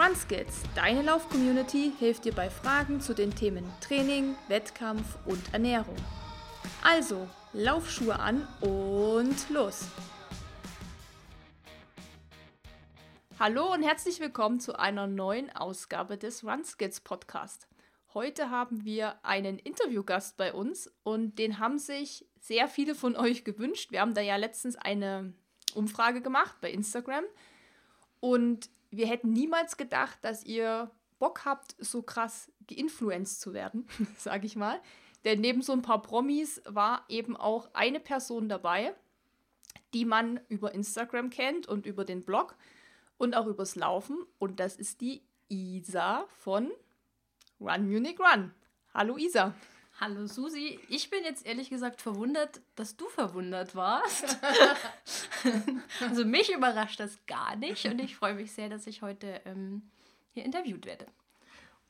[0.00, 5.96] RunSkills, deine Lauf-Community, hilft dir bei Fragen zu den Themen Training, Wettkampf und Ernährung.
[6.82, 9.88] Also, Laufschuhe an und los!
[13.38, 17.68] Hallo und herzlich willkommen zu einer neuen Ausgabe des RunSkills Podcast.
[18.14, 23.44] Heute haben wir einen Interviewgast bei uns und den haben sich sehr viele von euch
[23.44, 23.92] gewünscht.
[23.92, 25.34] Wir haben da ja letztens eine
[25.74, 27.24] Umfrage gemacht bei Instagram
[28.20, 33.86] und wir hätten niemals gedacht, dass ihr Bock habt, so krass geinfluenced zu werden,
[34.16, 34.80] sage ich mal.
[35.24, 38.94] Denn neben so ein paar Promis war eben auch eine Person dabei,
[39.92, 42.56] die man über Instagram kennt und über den Blog
[43.18, 44.16] und auch übers Laufen.
[44.38, 46.70] Und das ist die Isa von
[47.60, 48.54] Run Munich Run.
[48.94, 49.54] Hallo Isa.
[50.02, 54.38] Hallo Susi, ich bin jetzt ehrlich gesagt verwundert, dass du verwundert warst.
[56.00, 59.82] also mich überrascht das gar nicht und ich freue mich sehr, dass ich heute ähm,
[60.32, 61.04] hier interviewt werde.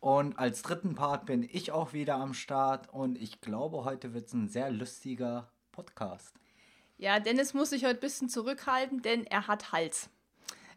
[0.00, 4.26] Und als dritten Part bin ich auch wieder am Start und ich glaube, heute wird
[4.26, 6.34] es ein sehr lustiger Podcast.
[6.98, 10.10] Ja, Dennis muss sich heute ein bisschen zurückhalten, denn er hat Hals.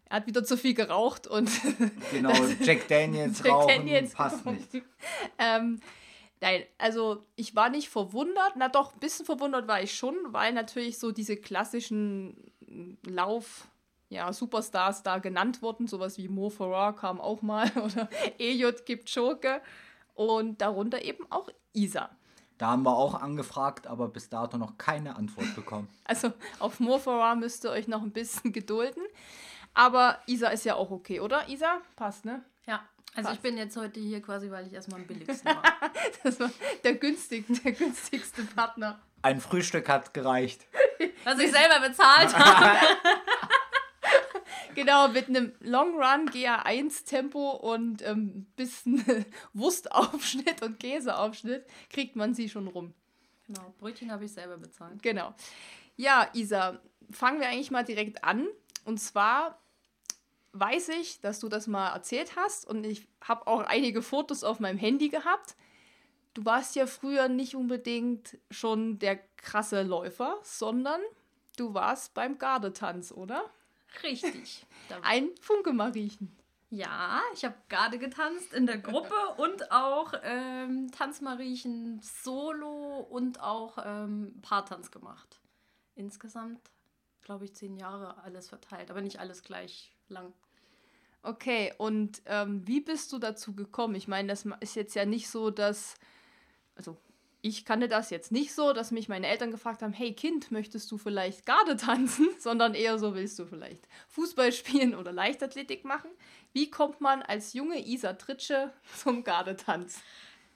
[0.06, 1.50] Er hat wieder zu viel geraucht und.
[2.12, 2.31] Genau,
[2.62, 4.84] Jack Daniels Jack rauchen Daniels passt nicht.
[5.40, 5.81] ähm,
[6.44, 8.53] Nein, also ich war nicht verwundert.
[8.58, 12.52] Na doch, ein bisschen verwundert war ich schon, weil natürlich so diese klassischen
[13.05, 13.67] Lauf-
[14.09, 15.88] ja, Superstars da genannt wurden.
[15.88, 19.61] Sowas wie Mo Farah kam auch mal oder Eliot Kipchoge
[20.16, 22.09] und darunter eben auch Isa.
[22.57, 25.88] Da haben wir auch angefragt, aber bis dato noch keine Antwort bekommen.
[26.03, 29.02] Also auf Mo Farah müsst ihr euch noch ein bisschen gedulden.
[29.73, 31.47] Aber Isa ist ja auch okay, oder?
[31.47, 31.80] Isa?
[31.95, 32.44] Passt, ne?
[32.67, 32.81] Ja.
[33.16, 35.64] Also ich bin jetzt heute hier quasi, weil ich erstmal am billigsten war.
[36.23, 36.52] das war
[36.83, 39.00] der, günstig, der günstigste Partner.
[39.22, 40.66] Ein Frühstück hat gereicht.
[41.23, 42.78] Was ich selber bezahlt habe.
[44.75, 52.16] genau, mit einem Long Run GA1 Tempo und ein ähm, bisschen Wurstaufschnitt und Käseaufschnitt kriegt
[52.16, 52.94] man sie schon rum.
[53.47, 55.03] Genau, Brötchen habe ich selber bezahlt.
[55.03, 55.35] Genau.
[55.95, 56.80] Ja, Isa,
[57.12, 58.47] fangen wir eigentlich mal direkt an.
[58.85, 59.62] Und zwar
[60.53, 64.59] weiß ich, dass du das mal erzählt hast und ich habe auch einige Fotos auf
[64.59, 65.56] meinem Handy gehabt.
[66.34, 71.02] Du warst ja früher nicht unbedingt schon der krasse Läufer, sondern
[71.58, 73.50] du warst beim Gardetanz, oder?
[74.03, 74.66] Richtig.
[75.03, 76.36] Ein Funke-Mariechen.
[76.69, 83.78] Ja, ich habe Garde getanzt in der Gruppe und auch ähm, Tanzmariechen solo und auch
[83.84, 85.40] ähm, Paartanz gemacht.
[85.94, 86.72] Insgesamt,
[87.22, 90.34] glaube ich, zehn Jahre alles verteilt, aber nicht alles gleich lang.
[91.23, 93.95] Okay, und ähm, wie bist du dazu gekommen?
[93.95, 95.95] Ich meine, das ist jetzt ja nicht so, dass,
[96.75, 96.97] also
[97.41, 100.91] ich kannte das jetzt nicht so, dass mich meine Eltern gefragt haben, hey Kind, möchtest
[100.91, 102.28] du vielleicht Garde tanzen?
[102.39, 106.09] Sondern eher so, willst du vielleicht Fußball spielen oder Leichtathletik machen?
[106.51, 110.01] Wie kommt man als junge Isa Tritsche zum Gardetanz?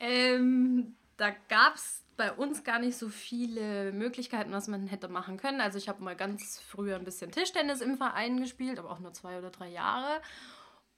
[0.02, 5.38] Ähm, da gab es bei uns gar nicht so viele Möglichkeiten, was man hätte machen
[5.38, 5.62] können.
[5.62, 9.14] Also ich habe mal ganz früher ein bisschen Tischtennis im Verein gespielt, aber auch nur
[9.14, 10.22] zwei oder drei Jahre.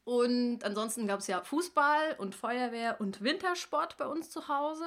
[0.04, 4.86] Und ansonsten gab es ja Fußball und Feuerwehr und Wintersport bei uns zu Hause.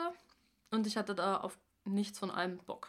[0.70, 2.88] Und ich hatte da auf nichts von allem Bock.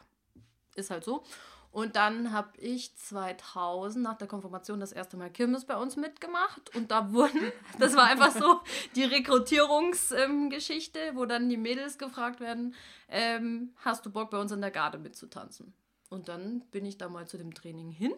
[0.76, 1.24] Ist halt so.
[1.72, 6.76] Und dann habe ich 2000 nach der Konfirmation das erste Mal Kirmes bei uns mitgemacht.
[6.76, 8.62] Und da wurden, das war einfach so
[8.96, 12.76] die Rekrutierungsgeschichte, ähm, wo dann die Mädels gefragt werden,
[13.10, 15.74] ähm, hast du Bock bei uns in der Garde mitzutanzen?
[16.10, 18.14] Und dann bin ich da mal zu dem Training hin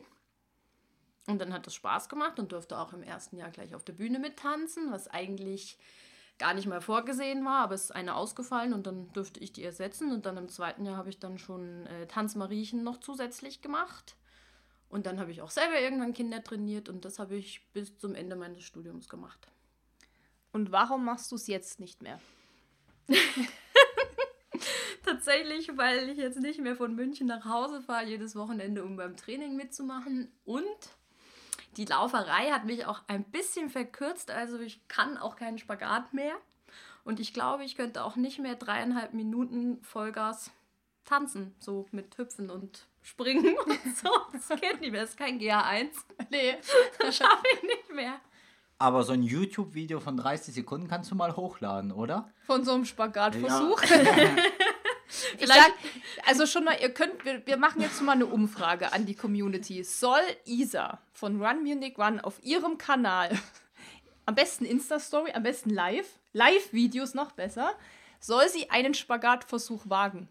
[1.28, 3.94] und dann hat es Spaß gemacht und durfte auch im ersten Jahr gleich auf der
[3.94, 5.78] Bühne mittanzen, was eigentlich
[6.38, 9.64] gar nicht mal vorgesehen war, aber es ist eine ausgefallen und dann durfte ich die
[9.64, 10.12] ersetzen.
[10.12, 14.16] Und dann im zweiten Jahr habe ich dann schon äh, Tanzmariechen noch zusätzlich gemacht.
[14.90, 18.16] Und dann habe ich auch selber irgendwann Kinder trainiert und das habe ich bis zum
[18.16, 19.48] Ende meines Studiums gemacht.
[20.52, 22.20] Und warum machst du es jetzt nicht mehr?
[25.04, 29.18] Tatsächlich, weil ich jetzt nicht mehr von München nach Hause fahre, jedes Wochenende, um beim
[29.18, 30.32] Training mitzumachen.
[30.46, 30.66] Und
[31.78, 36.36] die Lauferei hat mich auch ein bisschen verkürzt, also ich kann auch keinen Spagat mehr.
[37.04, 40.52] Und ich glaube, ich könnte auch nicht mehr dreieinhalb Minuten Vollgas
[41.06, 44.10] tanzen, so mit Hüpfen und Springen und so.
[44.34, 45.90] Das geht nicht mehr, das ist kein GA1.
[46.32, 46.56] Nee,
[47.00, 48.20] das schaffe ich nicht mehr.
[48.78, 52.30] Aber so ein YouTube-Video von 30 Sekunden kannst du mal hochladen, oder?
[52.46, 53.82] Von so einem Spagatversuch?
[53.84, 53.98] Ja.
[55.40, 55.74] Ich sag,
[56.26, 59.84] also schon mal, ihr könnt, wir, wir machen jetzt mal eine Umfrage an die Community.
[59.84, 63.30] Soll Isa von Run Munich Run auf ihrem Kanal,
[64.26, 67.74] am besten Insta-Story, am besten live, Live-Videos noch besser,
[68.20, 70.28] soll sie einen Spagatversuch wagen?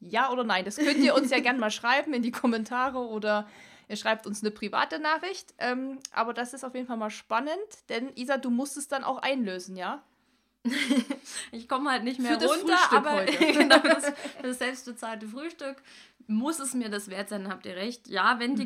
[0.00, 0.64] Ja oder nein?
[0.64, 3.46] Das könnt ihr uns ja gerne mal schreiben in die Kommentare oder
[3.90, 5.52] Ihr schreibt uns eine private Nachricht.
[5.58, 7.58] Ähm, aber das ist auf jeden Fall mal spannend,
[7.88, 10.04] denn Isa, du musst es dann auch einlösen, ja?
[11.52, 13.32] ich komme halt nicht mehr Für runter, Frühstück aber heute.
[13.52, 14.12] genau, das,
[14.42, 15.76] das selbstbezahlte Frühstück
[16.26, 18.06] muss es mir das wert sein, habt ihr recht.
[18.08, 18.56] Ja, wenn Mhm.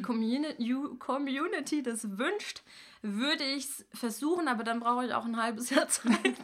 [0.58, 2.62] die you- Community das wünscht,
[3.00, 6.34] würde ich es versuchen, aber dann brauche ich auch ein halbes Jahr Zeit,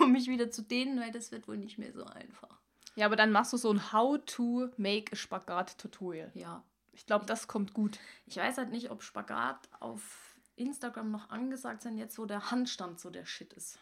[0.00, 2.58] um mich wieder zu dehnen, weil das wird wohl nicht mehr so einfach.
[2.96, 6.30] Ja, aber dann machst du so ein How to make a Spagat-Tutorial.
[6.34, 7.98] Ja, Ich glaube, das kommt gut.
[8.26, 12.98] ich weiß halt nicht, ob Spagat auf Instagram noch angesagt sein, jetzt wo der Handstand
[12.98, 13.78] so der Shit ist.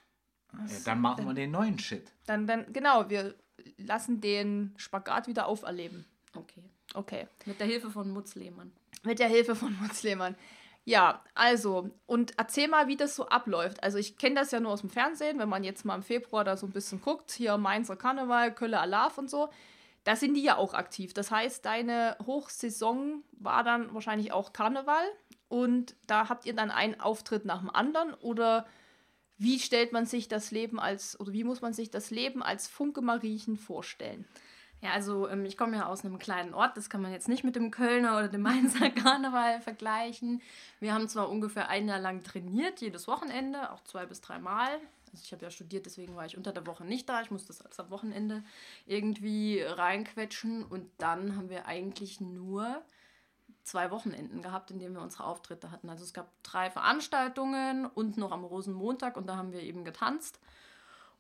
[0.53, 2.11] Ja, dann machen wir den neuen Shit.
[2.27, 3.35] Dann, dann, genau, wir
[3.77, 6.05] lassen den Spagat wieder auferleben.
[6.35, 6.63] Okay.
[6.95, 7.29] Okay.
[7.45, 8.73] Mit der Hilfe von Mutz Lehmann.
[9.03, 10.37] Mit der Hilfe von Mutz Lehmann.
[10.85, 13.83] Ja, also, und erzähl mal, wie das so abläuft.
[13.83, 16.45] Also, ich kenne das ja nur aus dem Fernsehen, wenn man jetzt mal im Februar
[16.45, 19.51] da so ein bisschen guckt, hier Mainzer Karneval, Kölle Alarv und so,
[20.05, 21.13] da sind die ja auch aktiv.
[21.13, 25.05] Das heißt, deine Hochsaison war dann wahrscheinlich auch Karneval
[25.49, 28.67] und da habt ihr dann einen Auftritt nach dem anderen oder
[29.39, 32.67] wie stellt man sich das Leben als, oder wie muss man sich das Leben als
[32.69, 34.25] Funke Mariechen vorstellen?
[34.81, 37.43] Ja, also ähm, ich komme ja aus einem kleinen Ort, das kann man jetzt nicht
[37.43, 40.41] mit dem Kölner oder dem Mainzer Karneval vergleichen.
[40.79, 44.71] Wir haben zwar ungefähr ein Jahr lang trainiert, jedes Wochenende, auch zwei bis dreimal.
[45.13, 47.23] Also ich habe ja studiert, deswegen war ich unter der Woche nicht da.
[47.23, 48.45] Ich musste das alles am Wochenende
[48.87, 52.83] irgendwie reinquetschen und dann haben wir eigentlich nur
[53.69, 55.89] zwei Wochenenden gehabt, in denen wir unsere Auftritte hatten.
[55.91, 60.41] Also es gab drei Veranstaltungen und noch am Rosenmontag und da haben wir eben getanzt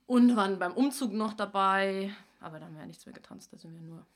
[0.06, 2.12] und waren beim Umzug noch dabei.
[2.40, 4.06] Aber da haben wir ja nichts mehr getanzt, da sind wir nur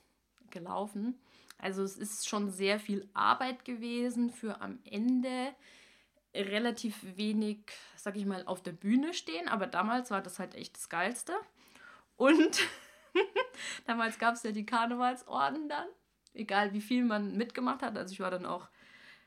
[0.51, 1.19] gelaufen.
[1.59, 5.55] Also es ist schon sehr viel Arbeit gewesen für am Ende
[6.35, 7.59] relativ wenig,
[7.97, 9.49] sag ich mal, auf der Bühne stehen.
[9.49, 11.35] Aber damals war das halt echt das Geilste.
[12.17, 12.61] Und
[13.87, 15.87] damals gab es ja die Karnevalsorden dann.
[16.35, 17.97] Egal wie viel man mitgemacht hat.
[17.97, 18.69] Also ich war dann auch,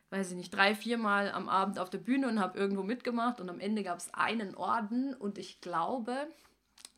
[0.09, 3.39] weiß ich nicht, drei, viermal am Abend auf der Bühne und habe irgendwo mitgemacht.
[3.39, 5.13] Und am Ende gab es einen Orden.
[5.13, 6.27] Und ich glaube,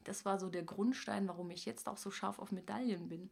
[0.03, 3.29] das war so der Grundstein, warum ich jetzt auch so scharf auf Medaillen bin.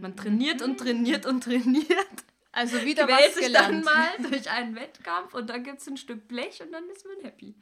[0.00, 3.84] Man trainiert und trainiert und trainiert, Also wieder quält was sich dann gelernt.
[3.84, 7.24] mal durch einen Wettkampf und dann gibt es ein Stück Blech und dann ist man
[7.24, 7.54] happy.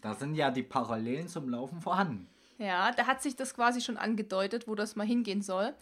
[0.00, 2.28] Da sind ja die Parallelen zum Laufen vorhanden.
[2.58, 5.74] Ja, da hat sich das quasi schon angedeutet, wo das mal hingehen soll.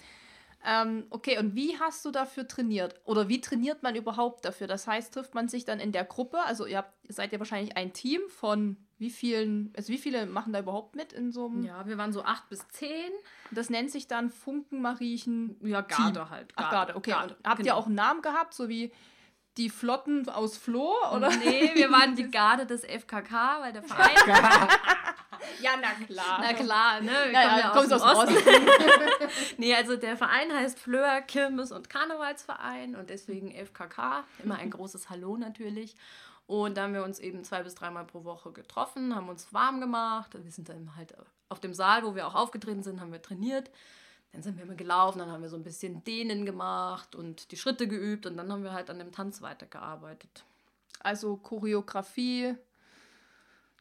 [0.67, 2.99] Ähm, okay, und wie hast du dafür trainiert?
[3.05, 4.67] Oder wie trainiert man überhaupt dafür?
[4.67, 6.39] Das heißt, trifft man sich dann in der Gruppe?
[6.43, 10.25] Also ihr, habt, ihr seid ja wahrscheinlich ein Team von wie vielen, also wie viele
[10.25, 11.65] machen da überhaupt mit in so einem?
[11.65, 13.13] Ja, wir waren so acht bis zehn.
[13.51, 15.57] Das nennt sich dann Funkenmariechen.
[15.61, 16.53] Ja, Garde halt.
[16.57, 17.11] Ach, Garde, okay.
[17.11, 17.77] Garde, und habt ihr genau.
[17.77, 18.91] auch einen Namen gehabt, so wie
[19.59, 20.95] die Flotten aus Floh?
[21.15, 21.31] Oder?
[21.37, 24.69] Nee, wir waren die Garde des FKK, weil der Verein.
[25.61, 26.39] Ja, na klar.
[26.41, 27.11] Na klar, ne?
[27.11, 28.49] Wir Ja, ja, ja kommst aus aus dem Osten.
[29.59, 34.25] nee, also der Verein heißt Flöhr Kirmes- und Karnevalsverein und deswegen FKK.
[34.43, 35.97] Immer ein großes Hallo natürlich.
[36.47, 39.81] Und da haben wir uns eben zwei bis dreimal pro Woche getroffen, haben uns warm
[39.81, 40.35] gemacht.
[40.35, 41.15] Wir sind dann halt
[41.49, 43.71] auf dem Saal, wo wir auch aufgetreten sind, haben wir trainiert.
[44.33, 47.57] Dann sind wir immer gelaufen, dann haben wir so ein bisschen Dehnen gemacht und die
[47.57, 50.45] Schritte geübt und dann haben wir halt an dem Tanz weitergearbeitet.
[51.01, 52.57] Also Choreografie.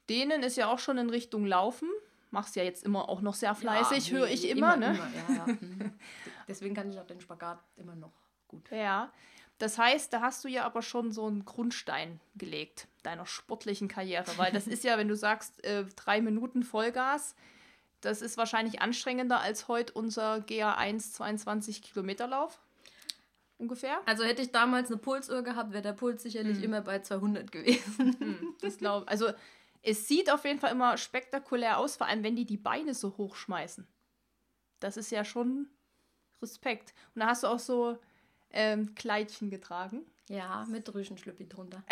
[0.10, 1.90] Denen ist ja auch schon in Richtung Laufen.
[2.32, 5.00] Machst ja jetzt immer auch noch sehr fleißig, Ja, höre ich immer, ne?
[5.30, 5.46] ja, ja.
[5.62, 5.94] Mhm.
[6.48, 8.12] Deswegen kann ich auch den Spagat immer noch
[8.48, 8.70] gut.
[8.72, 9.12] Ja.
[9.60, 14.38] Das heißt, da hast du ja aber schon so einen Grundstein gelegt deiner sportlichen Karriere,
[14.38, 17.36] weil das ist ja, wenn du sagst, äh, drei Minuten Vollgas,
[18.02, 22.60] das ist wahrscheinlich anstrengender als heute unser GA1 22 Kilometer Lauf.
[23.58, 24.00] Ungefähr.
[24.06, 28.18] Also hätte ich damals eine Pulsuhr gehabt, wäre der Puls sicherlich immer bei 200 gewesen.
[28.20, 29.30] Hm, das glaube Also
[29.84, 33.18] es sieht auf jeden Fall immer spektakulär aus, vor allem wenn die die Beine so
[33.18, 33.88] hoch schmeißen.
[34.80, 35.68] Das ist ja schon
[36.42, 36.94] Respekt.
[37.14, 37.98] Und da hast du auch so
[38.50, 40.06] ähm, Kleidchen getragen.
[40.30, 41.84] Ja, mit Rüschenschlüppi drunter.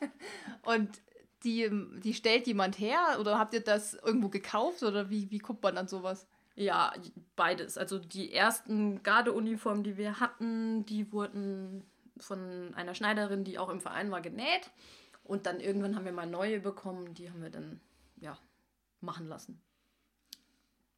[0.62, 1.02] Und
[1.42, 5.62] die, die stellt jemand her oder habt ihr das irgendwo gekauft oder wie, wie guckt
[5.62, 6.26] man an sowas?
[6.54, 6.92] Ja,
[7.34, 7.76] beides.
[7.76, 11.84] Also die ersten Gardeuniformen, die wir hatten, die wurden
[12.18, 14.70] von einer Schneiderin, die auch im Verein war, genäht.
[15.24, 17.80] Und dann irgendwann haben wir mal neue bekommen, die haben wir dann,
[18.16, 18.38] ja,
[19.00, 19.60] machen lassen.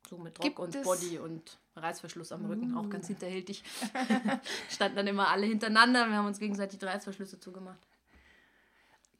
[0.09, 3.65] So mit Rock Gibt und Body und Reißverschluss am Rücken, auch ganz hinterhältig.
[4.69, 7.81] Standen dann immer alle hintereinander, wir haben uns gegenseitig die Reißverschlüsse zugemacht.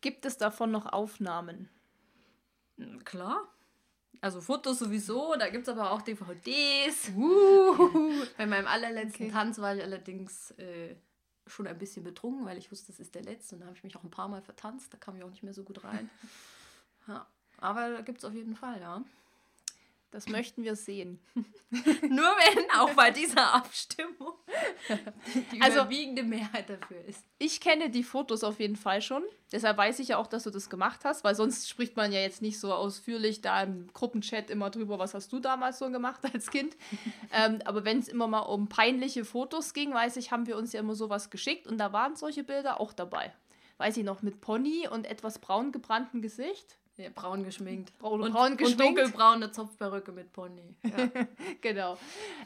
[0.01, 1.69] Gibt es davon noch Aufnahmen?
[2.77, 3.49] Hm, Klar.
[4.21, 7.13] Also Fotos sowieso, da gibt es aber auch DVDs.
[8.39, 9.33] Bei meinem allerletzten Okay.
[9.33, 10.97] Tanz war ich allerdings äh,
[11.47, 13.55] schon ein bisschen betrunken, weil ich wusste, das ist der letzte.
[13.55, 14.93] Und da habe ich mich auch ein paar Mal vertanzt.
[14.93, 16.11] Da kam ich auch nicht mehr so gut rein.
[17.09, 17.25] Ja,
[17.59, 19.01] aber da gibt es auf jeden Fall, ja.
[20.17, 21.21] Das möchten wir sehen.
[21.35, 24.33] Nur wenn auch bei dieser Abstimmung
[25.53, 27.23] die Also- überwiegende Mehrheit dafür ist.
[27.39, 29.23] Ich kenne die Fotos auf jeden Fall schon.
[29.53, 32.21] Deshalb weiß ich ja auch, dass du das gemacht hast, weil sonst spricht man ja
[32.21, 36.21] jetzt nicht so ausführlich da im Gruppenchat immer drüber, was hast du damals so gemacht
[36.33, 36.79] als Kind.
[37.31, 40.73] ähm, aber wenn es immer mal um peinliche Fotos ging, weiß ich, haben wir uns
[40.73, 43.35] ja immer sowas geschickt und da waren solche Bilder auch dabei.
[43.77, 46.79] Weiß ich noch, mit Pony und etwas braun gebrannten Gesicht.
[46.97, 47.97] Ja, braun geschminkt.
[47.99, 48.99] Braun- und, braun und geschminkt.
[48.99, 50.75] dunkelbraune Zopfperücke mit Pony.
[50.83, 51.11] Ja.
[51.61, 51.99] Genau.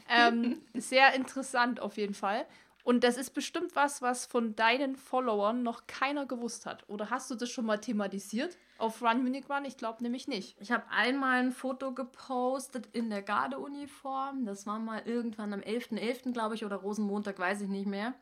[0.09, 2.45] Ähm, sehr interessant auf jeden Fall.
[2.83, 6.83] Und das ist bestimmt was, was von deinen Followern noch keiner gewusst hat.
[6.89, 9.65] Oder hast du das schon mal thematisiert auf Run Munich Run?
[9.65, 10.57] Ich glaube nämlich nicht.
[10.59, 14.45] Ich habe einmal ein Foto gepostet in der Gardeuniform.
[14.45, 18.15] Das war mal irgendwann am 11.11., glaube ich, oder Rosenmontag, weiß ich nicht mehr.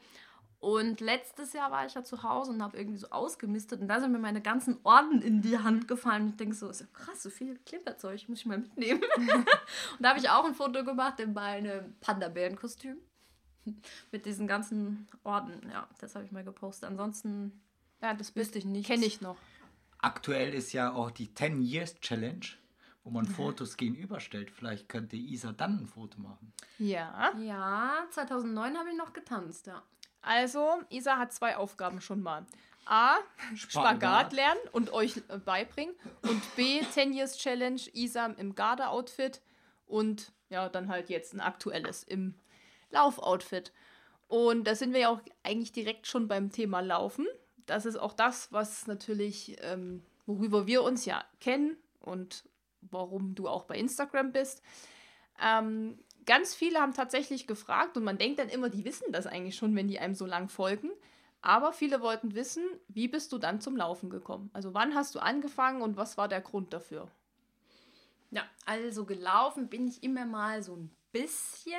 [0.60, 4.02] Und letztes Jahr war ich ja zu Hause und habe irgendwie so ausgemistet und da
[4.02, 6.24] sind mir meine ganzen Orden in die Hand gefallen.
[6.24, 9.02] Und ich denke so, ist ja krass, so viel Klimperzeug muss ich mal mitnehmen.
[9.18, 9.48] und
[10.00, 12.98] da habe ich auch ein Foto gemacht in meinem Panda-Bären-Kostüm.
[14.12, 15.62] Mit diesen ganzen Orden.
[15.72, 16.90] Ja, das habe ich mal gepostet.
[16.90, 17.62] Ansonsten
[18.02, 18.88] Ja, das wüsste ich nicht.
[18.88, 19.38] kenne ich noch.
[20.00, 22.46] Aktuell ist ja auch die 10 Years Challenge,
[23.04, 24.52] wo man Fotos gegenüberstellt.
[24.52, 26.52] Vielleicht könnte Isa dann ein Foto machen.
[26.80, 27.34] Ja.
[27.38, 29.84] Ja, 2009 habe ich noch getanzt, ja.
[30.22, 32.46] Also, Isa hat zwei Aufgaben schon mal.
[32.86, 33.18] A,
[33.56, 35.96] Spagat lernen und euch äh, beibringen.
[36.24, 39.42] Und B, 10 Years Challenge, Isa im Garde-Outfit.
[39.86, 42.36] Und ja, dann halt jetzt ein aktuelles im
[42.90, 43.72] Laufoutfit.
[44.28, 47.28] Und da sind wir ja auch eigentlich direkt schon beim Thema Laufen.
[47.66, 52.44] Das ist auch das, was natürlich, ähm, worüber wir uns ja kennen und
[52.82, 54.62] warum du auch bei Instagram bist.
[55.42, 56.00] Ähm,
[56.30, 59.76] ganz viele haben tatsächlich gefragt und man denkt dann immer, die wissen das eigentlich schon,
[59.76, 60.92] wenn die einem so lang folgen.
[61.42, 64.52] Aber viele wollten wissen, wie bist du dann zum Laufen gekommen?
[64.54, 67.10] Also wann hast du angefangen und was war der Grund dafür?
[68.30, 71.74] Ja, also gelaufen bin ich immer mal so ein bisschen.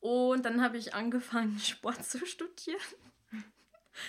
[0.00, 2.80] Und dann habe ich angefangen, Sport zu studieren.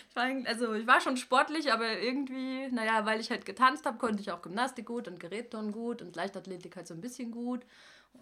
[0.10, 4.00] Ich war, also ich war schon sportlich, aber irgendwie, naja, weil ich halt getanzt habe,
[4.00, 7.64] konnte ich auch Gymnastik gut und Gerätturnen gut und Leichtathletik halt so ein bisschen gut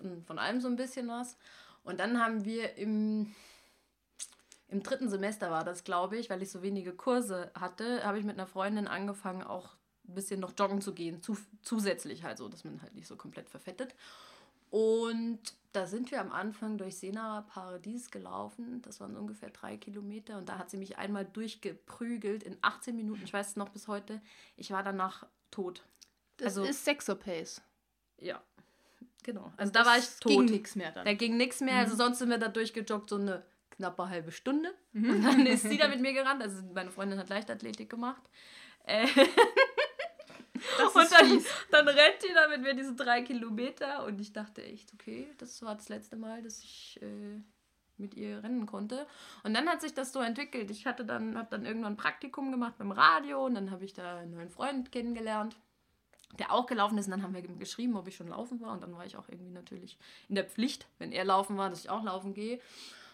[0.02, 1.38] und von allem so ein bisschen was.
[1.84, 3.34] Und dann haben wir im,
[4.70, 8.26] im dritten Semester war das, glaube ich, weil ich so wenige Kurse hatte, habe ich
[8.26, 9.76] mit einer Freundin angefangen, auch
[10.08, 13.16] ein bisschen noch joggen zu gehen, zu, zusätzlich halt so, dass man halt nicht so
[13.16, 13.96] komplett verfettet.
[14.72, 15.40] Und
[15.72, 18.82] da sind wir am Anfang durch Sena Paradies gelaufen.
[18.82, 20.38] Das waren ungefähr drei Kilometer.
[20.38, 23.22] Und da hat sie mich einmal durchgeprügelt in 18 Minuten.
[23.24, 24.22] Ich weiß es noch bis heute.
[24.58, 25.84] Ich war danach tot.
[26.38, 27.62] Das Also- ist Sexopace.
[28.20, 28.42] Ja,
[29.26, 29.52] genau.
[29.58, 30.32] Also da war ich tot.
[30.32, 31.04] Ging nichts mehr dann.
[31.04, 31.76] Da ging nichts mehr.
[31.80, 34.74] Also sonst sind wir da durchgejoggt, so eine knappe halbe Stunde.
[34.94, 36.42] Und dann ist sie da mit mir gerannt.
[36.42, 38.22] Also meine Freundin hat Leichtathletik gemacht.
[38.86, 39.08] Äh,
[40.94, 44.06] und dann, dann rennt die da mit mir diese drei Kilometer.
[44.06, 47.42] Und ich dachte echt, okay, das war das letzte Mal, dass ich äh,
[47.98, 49.08] mit ihr rennen konnte.
[49.44, 50.72] Und dann hat sich das so entwickelt.
[50.72, 53.46] Ich hatte dann, habe dann irgendwann ein Praktikum gemacht beim Radio.
[53.46, 55.58] Und dann habe ich da einen neuen Freund kennengelernt
[56.40, 57.06] der auch gelaufen ist.
[57.06, 58.72] Und dann haben wir ihm geschrieben, ob ich schon laufen war.
[58.74, 59.98] Und dann war ich auch irgendwie natürlich
[60.30, 62.60] in der Pflicht, wenn er laufen war, dass ich auch laufen gehe.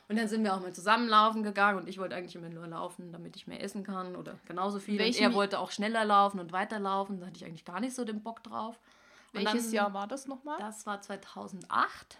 [0.09, 1.77] Und dann sind wir auch mal zusammen laufen gegangen.
[1.79, 4.99] Und ich wollte eigentlich immer nur laufen, damit ich mehr essen kann oder genauso viel.
[4.99, 7.19] Welchen- und er wollte auch schneller laufen und weiterlaufen.
[7.19, 8.77] Da hatte ich eigentlich gar nicht so den Bock drauf.
[9.33, 10.57] Und Welches dann- Jahr war das nochmal?
[10.59, 12.17] Das war 2008.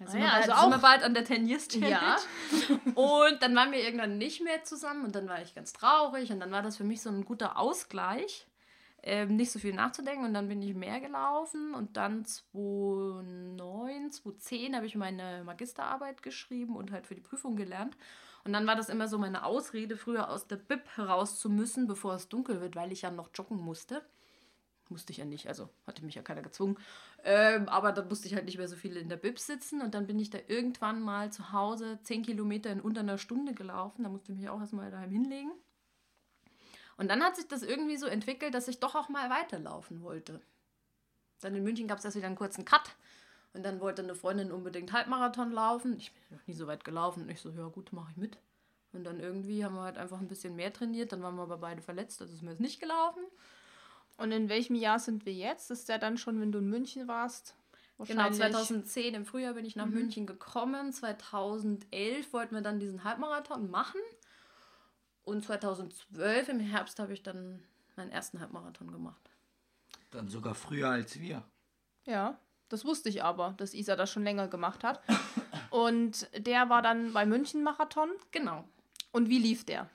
[0.00, 1.90] Also, Ah ja, wir bald, also sind wir auch- bald an der 10 Years Challenge.
[1.90, 2.16] Ja.
[2.94, 6.40] Und dann waren wir irgendwann nicht mehr zusammen und dann war ich ganz traurig und
[6.40, 8.46] dann war das für mich so ein guter Ausgleich,
[9.02, 14.76] ähm, nicht so viel nachzudenken und dann bin ich mehr gelaufen und dann 2009, 2010
[14.76, 17.96] habe ich meine Magisterarbeit geschrieben und halt für die Prüfung gelernt.
[18.44, 21.86] Und dann war das immer so meine Ausrede, früher aus der Bib heraus zu müssen,
[21.86, 24.02] bevor es dunkel wird, weil ich ja noch joggen musste.
[24.88, 26.76] Musste ich ja nicht, also hatte mich ja keiner gezwungen.
[27.22, 29.94] Ähm, aber dann musste ich halt nicht mehr so viel in der Bib sitzen und
[29.94, 34.02] dann bin ich da irgendwann mal zu Hause 10 Kilometer in unter einer Stunde gelaufen.
[34.02, 35.52] Da musste ich mich auch erstmal daheim hinlegen.
[37.00, 40.38] Und dann hat sich das irgendwie so entwickelt, dass ich doch auch mal weiterlaufen wollte.
[41.40, 42.94] Dann in München gab es erst wieder einen kurzen Cut.
[43.54, 45.96] Und dann wollte eine Freundin unbedingt Halbmarathon laufen.
[45.96, 47.22] Ich bin noch nie so weit gelaufen.
[47.22, 48.36] Und ich so, ja gut, mache ich mit.
[48.92, 51.12] Und dann irgendwie haben wir halt einfach ein bisschen mehr trainiert.
[51.12, 53.22] Dann waren wir aber beide verletzt, also ist mir jetzt nicht gelaufen.
[54.18, 55.70] Und in welchem Jahr sind wir jetzt?
[55.70, 57.54] Ist der dann schon, wenn du in München warst?
[57.98, 60.92] Genau, Wahrscheinlich- 2010 im Frühjahr bin ich nach München gekommen.
[60.92, 64.00] 2011 wollten wir dann diesen Halbmarathon machen.
[65.30, 67.62] Und 2012 im Herbst habe ich dann
[67.94, 69.30] meinen ersten Halbmarathon gemacht.
[70.10, 71.44] Dann sogar früher als wir.
[72.04, 72.36] Ja,
[72.68, 75.00] das wusste ich aber, dass Isa das schon länger gemacht hat.
[75.70, 78.10] Und der war dann bei München Marathon.
[78.32, 78.64] Genau.
[79.12, 79.88] Und wie lief der?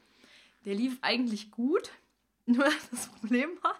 [0.64, 1.92] Der lief eigentlich gut.
[2.46, 3.76] Nur das Problem war,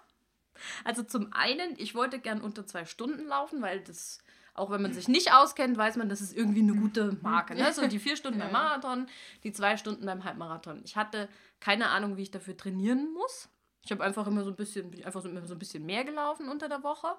[0.84, 4.20] Also zum einen, ich wollte gern unter zwei Stunden laufen, weil das,
[4.56, 7.56] auch wenn man sich nicht auskennt, weiß man, das ist irgendwie eine gute Marke.
[7.56, 7.72] Ne?
[7.74, 9.08] So die vier Stunden beim Marathon,
[9.44, 10.82] die zwei Stunden beim Halbmarathon.
[10.86, 13.50] Ich hatte keine Ahnung, wie ich dafür trainieren muss.
[13.84, 16.06] Ich habe einfach immer so ein bisschen, bin einfach so, immer so ein bisschen mehr
[16.06, 17.16] gelaufen unter der Woche.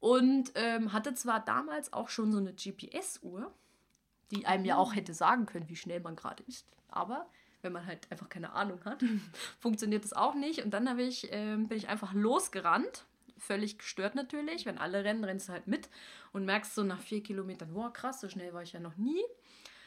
[0.00, 3.52] Und ähm, hatte zwar damals auch schon so eine GPS-Uhr,
[4.30, 6.66] die einem ja auch hätte sagen können, wie schnell man gerade ist.
[6.88, 7.26] Aber
[7.62, 9.04] wenn man halt einfach keine Ahnung hat,
[9.60, 10.64] funktioniert das auch nicht.
[10.64, 13.04] Und dann ich, ähm, bin ich einfach losgerannt.
[13.38, 14.66] Völlig gestört natürlich.
[14.66, 15.88] Wenn alle rennen, rennst du halt mit
[16.32, 19.22] und merkst so nach vier Kilometern, wow, krass, so schnell war ich ja noch nie.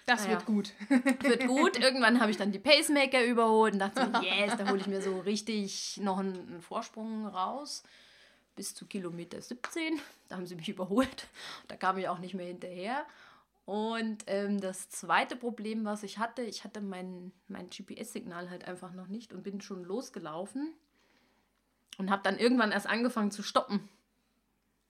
[0.08, 0.36] Das naja.
[0.36, 0.74] wird gut.
[1.24, 1.78] wird gut.
[1.78, 5.20] Irgendwann habe ich dann die Pacemaker überholt und dachte, yes, da hole ich mir so
[5.20, 7.84] richtig noch einen, einen Vorsprung raus.
[8.56, 10.00] Bis zu Kilometer 17.
[10.30, 11.28] Da haben sie mich überholt.
[11.68, 13.06] Da kam ich auch nicht mehr hinterher.
[13.66, 18.94] Und ähm, das zweite Problem, was ich hatte, ich hatte mein, mein GPS-Signal halt einfach
[18.94, 20.74] noch nicht und bin schon losgelaufen
[21.98, 23.88] und habe dann irgendwann erst angefangen zu stoppen.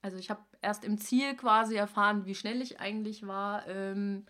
[0.02, 3.66] Also ich habe erst im Ziel quasi erfahren, wie schnell ich eigentlich war.
[3.66, 4.26] Ähm,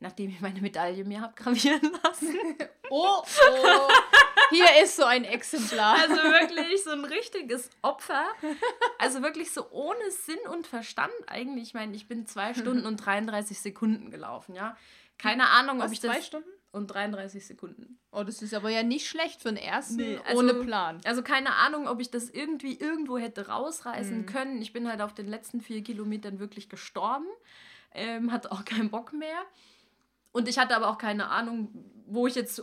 [0.00, 2.36] nachdem ich meine Medaille mir habe gravieren lassen.
[2.90, 3.88] oh, oh.
[4.50, 5.94] Hier ist so ein Exemplar.
[5.98, 8.24] Also wirklich so ein richtiges Opfer.
[8.98, 11.68] Also wirklich so ohne Sinn und Verstand eigentlich.
[11.68, 14.76] Ich meine, ich bin zwei Stunden und 33 Sekunden gelaufen, ja.
[15.18, 16.26] Keine Ahnung, Was, ob ich zwei das...
[16.26, 16.48] Stunden?
[16.72, 17.98] Und 33 Sekunden.
[18.12, 21.02] Oh, das ist aber ja nicht schlecht für den ersten nee, also, ohne Plan.
[21.04, 24.26] Also keine Ahnung, ob ich das irgendwie irgendwo hätte rausreißen mhm.
[24.26, 24.62] können.
[24.62, 27.26] Ich bin halt auf den letzten vier Kilometern wirklich gestorben.
[27.92, 29.44] Ähm, hatte auch keinen Bock mehr.
[30.32, 31.68] Und ich hatte aber auch keine Ahnung,
[32.06, 32.62] wo ich jetzt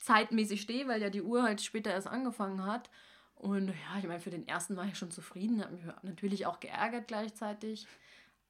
[0.00, 2.90] zeitmäßig stehe, weil ja die Uhr halt später erst angefangen hat.
[3.34, 6.60] Und ja, ich meine, für den ersten war ich schon zufrieden, habe mich natürlich auch
[6.60, 7.86] geärgert gleichzeitig.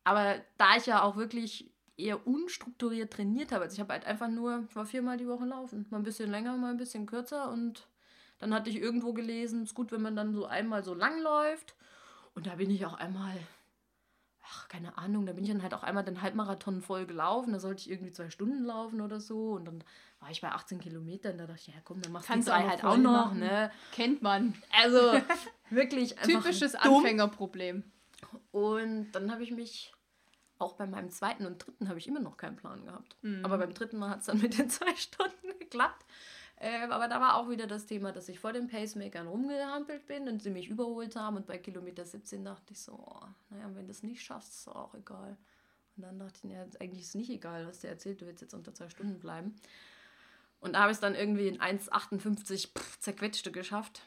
[0.04, 4.28] Aber da ich ja auch wirklich eher unstrukturiert trainiert habe, also ich habe halt einfach
[4.28, 5.86] nur, ich war viermal die Woche laufen.
[5.90, 7.50] Mal ein bisschen länger, mal ein bisschen kürzer.
[7.50, 7.86] Und
[8.38, 11.20] dann hatte ich irgendwo gelesen, es ist gut, wenn man dann so einmal so lang
[11.22, 11.74] läuft.
[12.34, 13.36] Und da bin ich auch einmal
[14.48, 17.52] ach, keine Ahnung, da bin ich dann halt auch einmal den Halbmarathon voll gelaufen.
[17.52, 19.52] Da sollte ich irgendwie zwei Stunden laufen oder so.
[19.52, 19.84] Und dann
[20.20, 21.38] war ich bei 18 Kilometern.
[21.38, 23.34] Da dachte ich, ja komm, dann machst Kannst du drei halt auch noch.
[23.34, 23.70] Ne?
[23.92, 24.54] Kennt man.
[24.82, 24.98] Also
[25.70, 26.74] wirklich Typisches.
[26.74, 27.84] Anfängerproblem.
[28.52, 29.92] Und dann habe ich mich
[30.58, 33.16] auch bei meinem zweiten und dritten habe ich immer noch keinen Plan gehabt.
[33.22, 33.44] Mhm.
[33.44, 36.04] Aber beim dritten Mal hat es dann mit den zwei Stunden geklappt.
[36.58, 40.28] Äh, aber da war auch wieder das Thema, dass ich vor den Pacemakern rumgehampelt bin
[40.28, 41.36] und sie mich überholt haben.
[41.36, 44.68] Und bei Kilometer 17 dachte ich so, oh, naja, wenn du es nicht schaffst, ist
[44.68, 45.36] auch egal.
[45.96, 48.42] Und dann dachte ich, ja, eigentlich ist es nicht egal, was der erzählt, du willst
[48.42, 49.54] jetzt unter zwei Stunden bleiben.
[50.60, 54.02] Und da habe ich es dann irgendwie in 1,58 zerquetschte geschafft.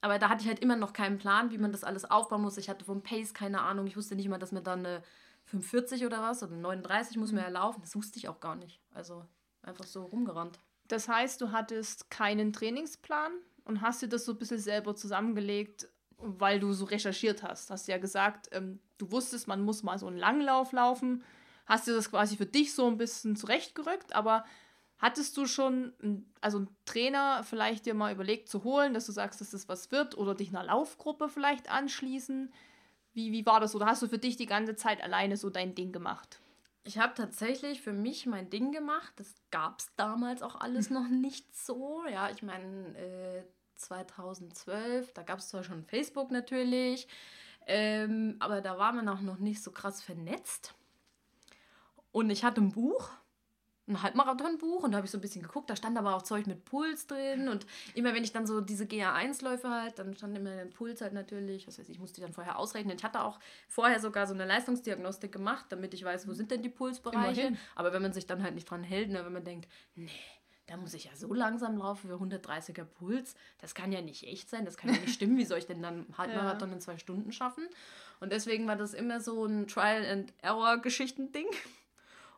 [0.00, 2.56] Aber da hatte ich halt immer noch keinen Plan, wie man das alles aufbauen muss.
[2.56, 3.86] Ich hatte vom Pace keine Ahnung.
[3.86, 5.02] Ich wusste nicht mal, dass mir dann eine
[5.44, 7.80] 45 oder was oder 39 muss mir ja laufen.
[7.82, 8.80] Das wusste ich auch gar nicht.
[8.92, 9.24] Also
[9.62, 10.58] einfach so rumgerannt.
[10.88, 13.32] Das heißt, du hattest keinen Trainingsplan
[13.64, 17.70] und hast dir das so ein bisschen selber zusammengelegt, weil du so recherchiert hast.
[17.70, 21.22] Hast ja gesagt, ähm, du wusstest, man muss mal so einen Langlauf laufen.
[21.66, 24.44] Hast dir das quasi für dich so ein bisschen zurechtgerückt, aber
[24.98, 29.40] hattest du schon, also einen Trainer vielleicht dir mal überlegt zu holen, dass du sagst,
[29.40, 32.52] dass das was wird oder dich einer Laufgruppe vielleicht anschließen?
[33.14, 33.74] Wie, wie war das?
[33.74, 36.40] Oder hast du für dich die ganze Zeit alleine so dein Ding gemacht?
[36.84, 39.12] Ich habe tatsächlich für mich mein Ding gemacht.
[39.16, 42.04] Das gab es damals auch alles noch nicht so.
[42.10, 43.42] Ja, ich meine, äh,
[43.76, 47.08] 2012, da gab es zwar schon Facebook natürlich,
[47.66, 50.74] ähm, aber da war man auch noch nicht so krass vernetzt.
[52.12, 53.10] Und ich hatte ein Buch
[53.88, 56.46] ein Halbmarathonbuch und da habe ich so ein bisschen geguckt, da stand aber auch Zeug
[56.46, 60.54] mit Puls drin und immer wenn ich dann so diese GA1-Läufe halt, dann stand immer
[60.54, 62.96] der Puls halt natürlich, das heißt, ich musste die dann vorher ausrechnen.
[62.96, 66.62] Ich hatte auch vorher sogar so eine Leistungsdiagnostik gemacht, damit ich weiß, wo sind denn
[66.62, 67.40] die Pulsbereiche.
[67.40, 67.58] Immerhin.
[67.74, 70.10] Aber wenn man sich dann halt nicht dran hält, ne, wenn man denkt, nee,
[70.66, 74.48] da muss ich ja so langsam laufen für 130er Puls, das kann ja nicht echt
[74.48, 76.74] sein, das kann ja nicht stimmen, wie soll ich denn dann Halbmarathon ja.
[76.76, 77.66] in zwei Stunden schaffen?
[78.20, 81.48] Und deswegen war das immer so ein Trial-and-Error-Geschichten-Ding.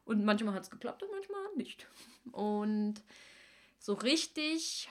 [0.05, 1.87] Und manchmal hat es geklappt und manchmal nicht.
[2.33, 3.03] Und
[3.79, 4.91] so richtig,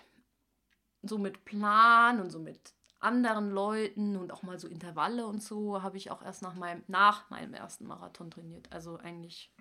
[1.02, 5.84] so mit Plan und so mit anderen Leuten und auch mal so Intervalle und so,
[5.84, 8.72] habe ich auch erst nach meinem, nach meinem ersten Marathon trainiert.
[8.72, 9.52] Also eigentlich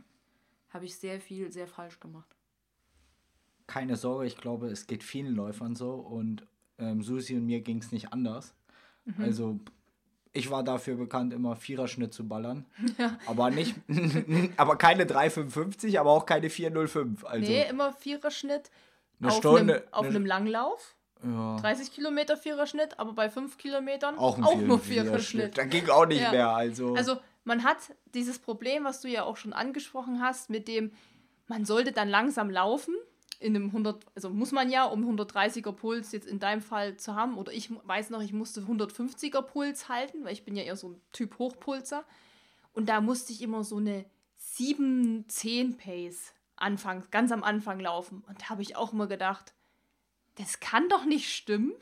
[0.71, 2.37] habe ich sehr viel, sehr falsch gemacht.
[3.67, 6.47] Keine Sorge, ich glaube, es geht vielen Läufern so und
[6.79, 8.55] ähm, Susi und mir ging es nicht anders.
[9.05, 9.25] Mhm.
[9.25, 9.61] Also
[10.33, 12.67] ich war dafür bekannt, immer Viererschnitt zu ballern.
[12.99, 13.19] Ja.
[13.27, 13.75] Aber nicht,
[14.57, 17.25] aber keine 3,55, aber auch keine 4,05.
[17.25, 18.71] Also nee, immer Viererschnitt.
[19.19, 19.75] Eine auf Stunde.
[19.75, 20.95] Einem, auf eine, einem Langlauf.
[21.23, 21.57] Ja.
[21.57, 25.57] 30 Kilometer Viererschnitt, aber bei 5 Kilometern auch, auch nur Viererschnitt.
[25.57, 26.33] Da ging auch nicht ja.
[26.33, 26.49] mehr.
[26.49, 26.95] Also.
[26.95, 27.79] also man hat
[28.15, 30.93] dieses Problem, was du ja auch schon angesprochen hast, mit dem,
[31.47, 32.95] man sollte dann langsam laufen
[33.43, 37.15] in einem 100, also muss man ja, um 130er Puls jetzt in deinem Fall zu
[37.15, 40.77] haben, oder ich weiß noch, ich musste 150er Puls halten, weil ich bin ja eher
[40.77, 42.05] so ein Typ Hochpulser.
[42.73, 44.05] Und da musste ich immer so eine
[44.57, 48.25] 7-10 Pace anfangs, ganz am Anfang laufen.
[48.29, 49.53] Und da habe ich auch immer gedacht,
[50.37, 51.73] das kann doch nicht stimmen,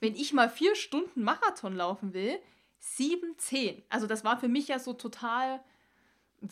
[0.00, 2.38] wenn ich mal vier Stunden Marathon laufen will.
[2.80, 3.82] 7-10.
[3.88, 5.60] Also das war für mich ja so total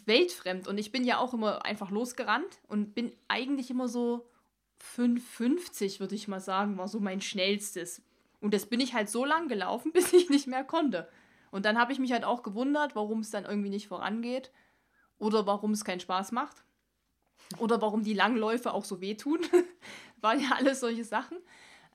[0.05, 0.66] weltfremd.
[0.66, 4.29] Und ich bin ja auch immer einfach losgerannt und bin eigentlich immer so
[4.81, 8.03] 5,50, würde ich mal sagen, war so mein schnellstes.
[8.41, 11.09] Und das bin ich halt so lang gelaufen, bis ich nicht mehr konnte.
[11.51, 14.51] Und dann habe ich mich halt auch gewundert, warum es dann irgendwie nicht vorangeht.
[15.19, 16.65] Oder warum es keinen Spaß macht.
[17.59, 19.41] Oder warum die Langläufe auch so wehtun.
[20.21, 21.39] Waren ja alles solche Sachen.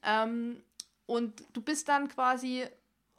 [0.04, 0.63] Ähm,
[1.06, 2.65] und du bist dann quasi,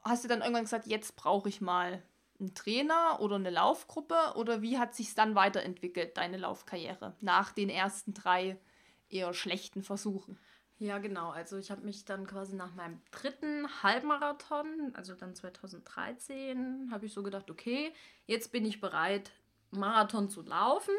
[0.03, 2.03] hast du dann irgendwann gesagt, jetzt brauche ich mal
[2.41, 4.17] einen Trainer oder eine Laufgruppe?
[4.35, 8.59] Oder wie hat sich dann weiterentwickelt, deine Laufkarriere, nach den ersten drei
[9.13, 10.39] eher schlechten Versuchen?
[10.79, 11.31] Ja, genau.
[11.31, 17.13] Also ich habe mich dann quasi nach meinem dritten Halbmarathon, also dann 2013, habe ich
[17.13, 17.93] so gedacht, okay,
[18.27, 19.31] jetzt bin ich bereit,
[19.71, 20.95] Marathon zu laufen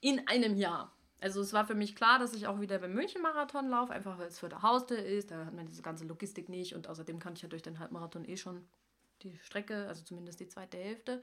[0.00, 0.92] in einem Jahr.
[1.20, 4.26] Also es war für mich klar, dass ich auch wieder beim München-Marathon laufe, einfach weil
[4.26, 5.30] es für der Haustür ist.
[5.30, 8.24] Da hat man diese ganze Logistik nicht und außerdem kann ich ja durch den Halbmarathon
[8.24, 8.66] eh schon
[9.22, 11.22] die Strecke, also zumindest die zweite Hälfte.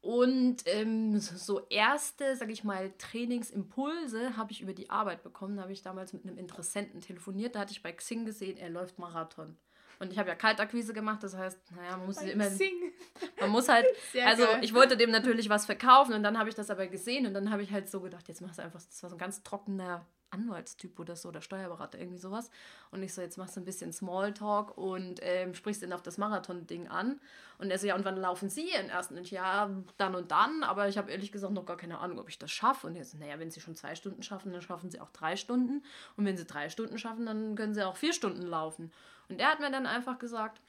[0.00, 5.56] Und ähm, so erste, sag ich mal, Trainingsimpulse habe ich über die Arbeit bekommen.
[5.56, 7.54] Da habe ich damals mit einem Interessenten telefoniert.
[7.54, 9.56] Da hatte ich bei Xing gesehen, er läuft Marathon.
[10.00, 12.48] Und ich habe ja Kaltakquise gemacht, das heißt, naja, man muss immer.
[12.48, 12.92] Sing.
[13.40, 13.84] Man muss halt.
[14.12, 14.60] Sehr also geil.
[14.62, 17.50] ich wollte dem natürlich was verkaufen und dann habe ich das aber gesehen und dann
[17.50, 20.06] habe ich halt so gedacht, jetzt machst du einfach, das war so ein ganz trockener
[20.30, 22.50] Anwaltstyp oder so, oder Steuerberater, irgendwie sowas.
[22.90, 26.18] Und ich so, jetzt machst du ein bisschen Smalltalk und ähm, sprichst ihn auf das
[26.18, 27.20] Marathon-Ding an.
[27.58, 29.16] Und er so, ja, und wann laufen Sie ihren ersten?
[29.16, 32.28] Und ja, dann und dann, aber ich habe ehrlich gesagt noch gar keine Ahnung, ob
[32.28, 32.86] ich das schaffe.
[32.86, 35.36] Und er so, naja, wenn Sie schon zwei Stunden schaffen, dann schaffen Sie auch drei
[35.36, 35.82] Stunden.
[36.16, 38.92] Und wenn Sie drei Stunden schaffen, dann können Sie auch vier Stunden laufen.
[39.28, 40.60] Und er hat mir dann einfach gesagt,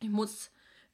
[0.00, 0.50] ich muss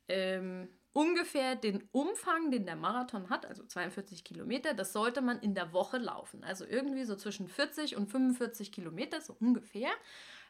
[0.09, 5.55] ähm, ungefähr den Umfang, den der Marathon hat, also 42 Kilometer, das sollte man in
[5.55, 6.45] der Woche laufen.
[6.45, 9.91] Also irgendwie so zwischen 40 und 45 Kilometer, so ungefähr.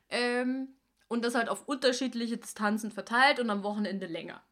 [0.09, 0.74] Ähm,
[1.09, 4.42] und das halt auf unterschiedliche Distanzen verteilt und am Wochenende länger.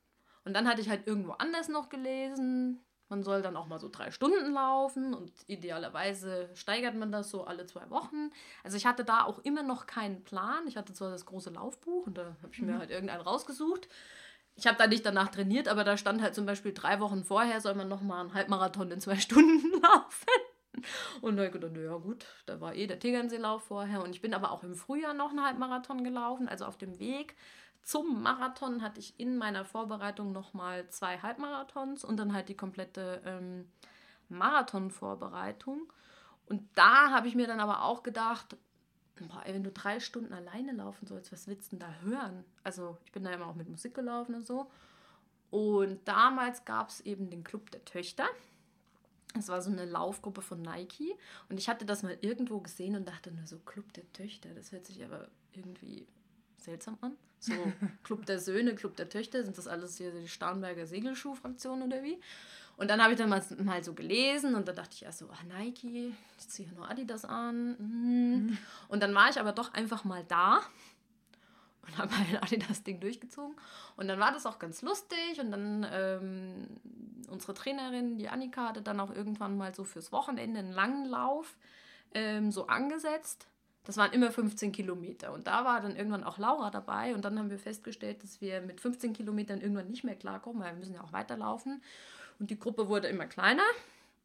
[0.45, 3.89] Und dann hatte ich halt irgendwo anders noch gelesen, man soll dann auch mal so
[3.89, 8.31] drei Stunden laufen und idealerweise steigert man das so alle zwei Wochen.
[8.63, 10.65] Also ich hatte da auch immer noch keinen Plan.
[10.69, 12.79] Ich hatte zwar das große Laufbuch und da habe ich mir mhm.
[12.79, 13.89] halt irgendeinen rausgesucht
[14.61, 17.63] ich habe da nicht danach trainiert, aber da stand halt zum Beispiel drei Wochen vorher,
[17.63, 20.27] soll man nochmal einen Halbmarathon in zwei Stunden laufen.
[21.23, 24.03] Und da habe ich gedacht, ja gut, da war eh der Tegernseelauf vorher.
[24.05, 26.47] Und ich bin aber auch im Frühjahr noch einen Halbmarathon gelaufen.
[26.47, 27.37] Also auf dem Weg
[27.83, 33.23] zum Marathon hatte ich in meiner Vorbereitung nochmal zwei Halbmarathons und dann halt die komplette
[33.25, 33.73] ähm,
[34.29, 35.91] Marathon-Vorbereitung.
[36.45, 38.59] Und da habe ich mir dann aber auch gedacht,
[39.45, 42.45] wenn du drei Stunden alleine laufen sollst, was willst du denn da hören?
[42.65, 44.71] Also ich bin da immer auch mit Musik gelaufen und so.
[45.51, 48.27] Und damals gab es eben den Club der Töchter.
[49.35, 51.15] Das war so eine Laufgruppe von Nike.
[51.49, 54.73] Und ich hatte das mal irgendwo gesehen und dachte nur so, Club der Töchter, das
[54.73, 56.07] hört sich aber irgendwie
[56.59, 57.17] seltsam an.
[57.39, 57.53] So
[58.03, 62.19] Club der Söhne, Club der Töchter, sind das alles hier die Starnberger Segelschuhfraktion oder wie?
[62.81, 65.29] Und dann habe ich dann mal, mal, so gelesen und da dachte ich erst so,
[65.31, 67.77] ach, Nike, ich ziehe nur Adidas an.
[67.79, 68.59] Mhm.
[68.89, 70.63] Und dann war ich aber doch einfach mal da
[71.87, 73.55] und habe halt Adidas-Ding durchgezogen.
[73.99, 75.39] Und dann war das auch ganz lustig.
[75.41, 76.69] Und dann ähm,
[77.29, 81.59] unsere Trainerin, die Annika, hatte dann auch irgendwann mal so fürs Wochenende einen langen Lauf
[82.15, 83.47] ähm, so angesetzt.
[83.85, 85.35] Das waren immer 15 Kilometer.
[85.35, 87.15] Und da war dann irgendwann auch Laura dabei.
[87.15, 90.73] Und dann haben wir festgestellt, dass wir mit 15 Kilometern irgendwann nicht mehr klarkommen, weil
[90.73, 91.83] wir müssen ja auch weiterlaufen.
[92.41, 93.63] Und die Gruppe wurde immer kleiner.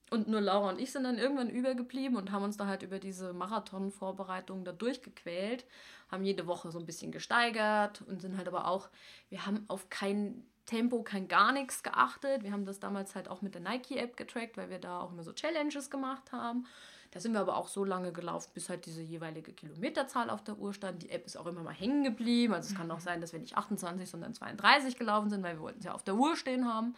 [0.10, 3.00] Und nur Laura und ich sind dann irgendwann übergeblieben und haben uns da halt über
[3.00, 5.66] diese Marathon-Vorbereitung da durchgequält,
[6.10, 8.90] haben jede Woche so ein bisschen gesteigert und sind halt aber auch,
[9.30, 12.44] wir haben auf kein Tempo, kein gar nichts geachtet.
[12.44, 15.24] Wir haben das damals halt auch mit der Nike-App getrackt, weil wir da auch immer
[15.24, 16.66] so Challenges gemacht haben.
[17.12, 20.58] Da sind wir aber auch so lange gelaufen, bis halt diese jeweilige Kilometerzahl auf der
[20.58, 21.02] Uhr stand.
[21.04, 22.54] Die App ist auch immer mal hängen geblieben.
[22.54, 25.62] Also es kann auch sein, dass wir nicht 28, sondern 32 gelaufen sind, weil wir
[25.62, 26.96] wollten es ja auf der Uhr stehen haben.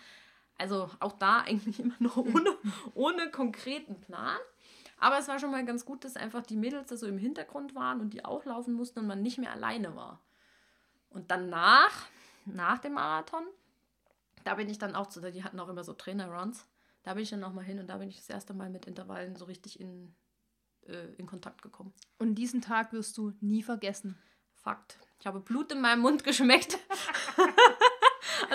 [0.58, 2.58] Also auch da eigentlich immer noch ohne,
[2.94, 4.38] ohne konkreten Plan.
[5.00, 7.76] Aber es war schon mal ganz gut, dass einfach die Mädels da so im Hintergrund
[7.76, 10.22] waren und die auch laufen mussten und man nicht mehr alleine war.
[11.10, 12.08] Und danach,
[12.46, 13.44] nach dem Marathon,
[14.44, 16.66] da bin ich dann auch zu, die hatten auch immer so Trainer-Runs,
[17.04, 18.86] da bin ich dann auch mal hin und da bin ich das erste Mal mit
[18.86, 20.16] Intervallen so richtig in,
[20.88, 21.94] äh, in Kontakt gekommen.
[22.18, 24.18] Und diesen Tag wirst du nie vergessen.
[24.54, 24.98] Fakt.
[25.20, 26.78] Ich habe Blut in meinem Mund geschmeckt.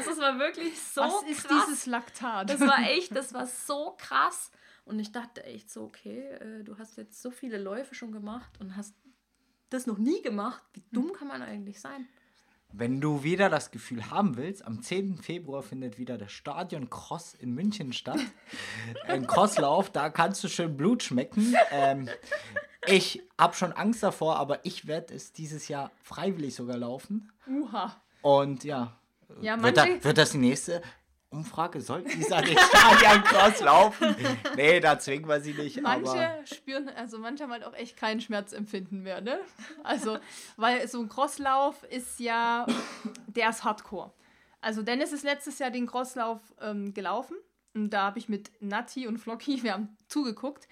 [0.08, 1.64] Also es war wirklich so Was ist krass.
[1.66, 2.50] dieses Laktat?
[2.50, 4.50] Das war echt, das war so krass.
[4.84, 8.50] Und ich dachte echt so, okay, äh, du hast jetzt so viele Läufe schon gemacht
[8.60, 8.94] und hast
[9.70, 10.62] das noch nie gemacht.
[10.74, 12.08] Wie dumm kann man eigentlich sein?
[12.74, 15.18] Wenn du wieder das Gefühl haben willst, am 10.
[15.18, 18.18] Februar findet wieder der Stadion Cross in München statt.
[19.06, 21.54] Ein Crosslauf, da kannst du schön Blut schmecken.
[21.70, 22.08] Ähm,
[22.86, 27.30] ich habe schon Angst davor, aber ich werde es dieses Jahr freiwillig sogar laufen.
[27.46, 27.94] Uha.
[28.22, 28.96] Und ja,
[29.40, 30.82] Ja, wird, da, wird das die nächste
[31.30, 31.80] Umfrage?
[31.80, 34.14] Soll Isa den Stadion Cross laufen?
[34.56, 35.80] Nee, da zwingen wir sie nicht.
[35.80, 39.40] Manche spüren, also manche haben halt auch echt kein Schmerzempfinden mehr, ne?
[39.82, 40.18] Also,
[40.56, 42.66] weil so ein Crosslauf ist ja,
[43.26, 44.12] der ist Hardcore.
[44.60, 47.36] Also Dennis ist letztes Jahr den Crosslauf ähm, gelaufen
[47.74, 50.68] und da habe ich mit Nati und Flocky, wir haben zugeguckt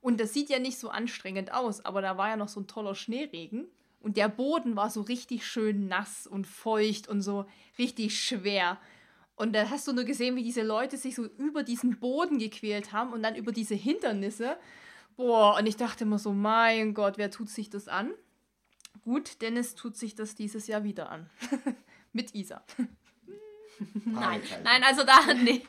[0.00, 2.66] und das sieht ja nicht so anstrengend aus, aber da war ja noch so ein
[2.66, 3.68] toller Schneeregen
[4.00, 7.46] und der Boden war so richtig schön nass und feucht und so
[7.78, 8.78] richtig schwer.
[9.34, 12.92] Und da hast du nur gesehen, wie diese Leute sich so über diesen Boden gequält
[12.92, 14.56] haben und dann über diese Hindernisse.
[15.16, 18.12] Boah, und ich dachte immer so, mein Gott, wer tut sich das an?
[19.02, 21.30] Gut, Dennis tut sich das dieses Jahr wieder an.
[22.12, 22.64] Mit Isa.
[24.04, 25.62] Nein, nein, also da, nee,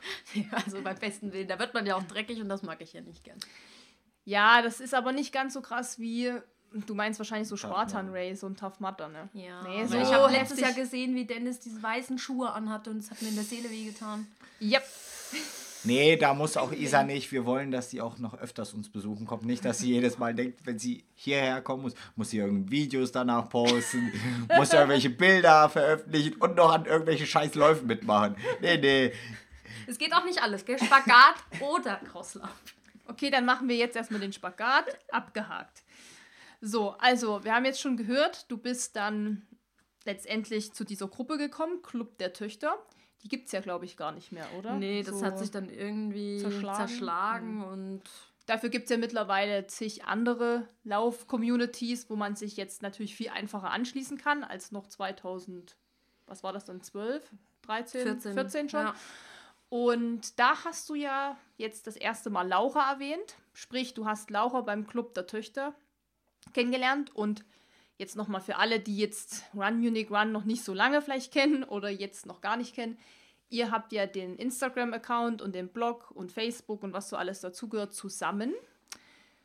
[0.51, 3.01] also beim besten Willen, da wird man ja auch dreckig und das mag ich ja
[3.01, 3.37] nicht gern.
[4.25, 6.33] Ja, das ist aber nicht ganz so krass wie,
[6.73, 8.10] du meinst wahrscheinlich so Spartan.
[8.12, 9.29] Race und Tough Mudder, ne?
[9.34, 10.60] Ja, Nee, so ich habe letztes.
[10.60, 13.69] Jahr gesehen, wie Dennis diese weißen Schuhe anhatte und es hat mir in der Seele
[13.69, 14.27] wehgetan.
[14.62, 14.84] Yep.
[15.86, 17.32] nee, da muss auch Isa nicht.
[17.32, 19.45] Wir wollen, dass sie auch noch öfters uns besuchen kommt.
[19.45, 23.12] Nicht, dass sie jedes Mal denkt, wenn sie hierher kommen muss, muss sie irgendwelche Videos
[23.12, 24.12] danach posten,
[24.58, 28.36] muss irgendwelche Bilder veröffentlichen und noch an irgendwelche Scheißläufen mitmachen.
[28.62, 29.12] Nee, nee.
[29.88, 30.77] Es geht auch nicht alles, gell?
[30.77, 32.49] Spagat oder Crosslauf.
[33.08, 34.86] Okay, dann machen wir jetzt erstmal den Spagat.
[35.12, 35.82] Abgehakt.
[36.61, 39.47] So, also, wir haben jetzt schon gehört, du bist dann
[40.05, 42.77] letztendlich zu dieser Gruppe gekommen, Club der Töchter.
[43.23, 44.75] Die gibt es ja, glaube ich, gar nicht mehr, oder?
[44.75, 45.25] Nee, das so.
[45.25, 46.87] hat sich dann irgendwie zerschlagen.
[46.87, 48.01] zerschlagen, und
[48.49, 53.69] Dafür gibt es ja mittlerweile zig andere Lauf-Communities, wo man sich jetzt natürlich viel einfacher
[53.69, 55.77] anschließen kann als noch 2000,
[56.25, 57.29] was war das dann, 12,
[57.61, 58.79] 13, 14, 14, schon.
[58.79, 58.95] ja.
[59.69, 63.35] Und da hast du ja jetzt das erste Mal Laura erwähnt.
[63.53, 65.75] Sprich, du hast Laura beim Club der Töchter
[66.53, 67.43] kennengelernt und
[67.97, 71.63] jetzt nochmal für alle, die jetzt Run Munich Run noch nicht so lange vielleicht kennen
[71.63, 72.97] oder jetzt noch gar nicht kennen.
[73.49, 77.93] Ihr habt ja den Instagram-Account und den Blog und Facebook und was so alles dazugehört
[77.93, 78.53] zusammen.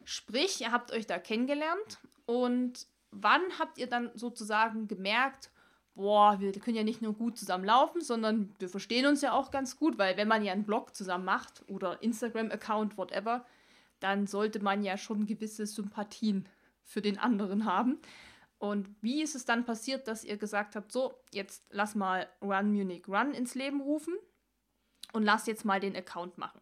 [0.04, 5.50] Sprich, ihr habt euch da kennengelernt und wann habt ihr dann sozusagen gemerkt,
[5.94, 9.50] boah, wir können ja nicht nur gut zusammen laufen, sondern wir verstehen uns ja auch
[9.50, 13.46] ganz gut, weil wenn man ja einen Blog zusammen macht oder Instagram-Account, whatever,
[14.00, 16.46] dann sollte man ja schon gewisse Sympathien
[16.84, 17.98] für den anderen haben.
[18.58, 22.72] Und wie ist es dann passiert, dass ihr gesagt habt, so, jetzt lass mal Run
[22.72, 24.14] Munich Run ins Leben rufen
[25.12, 26.60] und lass jetzt mal den Account machen?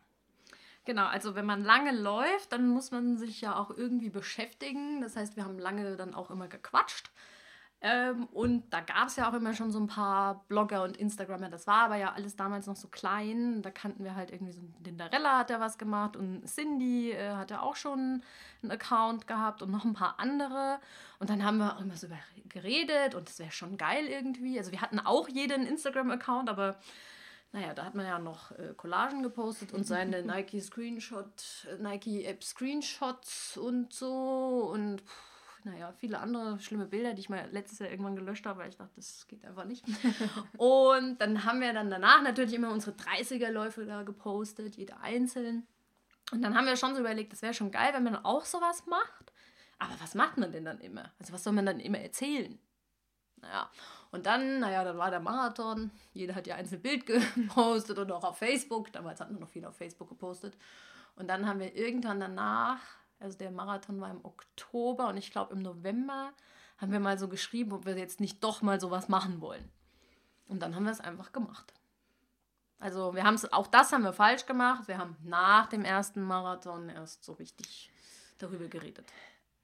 [0.85, 5.01] Genau, also wenn man lange läuft, dann muss man sich ja auch irgendwie beschäftigen.
[5.01, 7.13] Das heißt, wir haben lange dann auch immer gequatscht.
[7.85, 11.49] Ähm, und da gab es ja auch immer schon so ein paar Blogger und Instagrammer.
[11.49, 13.61] Das war aber ja alles damals noch so klein.
[13.61, 17.51] Da kannten wir halt irgendwie so, Lindarella hat ja was gemacht und Cindy äh, hat
[17.51, 18.23] ja auch schon
[18.63, 20.79] einen Account gehabt und noch ein paar andere.
[21.19, 22.19] Und dann haben wir auch immer so über
[22.49, 24.59] geredet und das wäre schon geil irgendwie.
[24.59, 26.77] Also wir hatten auch jeden Instagram-Account, aber
[27.51, 32.25] naja, da hat man ja noch äh, Collagen gepostet und seine Nike Screenshot, äh, Nike
[32.25, 35.32] App Screenshots und so und pff,
[35.65, 38.77] naja, viele andere schlimme Bilder, die ich mal letztes Jahr irgendwann gelöscht habe, weil ich
[38.77, 39.85] dachte, das geht einfach nicht.
[40.57, 45.67] und dann haben wir dann danach natürlich immer unsere 30er-Läufe da gepostet, jeder einzeln.
[46.33, 48.87] Und dann haben wir schon so überlegt, das wäre schon geil, wenn man auch sowas
[48.87, 49.33] macht.
[49.79, 51.13] Aber was macht man denn dann immer?
[51.19, 52.59] Also was soll man dann immer erzählen?
[53.37, 53.71] Naja,
[54.13, 55.91] und dann, naja, dann war der Marathon.
[56.13, 58.93] Jeder hat ja einzeln Bild gepostet und auch auf Facebook.
[58.93, 60.57] Damals hatten wir noch viel auf Facebook gepostet.
[61.17, 62.81] Und dann haben wir irgendwann danach,
[63.23, 66.33] also der Marathon war im Oktober und ich glaube im November,
[66.79, 69.71] haben wir mal so geschrieben, ob wir jetzt nicht doch mal sowas machen wollen.
[70.49, 71.73] Und dann haben wir es einfach gemacht.
[72.79, 74.89] Also wir haben es, auch das haben wir falsch gemacht.
[74.89, 77.93] Wir haben nach dem ersten Marathon erst so richtig
[78.39, 79.07] darüber geredet.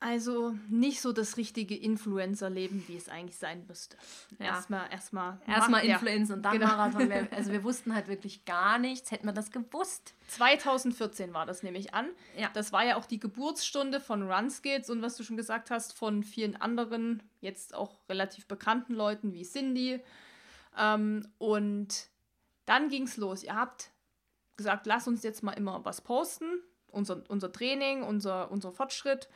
[0.00, 3.96] Also nicht so das richtige Influencer-Leben, wie es eigentlich sein müsste.
[4.38, 4.46] Ja.
[4.46, 5.40] Erstmal, erstmal.
[5.44, 5.94] Erstmal ja.
[5.94, 6.66] Influencer und dann genau.
[6.68, 7.10] Marathon.
[7.32, 9.10] Also wir wussten halt wirklich gar nichts.
[9.10, 10.14] Hätten wir das gewusst.
[10.28, 12.06] 2014 war das nämlich an.
[12.36, 12.48] Ja.
[12.54, 16.22] Das war ja auch die Geburtsstunde von Runskids und was du schon gesagt hast, von
[16.22, 20.00] vielen anderen, jetzt auch relativ bekannten Leuten wie Cindy.
[20.78, 22.08] Ähm, und
[22.66, 23.42] dann ging es los.
[23.42, 23.90] Ihr habt
[24.56, 26.62] gesagt, lass uns jetzt mal immer was posten.
[26.90, 29.28] Unser, unser Training, unser, unser Fortschritt.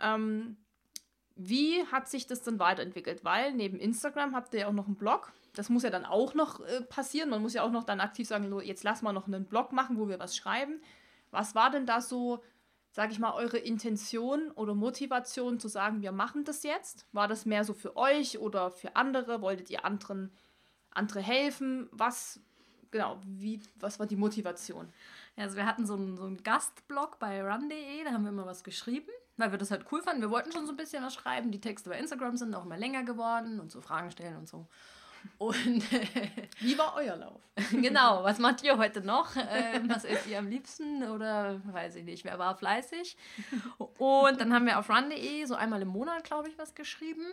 [0.00, 0.56] Ähm,
[1.36, 3.24] wie hat sich das dann weiterentwickelt?
[3.24, 5.32] Weil neben Instagram habt ihr ja auch noch einen Blog.
[5.54, 7.30] Das muss ja dann auch noch äh, passieren.
[7.30, 9.72] Man muss ja auch noch dann aktiv sagen, "Lo, jetzt lass mal noch einen Blog
[9.72, 10.80] machen, wo wir was schreiben.
[11.30, 12.42] Was war denn da so,
[12.90, 17.06] sag ich mal, eure Intention oder Motivation zu sagen, wir machen das jetzt?
[17.12, 19.40] War das mehr so für euch oder für andere?
[19.40, 20.30] Wolltet ihr anderen
[20.90, 21.88] andere helfen?
[21.92, 22.40] Was
[22.90, 24.92] genau, wie was war die Motivation?
[25.36, 28.64] Also wir hatten so einen, so einen Gastblog bei run.de, da haben wir immer was
[28.64, 29.10] geschrieben,
[29.42, 30.22] weil wir das halt cool fanden.
[30.22, 31.50] Wir wollten schon so ein bisschen was schreiben.
[31.50, 34.68] Die Texte bei Instagram sind auch immer länger geworden und so Fragen stellen und so.
[35.38, 35.84] Und
[36.60, 37.40] wie war euer Lauf?
[37.72, 39.34] genau, was macht ihr heute noch?
[39.36, 41.02] Ähm, was isst ihr am liebsten?
[41.02, 43.16] Oder weiß ich nicht, wer war fleißig?
[43.98, 47.24] Und dann haben wir auf run.de so einmal im Monat, glaube ich, was geschrieben.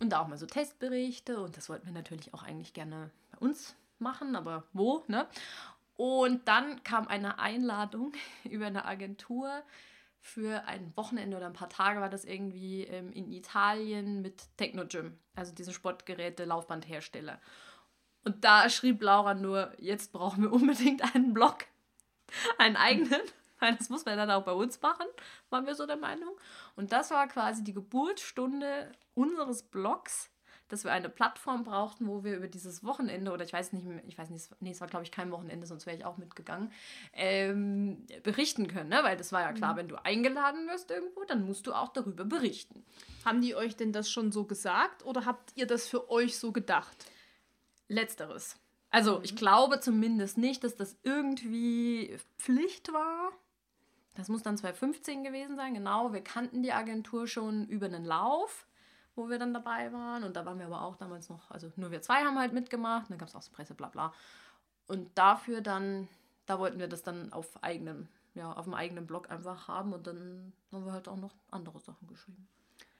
[0.00, 1.40] Und da auch mal so Testberichte.
[1.40, 5.26] Und das wollten wir natürlich auch eigentlich gerne bei uns machen, aber wo, ne?
[5.96, 8.12] Und dann kam eine Einladung
[8.44, 9.62] über eine Agentur
[10.26, 15.16] für ein Wochenende oder ein paar Tage war das irgendwie ähm, in Italien mit Technogym,
[15.34, 17.40] also diese Sportgeräte, Laufbandhersteller.
[18.24, 21.66] Und da schrieb Laura nur, jetzt brauchen wir unbedingt einen Blog,
[22.58, 23.20] einen eigenen,
[23.60, 25.06] weil das muss man dann auch bei uns machen,
[25.48, 26.36] waren wir so der Meinung.
[26.74, 30.30] Und das war quasi die Geburtsstunde unseres Blogs
[30.68, 34.18] dass wir eine Plattform brauchten, wo wir über dieses Wochenende, oder ich weiß nicht, ich
[34.18, 36.72] weiß nicht, nee, es war glaube ich kein Wochenende, sonst wäre ich auch mitgegangen,
[37.12, 38.88] ähm, berichten können.
[38.88, 39.00] Ne?
[39.02, 39.78] Weil das war ja klar, mhm.
[39.78, 42.84] wenn du eingeladen wirst irgendwo, dann musst du auch darüber berichten.
[43.24, 46.52] Haben die euch denn das schon so gesagt oder habt ihr das für euch so
[46.52, 47.06] gedacht?
[47.88, 48.56] Letzteres.
[48.90, 49.24] Also mhm.
[49.24, 53.32] ich glaube zumindest nicht, dass das irgendwie Pflicht war.
[54.14, 56.12] Das muss dann 2015 gewesen sein, genau.
[56.12, 58.66] Wir kannten die Agentur schon über einen Lauf
[59.16, 60.22] wo wir dann dabei waren.
[60.22, 63.06] Und da waren wir aber auch damals noch, also nur wir zwei haben halt mitgemacht.
[63.06, 64.14] Und dann gab es auch so Presse, bla bla.
[64.86, 66.06] Und dafür dann,
[66.44, 69.92] da wollten wir das dann auf eigenem, ja, auf dem eigenen Blog einfach haben.
[69.92, 72.46] Und dann haben wir halt auch noch andere Sachen geschrieben.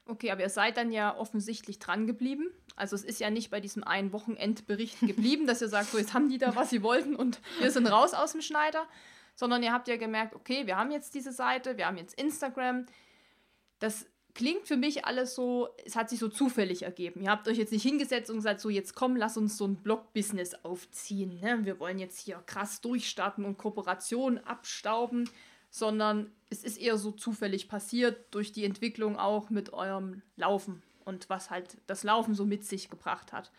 [0.08, 2.48] Okay, aber ihr seid dann ja offensichtlich dran geblieben.
[2.76, 6.14] Also es ist ja nicht bei diesem einen Wochenendbericht geblieben, dass ihr sagt, so jetzt
[6.14, 8.86] haben die da, was sie wollten und wir sind raus aus dem Schneider,
[9.34, 12.86] sondern ihr habt ja gemerkt, okay, wir haben jetzt diese Seite, wir haben jetzt Instagram.
[13.80, 17.22] Das klingt für mich alles so, es hat sich so zufällig ergeben.
[17.22, 19.76] Ihr habt euch jetzt nicht hingesetzt und gesagt, so jetzt komm, lass uns so ein
[19.76, 21.40] Blog-Business aufziehen.
[21.40, 21.64] Ne?
[21.64, 25.28] Wir wollen jetzt hier krass durchstarten und Kooperationen abstauben,
[25.70, 31.30] sondern es ist eher so zufällig passiert durch die Entwicklung auch mit eurem Laufen und
[31.30, 33.50] was halt das Laufen so mit sich gebracht hat.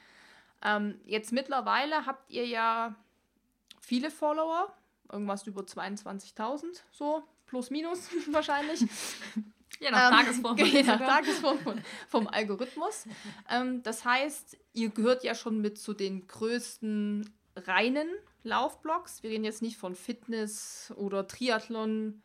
[0.63, 2.95] Ähm, jetzt mittlerweile habt ihr ja
[3.81, 4.71] viele Follower,
[5.11, 8.85] irgendwas über 22.000, so plus minus wahrscheinlich.
[9.79, 10.57] Je nach ähm, Tagesform.
[10.65, 13.05] Je nach Tagesform vom, vom Algorithmus.
[13.49, 18.09] Ähm, das heißt, ihr gehört ja schon mit zu den größten reinen
[18.43, 19.23] Laufblogs.
[19.23, 22.21] Wir reden jetzt nicht von Fitness oder Triathlon,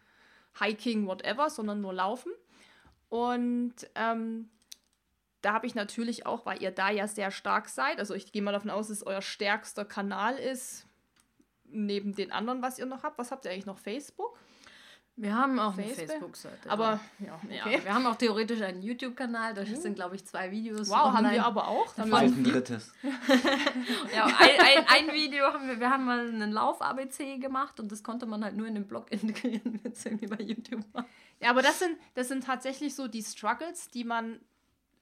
[0.58, 2.32] Hiking, whatever, sondern nur Laufen.
[3.08, 4.48] Und ähm,
[5.42, 8.42] da habe ich natürlich auch, weil ihr da ja sehr stark seid, also ich gehe
[8.42, 10.86] mal davon aus, dass es euer stärkster Kanal ist,
[11.64, 13.18] neben den anderen, was ihr noch habt.
[13.18, 13.78] Was habt ihr eigentlich noch?
[13.78, 14.38] Facebook?
[15.16, 15.98] Wir haben auch Facebook?
[15.98, 16.70] eine Facebook-Seite.
[16.70, 17.77] Aber ja, okay.
[17.77, 19.53] ja, wir haben auch theoretisch einen YouTube-Kanal.
[19.53, 20.88] Da sind, glaube ich, zwei Videos.
[20.88, 21.14] Wow, online.
[21.14, 21.94] haben wir aber auch.
[21.94, 22.94] Dann haben ein drittes.
[24.14, 28.03] ja, ein, ein, ein, Video haben wir, wir haben mal einen Lauf-ABC gemacht und das
[28.03, 31.05] konnte man halt nur in den Blog integrieren, wenn es irgendwie bei YouTube war.
[31.40, 34.40] Ja, aber das sind, das sind tatsächlich so die Struggles, die man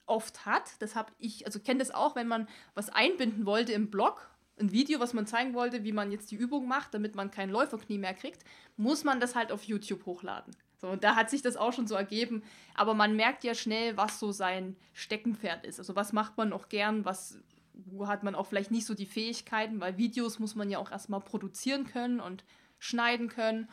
[0.07, 0.73] oft hat.
[0.81, 4.29] Das habe ich, also kenne das auch, wenn man was einbinden wollte im Blog
[4.61, 7.51] ein Video, was man zeigen wollte, wie man jetzt die Übung macht, damit man kein
[7.51, 8.44] Läuferknie mehr kriegt,
[8.77, 10.55] muss man das halt auf YouTube hochladen.
[10.81, 12.42] So, und da hat sich das auch schon so ergeben.
[12.75, 15.79] Aber man merkt ja schnell, was so sein Steckenpferd ist.
[15.79, 17.38] Also was macht man noch gern, was,
[17.75, 20.90] wo hat man auch vielleicht nicht so die Fähigkeiten, weil Videos muss man ja auch
[20.90, 22.44] erstmal produzieren können und
[22.79, 23.68] schneiden können.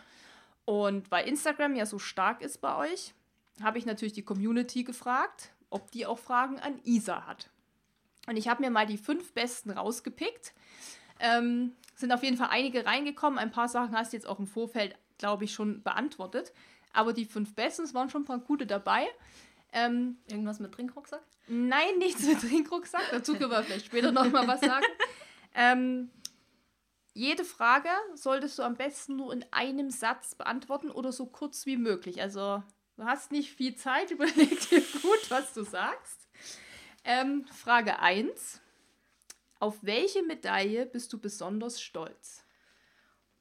[0.65, 3.13] Und weil Instagram ja so stark ist bei euch,
[3.63, 7.49] habe ich natürlich die Community gefragt, ob die auch Fragen an Isa hat.
[8.27, 10.53] Und ich habe mir mal die fünf besten rausgepickt.
[11.19, 13.39] Ähm, sind auf jeden Fall einige reingekommen.
[13.39, 16.53] Ein paar Sachen hast du jetzt auch im Vorfeld, glaube ich, schon beantwortet.
[16.93, 19.07] Aber die fünf besten, es waren schon ein paar gute dabei.
[19.73, 21.23] Ähm, Irgendwas mit Trinkrucksack?
[21.47, 23.01] Nein, nichts mit Trinkrucksack.
[23.11, 24.85] Dazu können wir vielleicht später nochmal was sagen.
[25.55, 26.11] Ähm,
[27.13, 31.77] jede Frage solltest du am besten nur in einem Satz beantworten oder so kurz wie
[31.77, 32.21] möglich.
[32.21, 32.61] Also
[32.95, 36.26] du hast nicht viel Zeit, überleg dir gut, was du sagst.
[37.09, 38.59] Ähm, Frage 1.
[39.61, 42.43] Auf welche Medaille bist du besonders stolz?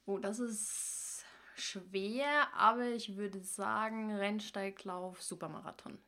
[0.05, 1.25] Oh, das ist
[1.57, 5.99] schwer, aber ich würde sagen Rennsteiglauf, Supermarathon.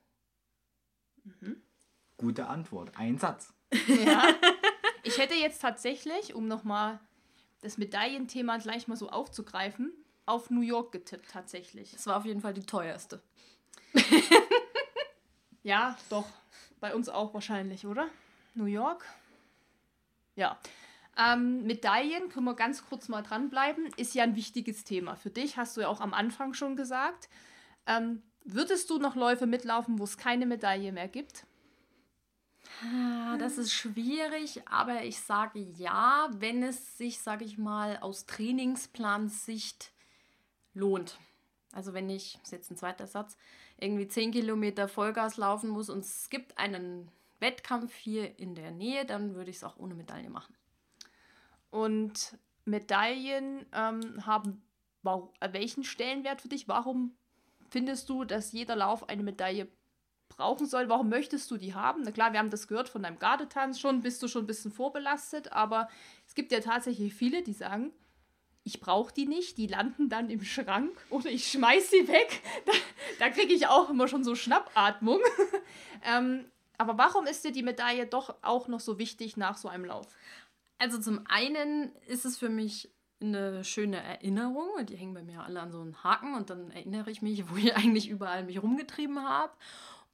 [1.25, 1.61] Mhm.
[2.17, 2.97] Gute Antwort.
[2.97, 3.53] Ein Satz.
[3.89, 4.23] Ja.
[5.03, 7.01] Ich hätte jetzt tatsächlich, um nochmal
[7.63, 9.93] das Medaillenthema gleich mal so aufzugreifen,
[10.27, 11.95] auf New York getippt tatsächlich.
[11.95, 13.21] Es war auf jeden Fall die teuerste.
[15.65, 16.27] ja, doch.
[16.81, 18.09] Bei uns auch wahrscheinlich, oder?
[18.55, 19.05] New York?
[20.37, 20.59] Ja.
[21.17, 25.17] Ähm, Medaillen, können wir ganz kurz mal dranbleiben, ist ja ein wichtiges Thema.
[25.17, 27.29] Für dich hast du ja auch am Anfang schon gesagt.
[27.87, 31.45] Ähm, würdest du noch Läufe mitlaufen, wo es keine Medaille mehr gibt?
[32.85, 38.27] Ah, das ist schwierig, aber ich sage ja, wenn es sich, sage ich mal, aus
[38.27, 39.91] Trainingsplansicht
[40.75, 41.19] lohnt.
[41.73, 43.37] Also wenn ich, das ist jetzt ein zweiter Satz,
[43.81, 47.11] irgendwie 10 Kilometer Vollgas laufen muss und es gibt einen
[47.41, 50.55] Wettkampf hier in der Nähe, dann würde ich es auch ohne Medaille machen.
[51.71, 54.63] Und Medaillen ähm, haben
[55.53, 56.69] welchen Stellenwert für dich?
[56.69, 57.17] Warum
[57.71, 59.69] findest du, dass jeder Lauf eine Medaille
[60.29, 60.89] brauchen soll?
[60.89, 62.03] Warum möchtest du die haben?
[62.05, 64.73] Na klar, wir haben das gehört von deinem Gardetanz schon, bist du schon ein bisschen
[64.73, 65.89] vorbelastet, aber
[66.27, 67.93] es gibt ja tatsächlich viele, die sagen,
[68.69, 72.43] ich brauche die nicht, die landen dann im Schrank oder ich schmeiß sie weg.
[72.67, 72.73] Da,
[73.19, 75.21] da kriege ich auch immer schon so Schnappatmung.
[76.05, 76.45] ähm,
[76.77, 80.07] aber warum ist dir die Medaille doch auch noch so wichtig nach so einem Lauf?
[80.77, 82.91] Also zum einen ist es für mich
[83.21, 84.69] eine schöne Erinnerung.
[84.85, 87.57] Die hängen bei mir alle an so einen Haken und dann erinnere ich mich, wo
[87.57, 89.53] ich eigentlich überall mich rumgetrieben habe.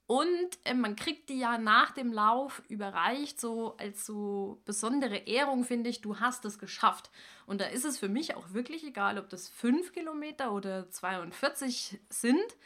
[0.06, 5.64] Und äh, man kriegt die ja nach dem Lauf überreicht, so als so besondere Ehrung,
[5.64, 7.10] finde ich, du hast es geschafft.
[7.46, 12.00] Und da ist es für mich auch wirklich egal, ob das 5 Kilometer oder 42
[12.10, 12.56] sind,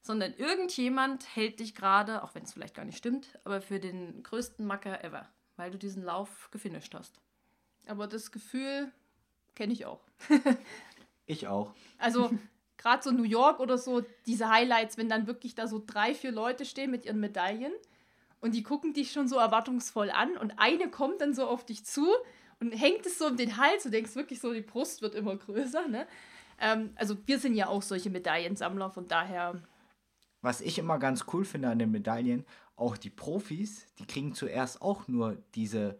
[0.00, 4.22] sondern irgendjemand hält dich gerade, auch wenn es vielleicht gar nicht stimmt, aber für den
[4.24, 7.20] größten Macker ever, weil du diesen Lauf gefinisht hast.
[7.86, 8.90] Aber das Gefühl
[9.54, 10.00] kenne ich auch.
[11.26, 11.74] ich auch.
[11.98, 12.30] Also
[12.78, 16.32] gerade so New York oder so, diese Highlights, wenn dann wirklich da so drei, vier
[16.32, 17.72] Leute stehen mit ihren Medaillen
[18.40, 21.84] und die gucken dich schon so erwartungsvoll an und eine kommt dann so auf dich
[21.84, 22.06] zu
[22.60, 23.82] und hängt es so um den Hals.
[23.82, 25.88] Du denkst wirklich so, die Brust wird immer größer.
[25.88, 26.06] Ne?
[26.60, 29.60] Ähm, also wir sind ja auch solche Medaillensammler, von daher.
[30.40, 34.80] Was ich immer ganz cool finde an den Medaillen, auch die Profis, die kriegen zuerst
[34.80, 35.98] auch nur diese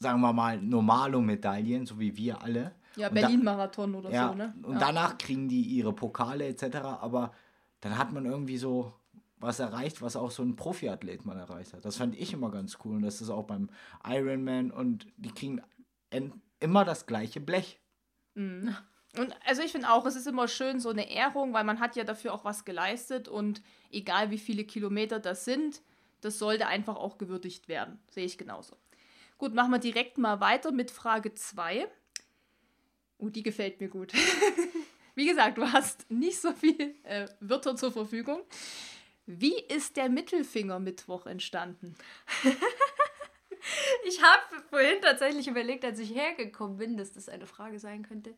[0.00, 2.72] sagen wir mal, normale Medaillen, so wie wir alle.
[2.96, 4.54] Ja, Berlin-Marathon oder ja, so, ne?
[4.62, 4.78] Und ja.
[4.78, 6.76] danach kriegen die ihre Pokale etc.
[7.00, 7.32] Aber
[7.80, 8.92] dann hat man irgendwie so
[9.38, 11.84] was erreicht, was auch so ein Profiathlet mal erreicht hat.
[11.84, 12.96] Das fand ich immer ganz cool.
[12.96, 13.70] Und das ist auch beim
[14.06, 15.62] Ironman und die kriegen
[16.60, 17.80] immer das gleiche Blech.
[18.34, 18.76] Mhm.
[19.18, 21.96] Und also ich finde auch, es ist immer schön so eine Ehrung, weil man hat
[21.96, 25.82] ja dafür auch was geleistet und egal wie viele Kilometer das sind,
[26.20, 27.98] das sollte einfach auch gewürdigt werden.
[28.10, 28.76] Sehe ich genauso.
[29.38, 31.88] Gut, machen wir direkt mal weiter mit Frage 2.
[33.20, 34.12] Oh, die gefällt mir gut.
[35.14, 38.40] Wie gesagt, du hast nicht so viel äh, Wörter zur Verfügung.
[39.26, 41.94] Wie ist der Mittelfinger-Mittwoch entstanden?
[44.08, 48.34] ich habe vorhin tatsächlich überlegt, als ich hergekommen bin, dass das eine Frage sein könnte.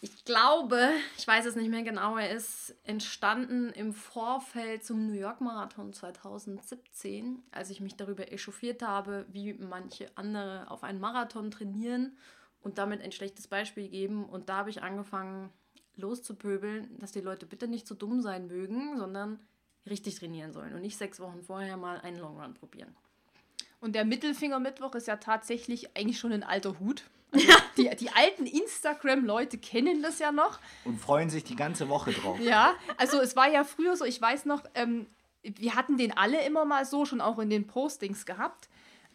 [0.00, 5.14] Ich glaube, ich weiß es nicht mehr genau, er ist entstanden im Vorfeld zum New
[5.14, 11.50] York Marathon 2017, als ich mich darüber echauffiert habe, wie manche andere auf einen Marathon
[11.50, 12.16] trainieren
[12.64, 14.24] und damit ein schlechtes Beispiel geben.
[14.24, 15.50] Und da habe ich angefangen
[15.96, 19.38] loszupöbeln, dass die Leute bitte nicht so dumm sein mögen, sondern
[19.88, 22.96] richtig trainieren sollen und nicht sechs Wochen vorher mal einen Long Run probieren.
[23.80, 27.04] Und der Mittelfinger-Mittwoch ist ja tatsächlich eigentlich schon ein alter Hut.
[27.34, 30.60] Also die, die alten Instagram-Leute kennen das ja noch.
[30.84, 32.38] Und freuen sich die ganze Woche drauf.
[32.38, 35.06] Ja, also es war ja früher so, ich weiß noch, ähm,
[35.42, 38.68] wir hatten den alle immer mal so, schon auch in den Postings gehabt.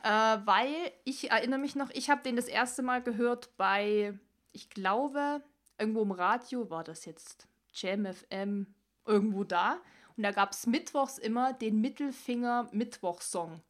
[0.04, 0.10] Äh,
[0.46, 4.18] weil ich erinnere mich noch, ich habe den das erste Mal gehört bei,
[4.54, 5.44] ich glaube,
[5.78, 8.68] irgendwo im Radio war das jetzt, Jam FM,
[9.06, 9.80] irgendwo da.
[10.16, 13.62] Und da gab es mittwochs immer den Mittelfinger-Mittwoch-Song.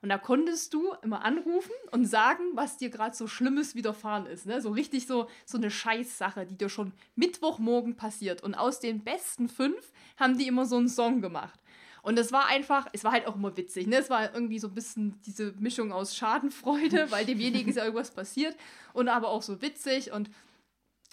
[0.00, 4.46] Und da konntest du immer anrufen und sagen, was dir gerade so Schlimmes widerfahren ist.
[4.46, 4.60] Ne?
[4.60, 8.42] So richtig so, so eine Scheißsache, die dir schon Mittwochmorgen passiert.
[8.42, 11.58] Und aus den besten fünf haben die immer so einen Song gemacht.
[12.02, 13.86] Und es war einfach, es war halt auch immer witzig.
[13.86, 13.96] Ne?
[13.96, 18.10] Es war irgendwie so ein bisschen diese Mischung aus Schadenfreude, weil demjenigen ist ja irgendwas
[18.10, 18.56] passiert.
[18.92, 20.12] Und aber auch so witzig.
[20.12, 20.30] Und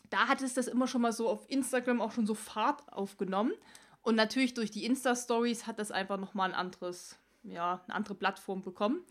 [0.10, 3.54] da hat es das immer schon mal so auf Instagram auch schon so Fahrt aufgenommen.
[4.02, 8.62] Und natürlich durch die Insta-Stories hat das einfach nochmal ein anderes ja, eine andere Plattform
[8.62, 9.04] bekommen.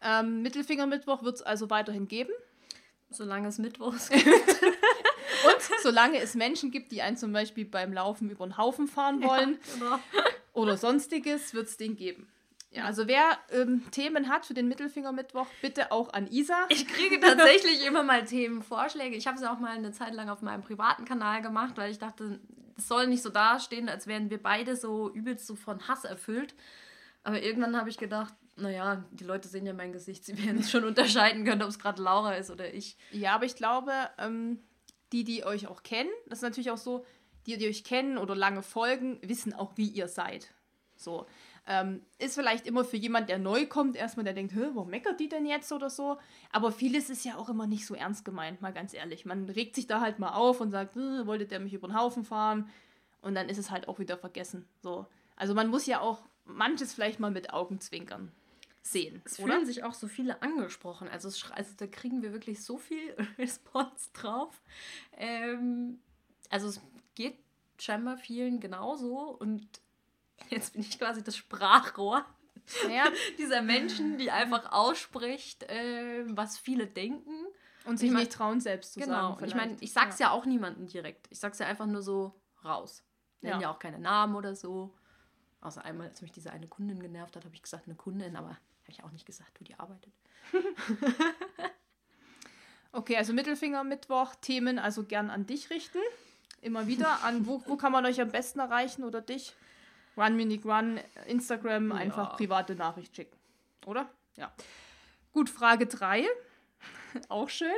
[0.00, 2.32] Ähm, Mittelfinger-Mittwoch wird es also weiterhin geben.
[3.10, 4.26] Solange es Mittwochs gibt.
[4.26, 9.22] Und solange es Menschen gibt, die einen zum Beispiel beim Laufen über den Haufen fahren
[9.22, 9.98] wollen ja, genau.
[10.52, 12.28] Oder sonstiges, wird es den geben.
[12.70, 16.56] Ja, also wer ähm, Themen hat für den Mittelfinger-Mittwoch, bitte auch an Isa.
[16.70, 19.14] Ich kriege tatsächlich immer mal Themenvorschläge.
[19.14, 21.98] Ich habe es auch mal eine Zeit lang auf meinem privaten Kanal gemacht, weil ich
[21.98, 22.40] dachte,
[22.76, 26.54] es soll nicht so dastehen, als wären wir beide so übelst so von Hass erfüllt.
[27.24, 30.70] Aber irgendwann habe ich gedacht, naja, die Leute sehen ja mein Gesicht, sie werden es
[30.70, 32.96] schon unterscheiden können, ob es gerade Laura ist oder ich.
[33.10, 34.60] Ja, aber ich glaube, ähm,
[35.12, 37.04] die, die euch auch kennen, das ist natürlich auch so,
[37.46, 40.52] die, die euch kennen oder lange folgen, wissen auch, wie ihr seid.
[40.96, 41.26] So.
[41.64, 45.28] Ähm, ist vielleicht immer für jemand, der neu kommt, erstmal der denkt, wo meckert die
[45.28, 46.18] denn jetzt oder so.
[46.50, 49.24] Aber vieles ist ja auch immer nicht so ernst gemeint, mal ganz ehrlich.
[49.24, 51.96] Man regt sich da halt mal auf und sagt, äh, wollte der mich über den
[51.96, 52.68] Haufen fahren?
[53.20, 54.66] Und dann ist es halt auch wieder vergessen.
[54.82, 55.06] So.
[55.36, 58.32] Also man muss ja auch manches vielleicht mal mit Augenzwinkern
[58.82, 59.22] sehen.
[59.24, 59.52] Es oder?
[59.52, 61.08] fühlen sich auch so viele angesprochen.
[61.08, 64.60] Also, es, also da kriegen wir wirklich so viel Response drauf.
[65.16, 66.00] Ähm,
[66.50, 66.80] also es
[67.14, 67.38] geht
[67.78, 69.66] scheinbar vielen genauso und
[70.50, 72.24] jetzt bin ich quasi das Sprachrohr
[72.88, 73.04] ja.
[73.38, 77.46] dieser Menschen, die einfach ausspricht, äh, was viele denken.
[77.84, 79.12] Und sich ich mein, nicht trauen, selbst zu genau.
[79.12, 79.36] sagen.
[79.38, 79.48] Genau.
[79.48, 80.28] Ich meine, ich sag's ja.
[80.28, 81.26] ja auch niemandem direkt.
[81.30, 83.02] Ich sag's ja einfach nur so raus.
[83.40, 83.68] Nennen ja.
[83.68, 84.94] ja auch keine Namen oder so.
[85.60, 88.48] Außer einmal, als mich diese eine Kundin genervt hat, habe ich gesagt, eine Kundin, aber
[88.48, 88.58] habe
[88.88, 90.12] ich auch nicht gesagt, wo die arbeitet.
[92.92, 95.98] okay, also Mittelfinger Mittwoch, Themen also gern an dich richten.
[96.62, 97.22] Immer wieder.
[97.24, 99.54] An wo, wo kann man euch am besten erreichen oder dich?
[100.16, 101.96] Run Mini Run, Instagram, ja.
[101.96, 103.36] einfach private Nachricht schicken.
[103.84, 104.08] Oder?
[104.36, 104.52] Ja.
[105.32, 106.26] Gut, Frage 3.
[107.28, 107.70] Auch schön.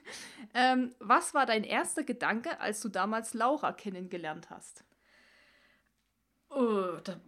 [0.54, 4.84] ähm, was war dein erster Gedanke, als du damals Laura kennengelernt hast?
[6.50, 7.18] Oh, da,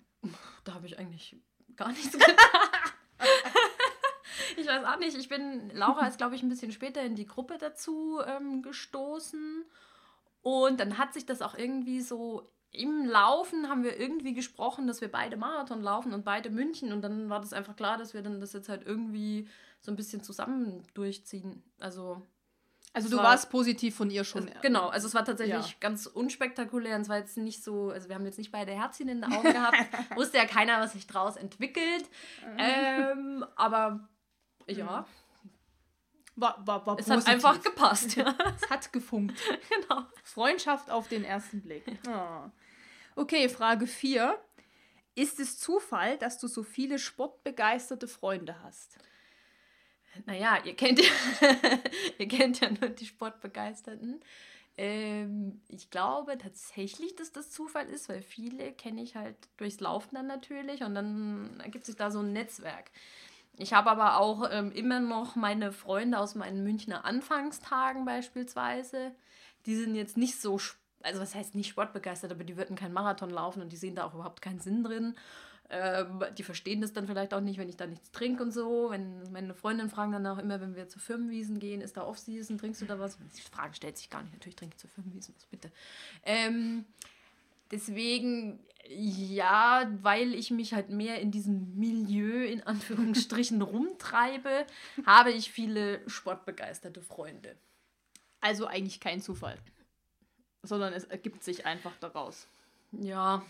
[0.65, 1.37] da habe ich eigentlich
[1.75, 2.37] gar nichts gedacht.
[4.57, 5.17] ich weiß auch nicht.
[5.17, 9.65] Ich bin, Laura ist, glaube ich, ein bisschen später in die Gruppe dazu ähm, gestoßen.
[10.49, 15.01] Und dann hat sich das auch irgendwie so im Laufen haben wir irgendwie gesprochen, dass
[15.01, 16.93] wir beide Marathon laufen und beide München.
[16.93, 19.49] Und dann war das einfach klar, dass wir dann das jetzt halt irgendwie
[19.81, 21.63] so ein bisschen zusammen durchziehen.
[21.81, 22.23] Also.
[22.95, 24.49] Also du war, warst positiv von ihr schon.
[24.49, 25.77] Also, genau, also es war tatsächlich ja.
[25.79, 29.09] ganz unspektakulär und es war jetzt nicht so, also wir haben jetzt nicht beide Herzchen
[29.09, 29.77] in den Augen gehabt.
[30.17, 32.05] Wusste ja keiner, was sich draus entwickelt.
[32.57, 34.09] ähm, aber
[34.67, 35.07] ja.
[36.41, 37.27] War, war, war es positiv.
[37.27, 38.17] hat einfach gepasst.
[38.17, 38.35] Ja.
[38.55, 39.41] es hat gefunkt.
[39.69, 40.05] genau.
[40.23, 41.85] Freundschaft auf den ersten Blick.
[42.09, 42.51] Oh.
[43.17, 44.39] Okay, Frage 4.
[45.17, 48.99] Ist es Zufall, dass du so viele sportbegeisterte Freunde hast?
[50.27, 51.11] Naja, ihr kennt ja,
[52.19, 54.21] ihr kennt ja nur die Sportbegeisterten.
[54.77, 60.15] Ähm, ich glaube tatsächlich, dass das Zufall ist, weil viele kenne ich halt durchs Laufen
[60.15, 62.93] dann natürlich und dann ergibt sich da so ein Netzwerk.
[63.59, 69.13] Ich habe aber auch ähm, immer noch meine Freunde aus meinen Münchner Anfangstagen beispielsweise.
[69.67, 70.61] Die sind jetzt nicht so,
[71.03, 74.05] also was heißt nicht sportbegeistert, aber die würden keinen Marathon laufen und die sehen da
[74.05, 75.17] auch überhaupt keinen Sinn drin.
[75.71, 78.91] Ähm, die verstehen das dann vielleicht auch nicht, wenn ich da nichts trinke und so.
[78.91, 82.59] Wenn meine Freundinnen fragen dann auch immer, wenn wir zu Firmenwiesen gehen, ist da Off-Season,
[82.59, 83.19] trinkst du da was?
[83.19, 84.33] Die Frage stellt sich gar nicht.
[84.33, 85.71] Natürlich trinke ich zu Firmenwiesen, was bitte.
[86.25, 86.87] Ähm,
[87.71, 94.67] deswegen, ja, weil ich mich halt mehr in diesem Milieu in Anführungsstrichen rumtreibe,
[95.05, 97.57] habe ich viele sportbegeisterte Freunde.
[98.41, 99.59] Also eigentlich kein Zufall,
[100.63, 102.47] sondern es ergibt sich einfach daraus.
[102.93, 103.43] Ja.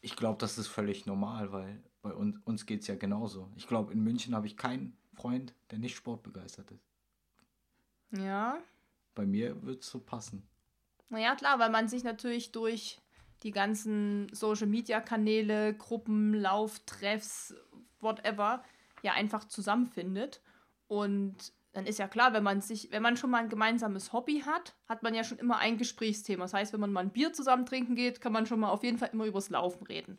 [0.00, 3.50] Ich glaube, das ist völlig normal, weil bei uns, uns geht es ja genauso.
[3.56, 6.84] Ich glaube, in München habe ich keinen Freund, der nicht sportbegeistert ist.
[8.12, 8.58] Ja.
[9.14, 10.46] Bei mir wird es so passen.
[11.08, 13.00] Naja, klar, weil man sich natürlich durch
[13.42, 17.54] die ganzen Social-Media-Kanäle, Gruppen, Lauftreffs,
[18.00, 18.62] whatever,
[19.02, 20.40] ja einfach zusammenfindet.
[20.88, 24.42] Und dann ist ja klar, wenn man sich, wenn man schon mal ein gemeinsames Hobby
[24.44, 26.44] hat, hat man ja schon immer ein Gesprächsthema.
[26.44, 28.82] Das heißt, wenn man mal ein Bier zusammen trinken geht, kann man schon mal auf
[28.82, 30.18] jeden Fall immer übers Laufen reden.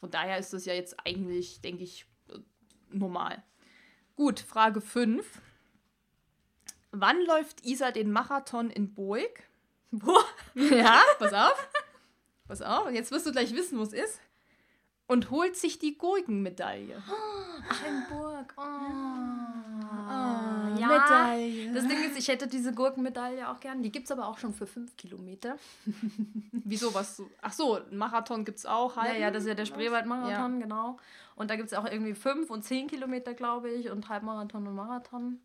[0.00, 2.06] Von daher ist das ja jetzt eigentlich, denke ich,
[2.90, 3.42] normal.
[4.16, 5.40] Gut, Frage 5.
[6.92, 9.48] Wann läuft Isa den Marathon in Boig?
[9.90, 10.24] Boah.
[10.54, 11.68] Ja, pass auf.
[12.50, 14.20] Pass auf, jetzt wirst du gleich wissen, wo es ist.
[15.06, 17.00] Und holt sich die Gurkenmedaille.
[17.68, 18.52] Ach, in Burg.
[18.56, 18.60] Oh.
[18.60, 18.64] oh
[20.80, 20.88] ja.
[20.88, 21.72] Medaille.
[21.72, 23.84] Das Ding ist, ich hätte diese Gurkenmedaille auch gern.
[23.84, 25.58] Die gibt es aber auch schon für fünf Kilometer.
[26.52, 27.22] Wieso was?
[27.40, 28.96] Ach so, Marathon gibt es auch.
[28.96, 30.66] Halben, ja, ja, das ist ja der Spreewaldmarathon, ja.
[30.66, 30.96] genau.
[31.36, 34.74] Und da gibt es auch irgendwie fünf und zehn Kilometer, glaube ich, und Halbmarathon und
[34.74, 35.38] Marathon.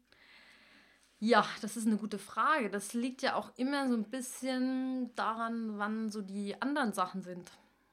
[1.25, 2.69] Ja, das ist eine gute Frage.
[2.69, 7.49] Das liegt ja auch immer so ein bisschen daran, wann so die anderen Sachen sind.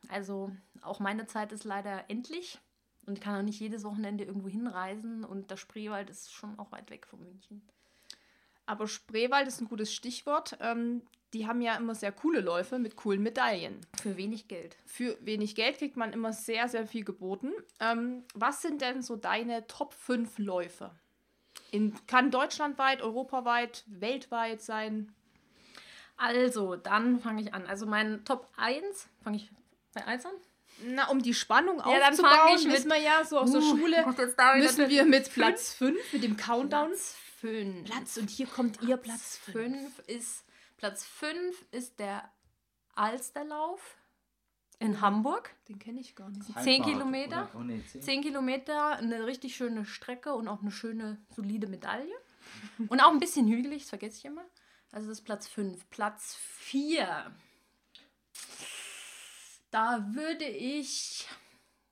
[0.09, 0.53] Also
[0.83, 2.59] auch meine Zeit ist leider endlich
[3.07, 6.73] und ich kann auch nicht jedes Wochenende irgendwo hinreisen und der Spreewald ist schon auch
[6.73, 7.63] weit weg von München.
[8.67, 10.59] Aber Spreewald ist ein gutes Stichwort.
[10.61, 11.01] Ähm,
[11.33, 13.81] die haben ja immer sehr coole Läufe mit coolen Medaillen.
[14.03, 14.77] Für wenig Geld.
[14.85, 17.51] Für wenig Geld kriegt man immer sehr, sehr viel geboten.
[17.81, 20.91] Ähm, was sind denn so deine Top 5 Läufe?
[21.73, 25.13] In, kann deutschlandweit, europaweit, weltweit sein.
[26.17, 27.67] Also, dann fange ich an.
[27.67, 29.51] Also mein Top 1, fange ich
[29.93, 30.33] bei 1 an?
[30.85, 34.07] Na, um die Spannung ja, aufzubauen, ich wissen wir ja, so aus uh, der Schule,
[34.57, 36.89] müssen wir mit Platz 5, mit dem Countdown.
[36.89, 37.85] Platz 5.
[37.85, 39.99] Platz, und hier kommt ihr Platz 5.
[40.07, 40.45] ist,
[40.77, 42.31] Platz 5 ist der
[42.95, 43.81] Alsterlauf
[44.83, 45.55] in Hamburg.
[45.69, 46.59] Den kenne ich gar nicht.
[46.59, 47.49] 10 Kilometer.
[47.55, 48.03] Oh, nee, 10.
[48.03, 52.15] 10 Kilometer, eine richtig schöne Strecke und auch eine schöne, solide Medaille.
[52.89, 54.45] Und auch ein bisschen hügelig, das vergesse ich immer.
[54.91, 55.89] Also das ist Platz 5.
[55.89, 57.33] Platz 4.
[59.71, 61.29] Da würde ich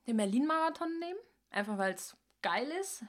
[0.07, 1.19] den Berlin-Marathon nehmen.
[1.51, 3.05] Einfach weil es geil ist.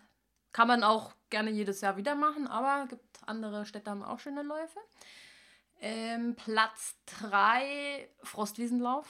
[0.54, 4.44] Kann man auch gerne jedes Jahr wieder machen, aber gibt andere Städte haben auch schöne
[4.44, 4.80] Läufe.
[5.80, 9.08] Ähm, Platz 3, Frostwiesenlauf.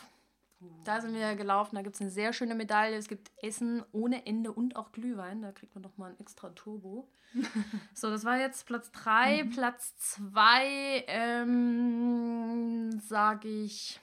[0.84, 2.96] Da sind wir gelaufen, da gibt es eine sehr schöne Medaille.
[2.96, 5.42] Es gibt Essen ohne Ende und auch Glühwein.
[5.42, 7.08] Da kriegt man doch mal ein extra Turbo.
[7.94, 9.44] so, das war jetzt Platz 3.
[9.44, 9.50] Mhm.
[9.52, 14.00] Platz 2, ähm, sage ich.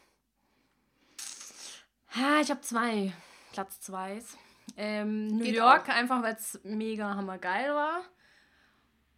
[2.15, 3.13] Ha, ich habe zwei
[3.53, 4.23] Platz 2.
[4.77, 5.95] Ähm, New York, auch.
[5.95, 8.03] einfach weil es mega hammergeil war.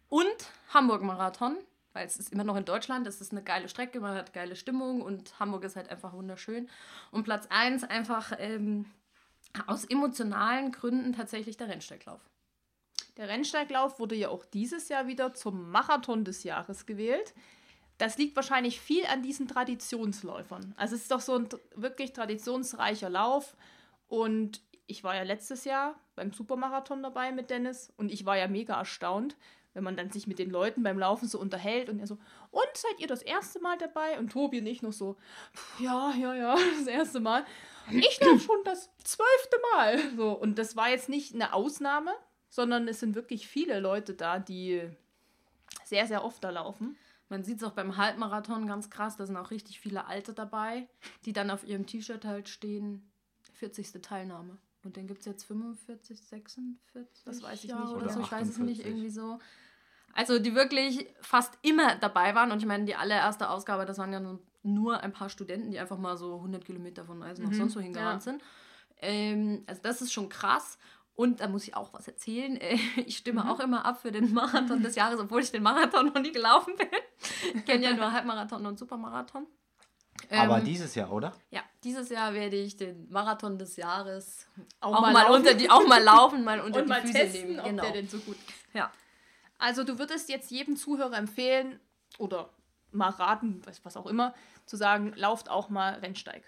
[0.09, 1.57] Und Hamburg Marathon
[1.93, 4.55] weil es ist immer noch in Deutschland, es ist eine geile Strecke, man hat geile
[4.55, 6.69] Stimmung und Hamburg ist halt einfach wunderschön.
[7.11, 8.85] Und Platz 1 einfach ähm,
[9.67, 12.21] aus emotionalen Gründen tatsächlich der Rennsteiglauf.
[13.17, 17.33] Der Rennsteiglauf wurde ja auch dieses Jahr wieder zum Marathon des Jahres gewählt.
[17.97, 20.73] Das liegt wahrscheinlich viel an diesen Traditionsläufern.
[20.77, 23.55] Also es ist doch so ein wirklich traditionsreicher Lauf.
[24.07, 28.47] Und ich war ja letztes Jahr beim Supermarathon dabei mit Dennis und ich war ja
[28.47, 29.37] mega erstaunt,
[29.73, 32.17] wenn man dann sich mit den Leuten beim Laufen so unterhält und er so,
[32.51, 34.19] und seid ihr das erste Mal dabei?
[34.19, 35.17] Und Tobi und ich noch so,
[35.79, 37.45] ja, ja, ja, das erste Mal.
[37.89, 40.15] Ich laufe schon das zwölfte Mal.
[40.15, 42.11] So, und das war jetzt nicht eine Ausnahme,
[42.49, 44.89] sondern es sind wirklich viele Leute da, die
[45.85, 46.97] sehr, sehr oft da laufen.
[47.29, 50.89] Man sieht es auch beim Halbmarathon ganz krass, da sind auch richtig viele Alte dabei,
[51.23, 53.09] die dann auf ihrem T-Shirt halt stehen,
[53.53, 54.01] 40.
[54.01, 54.57] Teilnahme.
[54.83, 57.23] Und den gibt es jetzt 45, 46?
[57.25, 57.79] Das weiß ich nicht.
[57.79, 59.39] Oder, oder so, ich weiß es nicht, irgendwie so.
[60.13, 62.51] Also die wirklich fast immer dabei waren.
[62.51, 64.21] Und ich meine, die allererste Ausgabe, das waren ja
[64.63, 67.75] nur ein paar Studenten, die einfach mal so 100 Kilometer von Eisen nach mhm, sonst
[67.75, 68.31] wo hingerannt ja.
[68.31, 68.43] sind.
[69.01, 70.77] Ähm, also das ist schon krass.
[71.13, 72.59] Und da muss ich auch was erzählen.
[73.05, 73.49] Ich stimme mhm.
[73.49, 76.75] auch immer ab für den Marathon des Jahres, obwohl ich den Marathon noch nie gelaufen
[76.75, 76.87] bin.
[77.53, 79.45] Ich kenne ja nur Halbmarathon und Supermarathon.
[80.31, 81.33] Aber ähm, dieses Jahr, oder?
[81.49, 84.47] Ja, dieses Jahr werde ich den Marathon des Jahres
[84.79, 87.13] auch, auch mal, mal unter die auch mal laufen, mal unter und die mal Füße
[87.13, 87.63] testen, nehmen.
[87.63, 87.83] Genau.
[87.83, 88.73] ob der denn so gut ist.
[88.73, 88.91] Ja.
[89.57, 91.79] Also du würdest jetzt jedem Zuhörer empfehlen
[92.17, 92.49] oder
[92.91, 94.33] mal raten, was auch immer,
[94.65, 96.43] zu sagen, lauft auch mal Rennsteig,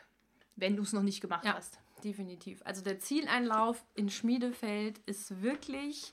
[0.55, 1.79] wenn du es noch nicht gemacht ja, hast.
[2.03, 2.61] Definitiv.
[2.65, 6.11] Also der Zieleinlauf in Schmiedefeld ist wirklich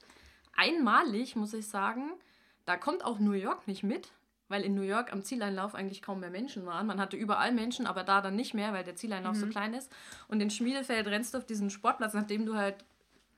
[0.57, 2.12] einmalig, muss ich sagen.
[2.64, 4.12] Da kommt auch New York nicht mit
[4.51, 6.86] weil in New York am Zieleinlauf eigentlich kaum mehr Menschen waren.
[6.86, 9.40] Man hatte überall Menschen, aber da dann nicht mehr, weil der Zieleinlauf mhm.
[9.40, 9.90] so klein ist.
[10.26, 12.84] Und in Schmiedefeld rennst du auf diesen Sportplatz, nachdem du halt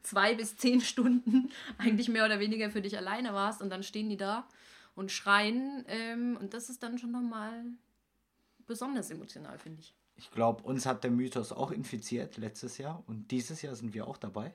[0.03, 4.09] zwei bis zehn Stunden eigentlich mehr oder weniger für dich alleine warst und dann stehen
[4.09, 4.49] die da
[4.95, 5.85] und schreien.
[5.87, 7.65] Ähm, und das ist dann schon nochmal
[8.67, 9.95] besonders emotional, finde ich.
[10.17, 14.07] Ich glaube, uns hat der Mythos auch infiziert letztes Jahr und dieses Jahr sind wir
[14.07, 14.55] auch dabei.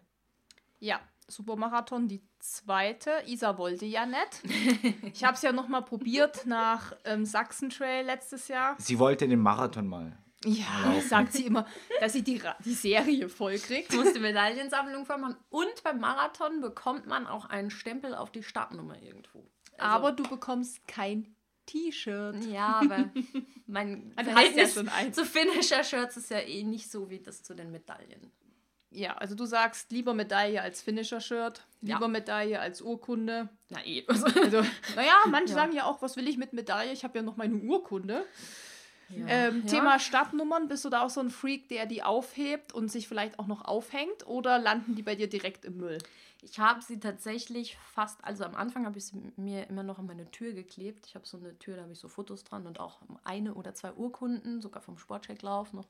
[0.79, 3.11] Ja, Supermarathon, die zweite.
[3.25, 4.43] Isa wollte ja nicht.
[5.13, 8.75] Ich habe es ja noch mal probiert nach ähm, Sachsen-Trail letztes Jahr.
[8.77, 10.17] Sie wollte den Marathon mal.
[10.45, 11.07] Ja, laufen.
[11.07, 11.65] sagt sie immer,
[11.99, 13.93] dass sie die, die Serie voll kriegt.
[13.93, 15.35] Muss die Medaillensammlung machen.
[15.49, 19.49] Und beim Marathon bekommt man auch einen Stempel auf die Startnummer irgendwo.
[19.77, 22.45] Also, aber du bekommst kein T-Shirt.
[22.45, 23.09] Ja, aber
[23.67, 28.31] mein Verhältnis ja zu Finisher-Shirts ist ja eh nicht so wie das zu den Medaillen.
[28.89, 32.07] Ja, also du sagst lieber Medaille als Finisher-Shirt, lieber ja.
[32.07, 33.49] Medaille als Urkunde.
[33.69, 34.05] Na eh.
[34.07, 34.25] Also,
[34.95, 35.55] naja, manche ja.
[35.55, 36.93] sagen ja auch, was will ich mit Medaille?
[36.93, 38.25] Ich habe ja noch meine Urkunde.
[39.09, 39.25] Ja.
[39.27, 43.07] Ähm, Thema Stadtnummern, bist du da auch so ein Freak, der die aufhebt und sich
[43.07, 45.99] vielleicht auch noch aufhängt oder landen die bei dir direkt im Müll?
[46.41, 50.05] Ich habe sie tatsächlich fast, also am Anfang habe ich sie mir immer noch an
[50.05, 51.07] meine Tür geklebt.
[51.07, 53.73] Ich habe so eine Tür, da habe ich so Fotos dran und auch eine oder
[53.73, 55.87] zwei Urkunden, sogar vom Sportchecklauf, noch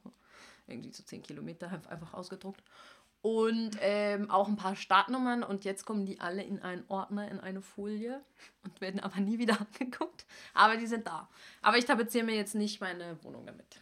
[0.67, 2.63] irgendwie so zehn Kilometer einfach ausgedruckt.
[3.27, 7.41] Und ähm, auch ein paar Startnummern und jetzt kommen die alle in einen Ordner, in
[7.41, 8.21] eine Folie
[8.63, 10.25] und werden aber nie wieder angeguckt.
[10.53, 11.27] Aber die sind da.
[11.61, 13.81] Aber ich tapeziere mir jetzt nicht meine Wohnung damit.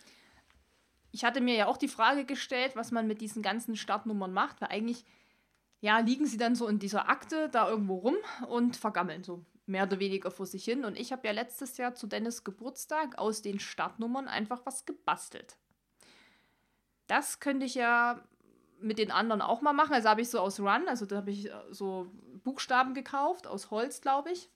[1.11, 4.61] Ich hatte mir ja auch die Frage gestellt, was man mit diesen ganzen Startnummern macht,
[4.61, 5.05] weil eigentlich
[5.79, 8.15] ja, liegen sie dann so in dieser Akte da irgendwo rum
[8.49, 10.85] und vergammeln so mehr oder weniger vor sich hin.
[10.85, 15.55] Und ich habe ja letztes Jahr zu Dennis Geburtstag aus den Startnummern einfach was gebastelt.
[17.05, 18.23] Das könnte ich ja
[18.79, 19.93] mit den anderen auch mal machen.
[19.93, 22.11] Also habe ich so aus Run, also da habe ich äh, so
[22.43, 24.49] Buchstaben gekauft, aus Holz, glaube ich.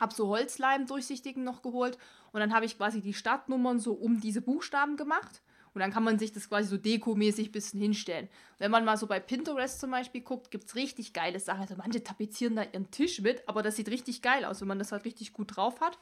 [0.00, 1.98] Habe so Holzleim durchsichtigen noch geholt
[2.32, 5.42] und dann habe ich quasi die Startnummern so um diese Buchstaben gemacht
[5.74, 8.28] und dann kann man sich das quasi so dekomäßig ein bisschen hinstellen.
[8.58, 11.62] Wenn man mal so bei Pinterest zum Beispiel guckt, gibt es richtig geile Sachen.
[11.62, 14.60] Also manche tapezieren da ihren Tisch mit, aber das sieht richtig geil aus.
[14.60, 15.98] Wenn man das halt richtig gut drauf hat,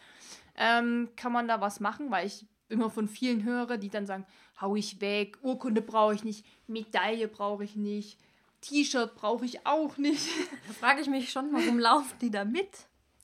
[0.57, 4.27] ähm, kann man da was machen, weil ich immer von vielen höre, die dann sagen,
[4.61, 8.19] hau ich weg, Urkunde brauche ich nicht, Medaille brauche ich nicht,
[8.61, 10.27] T-Shirt brauche ich auch nicht.
[10.69, 12.69] Da frage ich mich schon, warum laufen die da mit?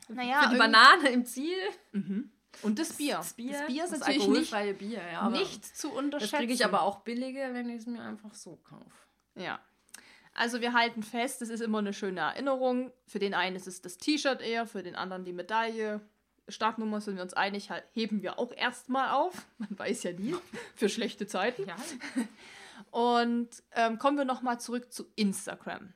[0.08, 1.56] Naja, Für die Banane im Ziel.
[1.92, 2.30] Mhm.
[2.62, 3.16] Und das Bier.
[3.16, 5.20] Das Bier, das Bier ist das natürlich nicht, alkoholfreie Bier, ja.
[5.20, 6.36] aber nicht zu Das unterschätzen.
[6.36, 8.90] kriege ich aber auch billiger, wenn ich es mir einfach so kaufe.
[9.34, 9.60] Ja.
[10.32, 12.92] Also wir halten fest, es ist immer eine schöne Erinnerung.
[13.06, 16.00] Für den einen ist es das T-Shirt eher, für den anderen die Medaille.
[16.48, 19.46] Startnummer sind wir uns einig, heben wir auch erstmal auf.
[19.58, 20.34] Man weiß ja nie,
[20.74, 21.66] für schlechte Zeiten.
[21.66, 21.76] Ja.
[22.90, 25.92] Und ähm, kommen wir nochmal zurück zu Instagram.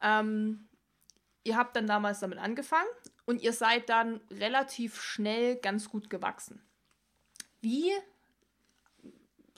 [0.00, 0.68] Ähm,
[1.44, 2.88] ihr habt dann damals damit angefangen
[3.26, 6.62] und ihr seid dann relativ schnell ganz gut gewachsen.
[7.60, 7.90] Wie,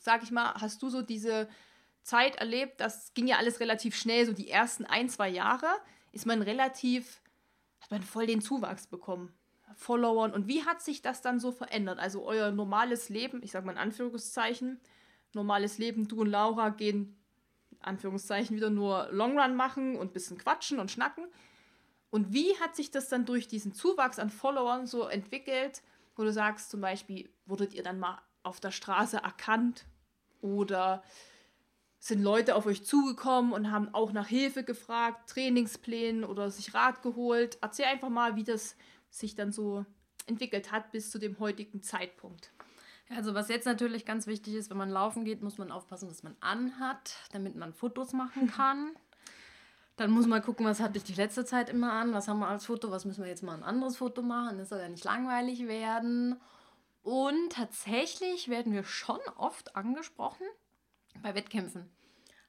[0.01, 1.49] sag ich mal, hast du so diese
[2.03, 2.81] Zeit erlebt?
[2.81, 5.69] Das ging ja alles relativ schnell, so die ersten ein, zwei Jahre
[6.13, 7.23] ist man relativ,
[7.81, 9.33] hat man voll den Zuwachs bekommen.
[9.83, 11.99] Followern und wie hat sich das dann so verändert?
[11.99, 14.81] Also euer normales Leben, ich sag mal in Anführungszeichen,
[15.35, 17.17] normales Leben, du und Laura gehen,
[17.81, 21.27] Anführungszeichen, wieder nur Long Run machen und ein bisschen quatschen und schnacken.
[22.11, 25.83] Und wie hat sich das dann durch diesen Zuwachs an Followern so entwickelt,
[26.15, 29.87] wo du sagst, zum Beispiel, wurdet ihr dann mal auf der Straße erkannt
[30.41, 31.03] oder
[31.99, 37.01] sind Leute auf euch zugekommen und haben auch nach Hilfe gefragt, Trainingsplänen oder sich Rat
[37.01, 37.59] geholt?
[37.63, 38.77] Erzähl einfach mal, wie das
[39.13, 39.85] sich dann so
[40.27, 42.51] entwickelt hat bis zu dem heutigen Zeitpunkt.
[43.11, 46.23] Also was jetzt natürlich ganz wichtig ist, wenn man laufen geht, muss man aufpassen, was
[46.23, 48.93] man anhat, damit man Fotos machen kann.
[49.97, 52.49] Dann muss man gucken, was hatte ich die letzte Zeit immer an, was haben wir
[52.49, 54.59] als Foto, was müssen wir jetzt mal ein anderes Foto machen.
[54.59, 56.41] Das soll ja nicht langweilig werden.
[57.03, 60.47] Und tatsächlich werden wir schon oft angesprochen
[61.23, 61.91] bei Wettkämpfen.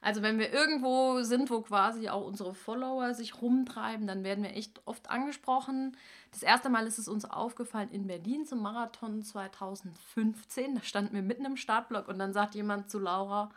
[0.03, 4.53] Also wenn wir irgendwo sind, wo quasi auch unsere Follower sich rumtreiben, dann werden wir
[4.53, 5.95] echt oft angesprochen.
[6.31, 10.75] Das erste Mal ist es uns aufgefallen in Berlin zum Marathon 2015.
[10.75, 13.49] Da standen wir mitten im Startblock und dann sagt jemand zu Laura,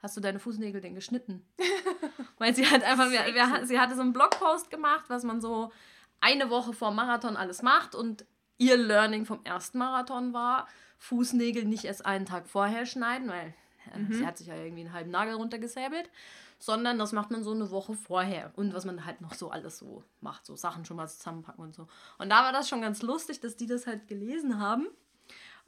[0.00, 1.44] hast du deine Fußnägel denn geschnitten?
[2.38, 5.72] Weil sie hat einfach, wir, wir, sie hatte so einen Blogpost gemacht, was man so
[6.20, 8.24] eine Woche vor Marathon alles macht und
[8.58, 10.68] ihr Learning vom ersten Marathon war,
[10.98, 13.54] Fußnägel nicht erst einen Tag vorher schneiden, weil
[13.92, 16.10] äh, sie hat sich ja irgendwie einen halben Nagel runtergesäbelt,
[16.58, 19.78] sondern das macht man so eine Woche vorher und was man halt noch so alles
[19.78, 21.88] so macht, so Sachen schon mal zusammenpacken und so.
[22.18, 24.88] Und da war das schon ganz lustig, dass die das halt gelesen haben.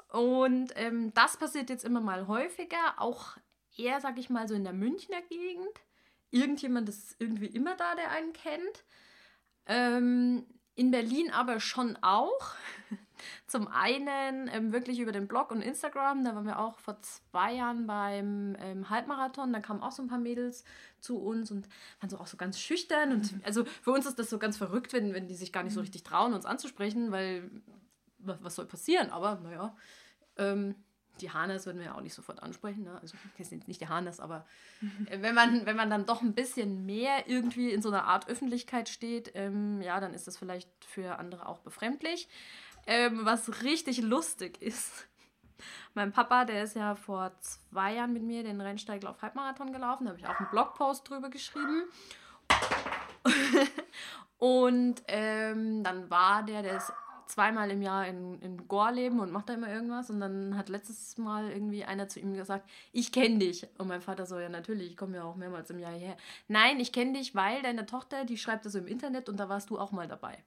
[0.09, 3.37] Und ähm, das passiert jetzt immer mal häufiger, auch
[3.77, 5.81] eher, sag ich mal, so in der Münchner Gegend.
[6.31, 8.85] Irgendjemand ist irgendwie immer da, der einen kennt.
[9.67, 12.55] Ähm, in Berlin aber schon auch.
[13.47, 16.25] Zum einen ähm, wirklich über den Blog und Instagram.
[16.25, 19.53] Da waren wir auch vor zwei Jahren beim ähm, Halbmarathon.
[19.53, 20.65] Da kamen auch so ein paar Mädels
[21.01, 21.69] zu uns und
[22.01, 23.13] waren so auch so ganz schüchtern.
[23.13, 25.75] Und also für uns ist das so ganz verrückt, wenn, wenn die sich gar nicht
[25.75, 27.51] so richtig trauen, uns anzusprechen, weil
[28.19, 29.11] wa- was soll passieren?
[29.11, 29.77] Aber naja,
[30.37, 30.75] ähm,
[31.23, 32.85] die Hanes würden wir ja auch nicht sofort ansprechen.
[32.85, 32.99] Ne?
[33.01, 34.47] Also das sind nicht die Hanes, aber
[35.07, 38.29] äh, wenn, man, wenn man dann doch ein bisschen mehr irgendwie in so einer Art
[38.29, 42.29] Öffentlichkeit steht, ähm, ja, dann ist das vielleicht für andere auch befremdlich.
[42.87, 45.07] Ähm, was richtig lustig ist,
[45.95, 50.11] mein Papa, der ist ja vor zwei Jahren mit mir den Rennsteiglauf Halbmarathon gelaufen, da
[50.11, 51.85] habe ich auch einen Blogpost drüber geschrieben.
[54.39, 56.93] Und ähm, dann war der, der ist
[57.27, 60.11] zweimal im Jahr in, in Gorleben und macht da immer irgendwas.
[60.11, 63.67] Und dann hat letztes Mal irgendwie einer zu ihm gesagt, ich kenne dich.
[63.79, 66.17] Und mein Vater so, ja natürlich, ich komme ja auch mehrmals im Jahr hierher.
[66.49, 69.49] Nein, ich kenne dich, weil deine Tochter, die schreibt das so im Internet und da
[69.49, 70.39] warst du auch mal dabei.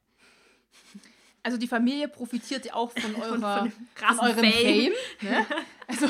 [1.44, 4.92] Also die Familie profitiert ja auch von, eurer, von von, krassen eurem Fame.
[4.94, 4.94] Fame.
[5.22, 5.46] ne?
[5.88, 6.08] Also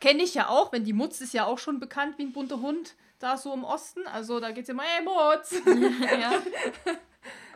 [0.00, 2.60] kenne ich ja auch, wenn die Mutz ist ja auch schon bekannt wie ein bunter
[2.60, 4.06] Hund da so im Osten.
[4.06, 5.54] Also da geht es immer, hey Mutz.
[6.20, 6.32] ja.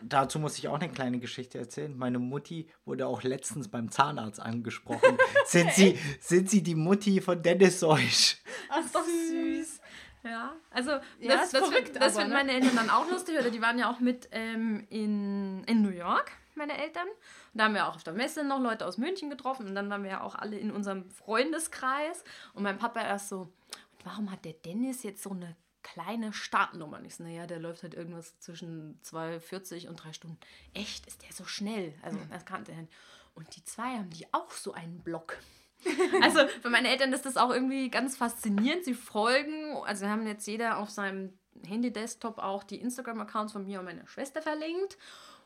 [0.01, 1.97] Dazu muss ich auch eine kleine Geschichte erzählen.
[1.97, 5.17] Meine Mutti wurde auch letztens beim Zahnarzt angesprochen.
[5.45, 8.37] sind, Sie, sind Sie die Mutti von Dennis Seusch?
[8.69, 9.81] Ach, ist doch süß.
[10.23, 11.01] Ja, also Ja,
[11.35, 12.35] das, ist das, verrückt, das aber, finden ne?
[12.35, 13.37] meine Eltern dann auch lustig.
[13.39, 17.07] Oder die waren ja auch mit ähm, in, in New York, meine Eltern.
[17.07, 19.67] Und da haben wir auch auf der Messe noch Leute aus München getroffen.
[19.67, 22.23] Und dann waren wir ja auch alle in unserem Freundeskreis.
[22.53, 26.97] Und mein Papa erst so, und warum hat der Dennis jetzt so eine kleine Startnummer?
[26.97, 30.37] Und ich so, naja, der läuft halt irgendwas zwischen 2,40 und 3 Stunden.
[30.73, 31.93] Echt, ist der so schnell?
[32.01, 32.93] Also, das kannte er nicht.
[33.35, 35.37] Und die zwei haben die auch so einen Block.
[36.21, 38.85] Also für meine Eltern ist das auch irgendwie ganz faszinierend.
[38.85, 41.37] Sie folgen, also wir haben jetzt jeder auf seinem
[41.67, 44.97] Handy-Desktop auch die Instagram-Accounts von mir und meiner Schwester verlinkt.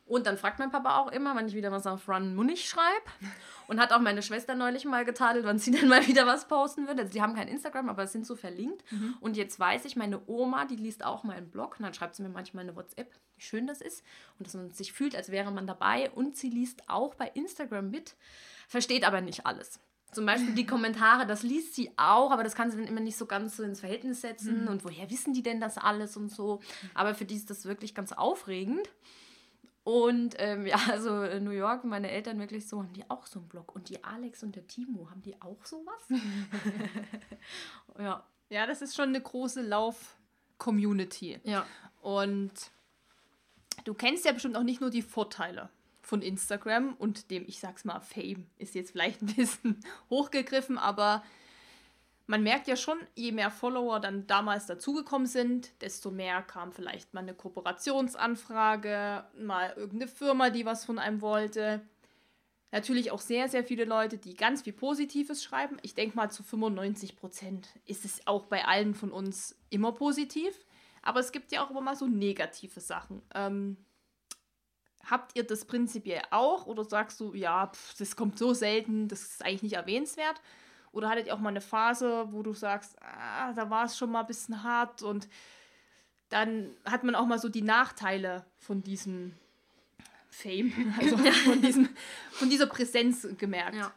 [0.10, 3.06] Und dann fragt mein Papa auch immer, wann ich wieder was auf Run Munich schreibe.
[3.68, 6.88] Und hat auch meine Schwester neulich mal getadelt, wann sie dann mal wieder was posten
[6.88, 7.00] wird.
[7.00, 8.84] Also die haben kein Instagram, aber es sind so verlinkt.
[9.22, 11.76] Und jetzt weiß ich, meine Oma, die liest auch meinen Blog.
[11.78, 14.04] Und dann schreibt sie mir manchmal eine WhatsApp, wie schön das ist.
[14.40, 16.10] Und dass man sich fühlt, als wäre man dabei.
[16.10, 18.16] Und sie liest auch bei Instagram mit,
[18.68, 19.80] versteht aber nicht alles.
[20.12, 23.16] zum Beispiel die Kommentare, das liest sie auch, aber das kann sie dann immer nicht
[23.18, 24.64] so ganz so ins Verhältnis setzen.
[24.64, 24.70] Mhm.
[24.70, 26.62] Und woher wissen die denn das alles und so?
[26.96, 28.90] Aber für die ist das wirklich ganz aufregend.
[29.90, 33.40] Und ähm, ja, also in New York, meine Eltern wirklich so, haben die auch so
[33.40, 33.74] einen Blog.
[33.74, 36.04] Und die Alex und der Timo, haben die auch sowas?
[37.98, 38.24] ja.
[38.52, 41.40] Ja, das ist schon eine große Lauf-Community.
[41.44, 41.66] Ja.
[42.02, 42.52] Und
[43.84, 45.70] du kennst ja bestimmt auch nicht nur die Vorteile
[46.02, 49.80] von Instagram und dem, ich sag's mal, Fame ist jetzt vielleicht ein bisschen
[50.10, 51.24] hochgegriffen, aber
[52.30, 57.12] man merkt ja schon, je mehr Follower dann damals dazugekommen sind, desto mehr kam vielleicht
[57.12, 61.82] mal eine Kooperationsanfrage, mal irgendeine Firma, die was von einem wollte.
[62.72, 65.78] Natürlich auch sehr, sehr viele Leute, die ganz viel Positives schreiben.
[65.82, 70.54] Ich denke mal, zu 95 Prozent ist es auch bei allen von uns immer positiv.
[71.02, 73.24] Aber es gibt ja auch immer mal so negative Sachen.
[73.34, 73.76] Ähm,
[75.04, 79.24] habt ihr das prinzipiell auch oder sagst du, ja, pff, das kommt so selten, das
[79.24, 80.40] ist eigentlich nicht erwähnenswert?
[80.92, 84.12] Oder hattet ihr auch mal eine Phase, wo du sagst, ah, da war es schon
[84.12, 85.28] mal ein bisschen hart und
[86.30, 89.34] dann hat man auch mal so die Nachteile von diesem
[90.30, 91.90] Fame, also von, diesem,
[92.32, 93.76] von dieser Präsenz gemerkt.
[93.76, 93.92] Ja.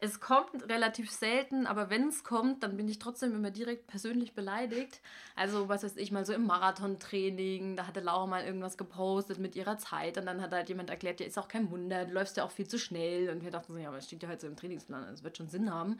[0.00, 4.32] Es kommt relativ selten, aber wenn es kommt, dann bin ich trotzdem immer direkt persönlich
[4.32, 5.00] beleidigt.
[5.34, 9.56] Also, was weiß ich, mal so im Marathontraining, da hatte Laura mal irgendwas gepostet mit
[9.56, 12.36] ihrer Zeit und dann hat halt jemand erklärt, ja, ist auch kein Wunder, du läufst
[12.36, 13.28] ja auch viel zu schnell.
[13.28, 15.36] Und wir dachten so, ja, aber es steht ja halt so im Trainingsplan, das wird
[15.36, 15.98] schon Sinn haben.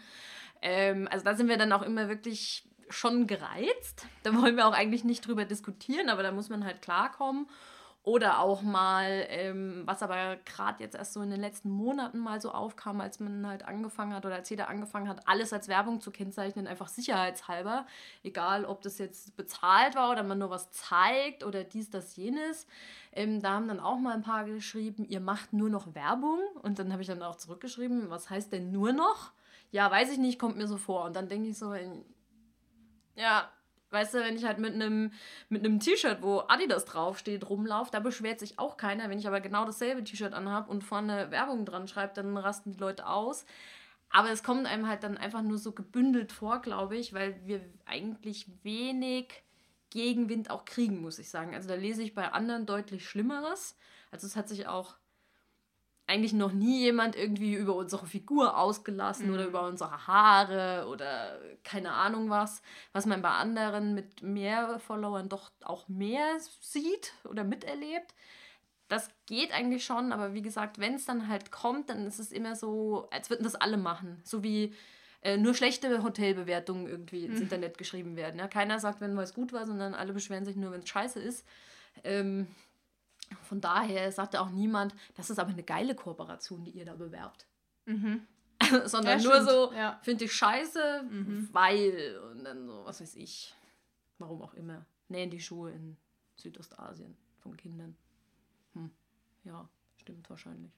[0.62, 4.06] Ähm, also, da sind wir dann auch immer wirklich schon gereizt.
[4.22, 7.48] Da wollen wir auch eigentlich nicht drüber diskutieren, aber da muss man halt klarkommen.
[8.08, 12.40] Oder auch mal, ähm, was aber gerade jetzt erst so in den letzten Monaten mal
[12.40, 16.00] so aufkam, als man halt angefangen hat oder als jeder angefangen hat, alles als Werbung
[16.00, 17.84] zu kennzeichnen, einfach sicherheitshalber.
[18.22, 22.66] Egal, ob das jetzt bezahlt war oder man nur was zeigt oder dies, das, jenes.
[23.12, 26.40] Ähm, da haben dann auch mal ein paar geschrieben, ihr macht nur noch Werbung.
[26.62, 29.32] Und dann habe ich dann auch zurückgeschrieben, was heißt denn nur noch?
[29.70, 31.04] Ja, weiß ich nicht, kommt mir so vor.
[31.04, 31.74] Und dann denke ich so,
[33.16, 33.50] ja,
[33.90, 35.12] Weißt du, wenn ich halt mit einem
[35.48, 39.08] mit T-Shirt, wo Adidas draufsteht, rumlaufe, da beschwert sich auch keiner.
[39.08, 42.78] Wenn ich aber genau dasselbe T-Shirt anhabe und vorne Werbung dran schreibe, dann rasten die
[42.78, 43.46] Leute aus.
[44.10, 47.60] Aber es kommt einem halt dann einfach nur so gebündelt vor, glaube ich, weil wir
[47.86, 49.42] eigentlich wenig
[49.90, 51.54] Gegenwind auch kriegen, muss ich sagen.
[51.54, 53.76] Also da lese ich bei anderen deutlich Schlimmeres.
[54.10, 54.96] Also es hat sich auch
[56.08, 59.34] eigentlich noch nie jemand irgendwie über unsere Figur ausgelassen mhm.
[59.34, 65.28] oder über unsere Haare oder keine Ahnung was, was man bei anderen mit mehr Followern
[65.28, 68.14] doch auch mehr sieht oder miterlebt.
[68.88, 72.32] Das geht eigentlich schon, aber wie gesagt, wenn es dann halt kommt, dann ist es
[72.32, 74.22] immer so, als würden das alle machen.
[74.24, 74.74] So wie
[75.20, 77.42] äh, nur schlechte Hotelbewertungen irgendwie ins mhm.
[77.42, 78.40] Internet geschrieben werden.
[78.40, 78.48] Ja?
[78.48, 81.46] Keiner sagt, wenn was gut war, sondern alle beschweren sich nur, wenn es scheiße ist.
[82.02, 82.46] Ähm,
[83.42, 87.46] von daher sagte auch niemand, das ist aber eine geile Kooperation, die ihr da bewerbt.
[87.86, 88.26] Mhm.
[88.84, 89.98] Sondern ja, nur so, ja.
[90.02, 91.48] finde ich scheiße, mhm.
[91.52, 93.54] weil, und dann so, was weiß ich,
[94.18, 95.96] warum auch immer, nähen die Schuhe in
[96.36, 97.96] Südostasien von Kindern.
[98.74, 98.90] Hm.
[99.44, 100.72] Ja, stimmt wahrscheinlich.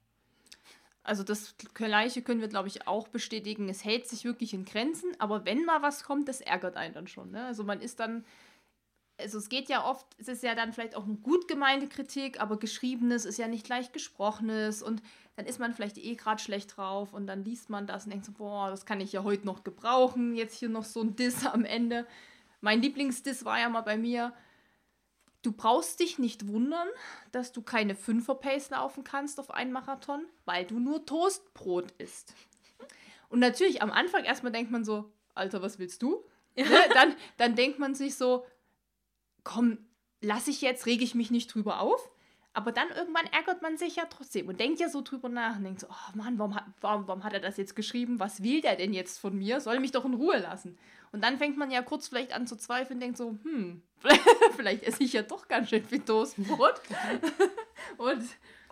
[1.03, 3.69] Also das Gleiche können wir, glaube ich, auch bestätigen.
[3.69, 7.07] Es hält sich wirklich in Grenzen, aber wenn mal was kommt, das ärgert einen dann
[7.07, 7.31] schon.
[7.31, 7.47] Ne?
[7.47, 8.25] Also man ist dann
[9.21, 12.41] also es geht ja oft, es ist ja dann vielleicht auch eine gut gemeinte Kritik,
[12.41, 15.03] aber geschriebenes ist ja nicht gleich gesprochenes und
[15.37, 18.27] dann ist man vielleicht eh gerade schlecht drauf und dann liest man das und denkt
[18.27, 21.47] so, boah, das kann ich ja heute noch gebrauchen, jetzt hier noch so ein Diss
[21.53, 22.07] am Ende.
[22.61, 24.33] Mein Lieblingsdiss war ja mal bei mir,
[25.43, 26.89] du brauchst dich nicht wundern,
[27.33, 32.35] dass du keine Fünfer-Pace laufen kannst auf einen Marathon, weil du nur Toastbrot isst.
[33.29, 36.25] Und natürlich am Anfang erstmal denkt man so, Alter, was willst du?
[36.57, 36.65] Ja.
[36.65, 36.79] Ne?
[36.95, 38.45] Dann, dann denkt man sich so,
[39.45, 39.79] komm,
[40.21, 42.11] lasse ich jetzt, rege ich mich nicht drüber auf.
[42.53, 45.65] Aber dann irgendwann ärgert man sich ja trotzdem und denkt ja so drüber nach und
[45.65, 48.19] denkt so, oh Mann, warum hat, warum, warum hat er das jetzt geschrieben?
[48.19, 49.61] Was will der denn jetzt von mir?
[49.61, 50.77] Soll mich doch in Ruhe lassen.
[51.13, 53.83] Und dann fängt man ja kurz vielleicht an zu zweifeln und denkt so, hm,
[54.57, 56.81] vielleicht esse ich ja doch ganz schön viel Toastbrot.
[57.99, 58.25] und,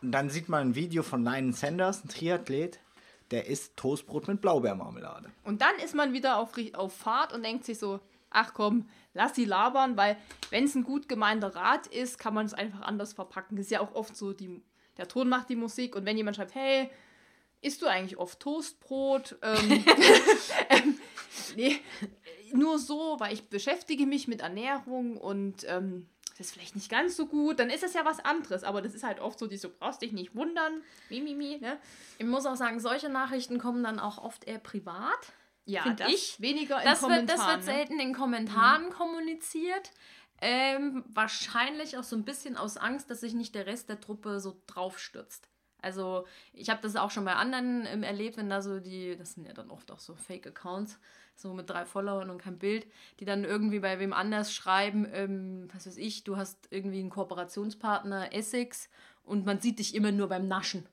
[0.03, 2.81] und dann sieht man ein Video von Lionel Sanders, ein Triathlet,
[3.31, 5.31] der isst Toastbrot mit Blaubeermarmelade.
[5.45, 8.01] Und dann ist man wieder auf, auf Fahrt und denkt sich so,
[8.31, 10.17] ach komm, lass sie labern, weil
[10.51, 13.57] wenn es ein gut gemeinter Rat ist, kann man es einfach anders verpacken.
[13.57, 14.63] Das ist ja auch oft so, die,
[14.97, 16.91] der Ton macht die Musik und wenn jemand schreibt, hey,
[17.61, 19.39] isst du eigentlich oft Toastbrot?
[19.43, 19.85] Ähm,
[20.71, 20.99] ähm,
[21.57, 21.81] nee,
[22.53, 26.09] nur so, weil ich beschäftige mich mit Ernährung und ähm,
[26.39, 28.63] das ist vielleicht nicht ganz so gut, dann ist es ja was anderes.
[28.63, 30.83] Aber das ist halt oft so, die so brauchst dich nicht wundern.
[31.11, 31.79] Mimimi, ne?
[32.19, 35.33] Ich muss auch sagen, solche Nachrichten kommen dann auch oft eher privat.
[35.69, 36.41] Ja, das ich.
[36.41, 37.29] Weniger in das Kommentaren.
[37.29, 37.63] Wird, das wird ne?
[37.65, 38.91] selten in Kommentaren mhm.
[38.91, 39.93] kommuniziert.
[40.41, 44.41] Ähm, wahrscheinlich auch so ein bisschen aus Angst, dass sich nicht der Rest der Truppe
[44.41, 45.49] so draufstürzt.
[45.81, 49.35] Also ich habe das auch schon bei anderen ähm, erlebt, wenn da so die, das
[49.35, 50.99] sind ja dann oft auch so Fake-Accounts,
[51.37, 52.87] so mit drei Followern und kein Bild,
[53.21, 57.11] die dann irgendwie bei wem anders schreiben, ähm, was weiß ich, du hast irgendwie einen
[57.11, 58.89] Kooperationspartner, Essex,
[59.23, 60.89] und man sieht dich immer nur beim Naschen.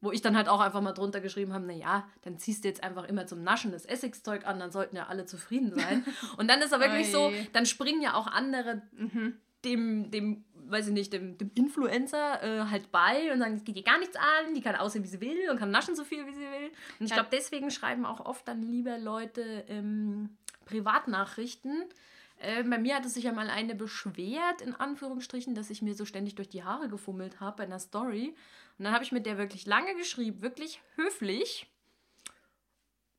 [0.00, 2.82] Wo ich dann halt auch einfach mal drunter geschrieben habe, naja, dann ziehst du jetzt
[2.82, 6.04] einfach immer zum Naschen das Essex-Zeug an, dann sollten ja alle zufrieden sein.
[6.38, 9.34] Und dann ist er wirklich so, dann springen ja auch andere mhm.
[9.64, 13.76] dem, dem, weiß ich nicht, dem, dem Influencer äh, halt bei und sagen, es geht
[13.76, 16.26] ihr gar nichts an, die kann aussehen, wie sie will und kann naschen so viel,
[16.26, 16.70] wie sie will.
[16.98, 20.30] Und ich glaube, deswegen schreiben auch oft dann lieber Leute ähm,
[20.64, 21.84] Privatnachrichten,
[22.40, 25.94] äh, bei mir hat es sich ja mal eine beschwert, in Anführungsstrichen, dass ich mir
[25.94, 28.34] so ständig durch die Haare gefummelt habe bei einer Story.
[28.78, 31.70] Und dann habe ich mit der wirklich lange geschrieben, wirklich höflich.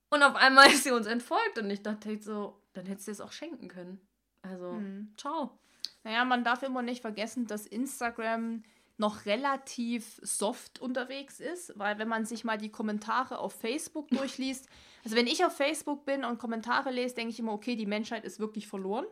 [0.09, 3.21] Und auf einmal ist sie uns entfolgt und ich dachte so, dann hättest du es
[3.21, 4.01] auch schenken können.
[4.41, 5.13] Also, hm.
[5.17, 5.59] ciao.
[6.03, 8.63] Naja, man darf immer nicht vergessen, dass Instagram
[9.01, 14.69] noch relativ soft unterwegs ist, weil wenn man sich mal die Kommentare auf Facebook durchliest,
[15.03, 18.23] also wenn ich auf Facebook bin und Kommentare lese, denke ich immer, okay, die Menschheit
[18.23, 19.05] ist wirklich verloren.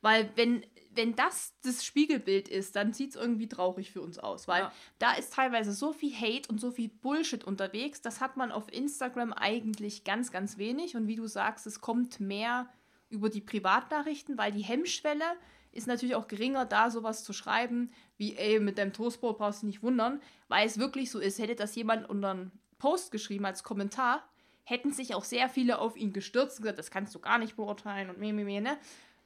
[0.00, 0.64] Weil wenn,
[0.94, 4.48] wenn das das Spiegelbild ist, dann sieht es irgendwie traurig für uns aus.
[4.48, 4.72] Weil ja.
[4.98, 8.00] da ist teilweise so viel Hate und so viel Bullshit unterwegs.
[8.00, 10.96] Das hat man auf Instagram eigentlich ganz, ganz wenig.
[10.96, 12.68] Und wie du sagst, es kommt mehr
[13.10, 15.24] über die Privatnachrichten, weil die Hemmschwelle
[15.72, 19.66] ist natürlich auch geringer, da sowas zu schreiben, wie, ey, mit deinem Toastbrot brauchst du
[19.66, 21.38] nicht wundern, weil es wirklich so ist.
[21.38, 24.28] Hätte das jemand unter einen Post geschrieben als Kommentar,
[24.64, 27.56] hätten sich auch sehr viele auf ihn gestürzt und gesagt, das kannst du gar nicht
[27.56, 28.78] beurteilen und meh, meh, meh, ne?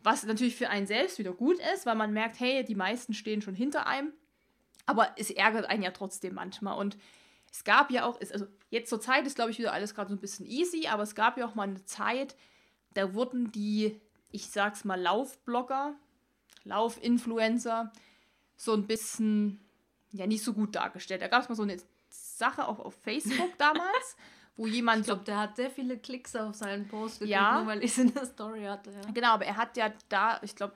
[0.05, 3.41] Was natürlich für einen selbst wieder gut ist, weil man merkt, hey, die meisten stehen
[3.41, 4.13] schon hinter einem.
[4.85, 6.77] Aber es ärgert einen ja trotzdem manchmal.
[6.77, 6.97] Und
[7.53, 10.17] es gab ja auch, also jetzt zur Zeit ist, glaube ich, wieder alles gerade so
[10.17, 12.35] ein bisschen easy, aber es gab ja auch mal eine Zeit,
[12.95, 14.01] da wurden die,
[14.33, 15.95] ich sag's mal, Laufblogger,
[16.65, 17.93] Laufinfluencer
[18.57, 19.61] so ein bisschen,
[20.13, 21.23] ja, nicht so gut dargestellt.
[21.23, 21.77] Da gab es mal so eine
[22.09, 24.17] Sache auch auf Facebook damals,
[24.57, 25.01] wo jemand.
[25.01, 27.59] Ich glaube, der hat sehr viele Klicks auf seinen Post gekriegt, ja.
[27.59, 28.91] nur weil ich es in der Story hatte.
[28.93, 29.11] Ja.
[29.13, 30.75] Genau, aber er hat ja da, ich glaube,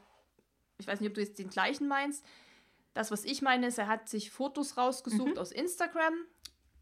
[0.79, 2.25] ich weiß nicht, ob du jetzt den gleichen meinst.
[2.95, 5.39] Das, was ich meine, ist, er hat sich Fotos rausgesucht mhm.
[5.39, 6.15] aus Instagram,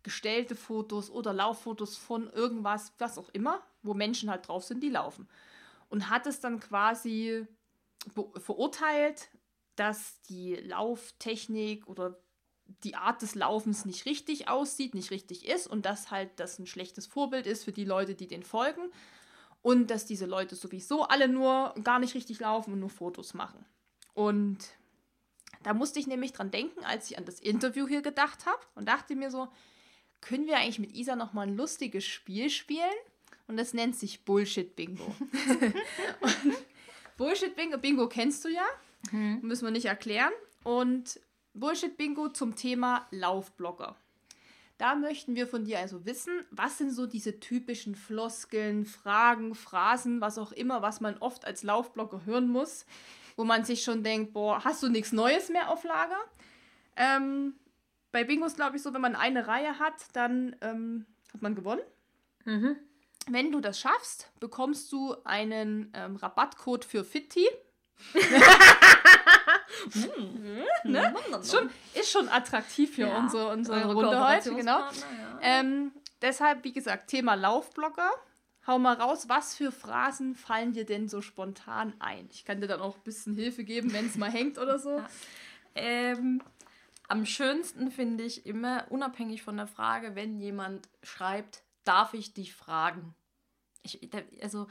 [0.05, 4.91] gestellte Fotos oder Lauffotos von irgendwas, was auch immer, wo Menschen halt drauf sind, die
[4.91, 5.29] laufen.
[5.89, 7.47] Und hat es dann quasi
[8.37, 9.29] verurteilt,
[9.77, 12.19] dass die Lauftechnik oder
[12.83, 16.67] die Art des Laufens nicht richtig aussieht, nicht richtig ist und dass halt das ein
[16.67, 18.91] schlechtes Vorbild ist für die Leute, die den folgen
[19.63, 23.65] und dass diese Leute sowieso alle nur gar nicht richtig laufen und nur Fotos machen.
[24.15, 24.59] Und
[25.63, 28.89] da musste ich nämlich dran denken, als ich an das Interview hier gedacht habe und
[28.89, 29.49] dachte mir so,
[30.21, 32.95] können wir eigentlich mit Isa noch mal ein lustiges Spiel spielen?
[33.47, 35.15] Und das nennt sich Bullshit Bingo.
[36.21, 36.55] Bullshit
[37.17, 38.65] Bingo, Bingo kennst du ja,
[39.11, 39.41] mhm.
[39.43, 40.33] müssen wir nicht erklären.
[40.63, 41.21] Und
[41.53, 43.97] Bullshit Bingo zum Thema Laufblogger.
[44.79, 50.21] Da möchten wir von dir also wissen, was sind so diese typischen Floskeln, Fragen, Phrasen,
[50.21, 52.85] was auch immer, was man oft als Laufblogger hören muss,
[53.37, 56.19] wo man sich schon denkt, boah, hast du nichts Neues mehr auf Lager?
[56.97, 57.55] Ähm,
[58.11, 61.55] bei Bingo ist, glaube ich, so, wenn man eine Reihe hat, dann ähm, hat man
[61.55, 61.83] gewonnen.
[62.45, 62.77] Mhm.
[63.31, 67.49] Wenn du das schaffst, bekommst du einen ähm, Rabattcode für Fitti.
[70.85, 71.15] ne?
[71.41, 73.19] ist, schon, ist schon attraktiv für ja.
[73.19, 74.81] unsere, unsere Runde heute, genau.
[74.81, 74.91] Ja.
[75.41, 78.11] Ähm, deshalb, wie gesagt, Thema Laufblogger.
[78.67, 82.29] Hau mal raus, was für Phrasen fallen dir denn so spontan ein?
[82.33, 85.03] Ich kann dir dann auch ein bisschen Hilfe geben, wenn es mal hängt oder so.
[85.77, 85.83] Ja.
[85.83, 86.41] Ähm,
[87.09, 92.55] am schönsten finde ich immer, unabhängig von der Frage, wenn jemand schreibt, darf ich dich
[92.55, 93.15] fragen?
[93.83, 94.11] Ich,
[94.43, 94.67] also,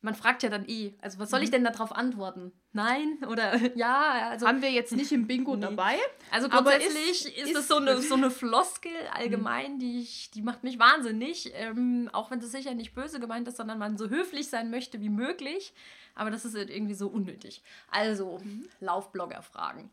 [0.00, 1.52] man fragt ja dann eh, also was soll ich mhm.
[1.52, 2.52] denn darauf antworten?
[2.72, 4.30] Nein oder ja?
[4.30, 5.62] Also, Haben wir jetzt nicht im Bingo nee.
[5.62, 5.98] dabei.
[6.30, 10.42] Also grundsätzlich ist, ist, ist das so eine, so eine Floskel allgemein, die, ich, die
[10.42, 11.50] macht mich wahnsinnig.
[11.54, 15.00] Ähm, auch wenn das sicher nicht böse gemeint ist, sondern man so höflich sein möchte
[15.00, 15.72] wie möglich.
[16.14, 17.62] Aber das ist halt irgendwie so unnötig.
[17.90, 18.68] Also, mhm.
[18.80, 19.90] Laufblogger fragen.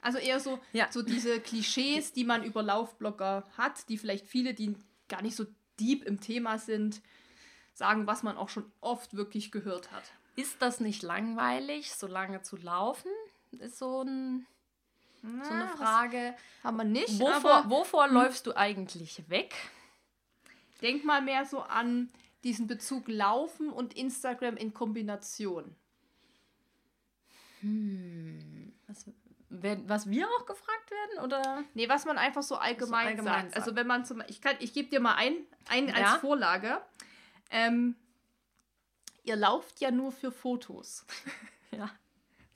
[0.00, 0.86] Also eher so, ja.
[0.90, 4.76] so diese Klischees, die man über Laufblogger hat, die vielleicht viele, die
[5.08, 5.46] gar nicht so
[5.78, 7.00] deep im Thema sind,
[7.74, 10.04] sagen, was man auch schon oft wirklich gehört hat.
[10.36, 13.10] Ist das nicht langweilig, so lange zu laufen?
[13.52, 14.46] Ist so, ein,
[15.22, 16.34] Na, so eine Frage.
[16.62, 17.18] Haben wir nicht.
[17.18, 18.14] Wovor, wovor hm.
[18.14, 19.54] läufst du eigentlich weg?
[20.82, 22.08] Denk mal mehr so an
[22.44, 25.74] diesen Bezug Laufen und Instagram in Kombination.
[27.60, 28.72] Hm.
[28.86, 29.06] Was,
[29.50, 31.24] was wir auch gefragt werden?
[31.24, 31.64] Oder?
[31.74, 33.54] Nee, was man einfach so allgemein, so allgemein sagt.
[33.54, 33.56] sagt.
[33.56, 35.36] Also wenn man zum Ich, ich gebe dir mal ein,
[35.68, 35.94] ein ja?
[35.94, 36.80] als Vorlage.
[37.50, 37.96] Ähm,
[39.24, 41.06] ihr lauft ja nur für Fotos.
[41.70, 41.90] ja.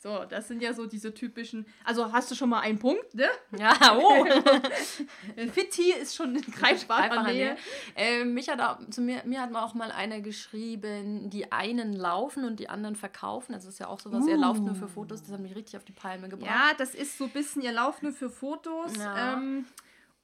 [0.03, 1.65] So, das sind ja so diese typischen.
[1.85, 3.29] Also hast du schon mal einen Punkt, ne?
[3.57, 4.27] Ja, oh.
[5.53, 7.57] Fitti ist schon in greifbarer Nähe.
[7.95, 11.93] Äh, mich hat auch, zu mir, mir hat mal auch mal einer geschrieben, die einen
[11.93, 13.53] laufen und die anderen verkaufen.
[13.53, 15.23] Das ist ja auch sowas, er lauft nur für Fotos.
[15.23, 16.51] Das hat mich richtig auf die Palme gebracht.
[16.51, 18.97] Ja, das ist so ein bisschen, ihr lauft nur für Fotos.
[18.97, 19.35] Ja.
[19.35, 19.67] Ähm,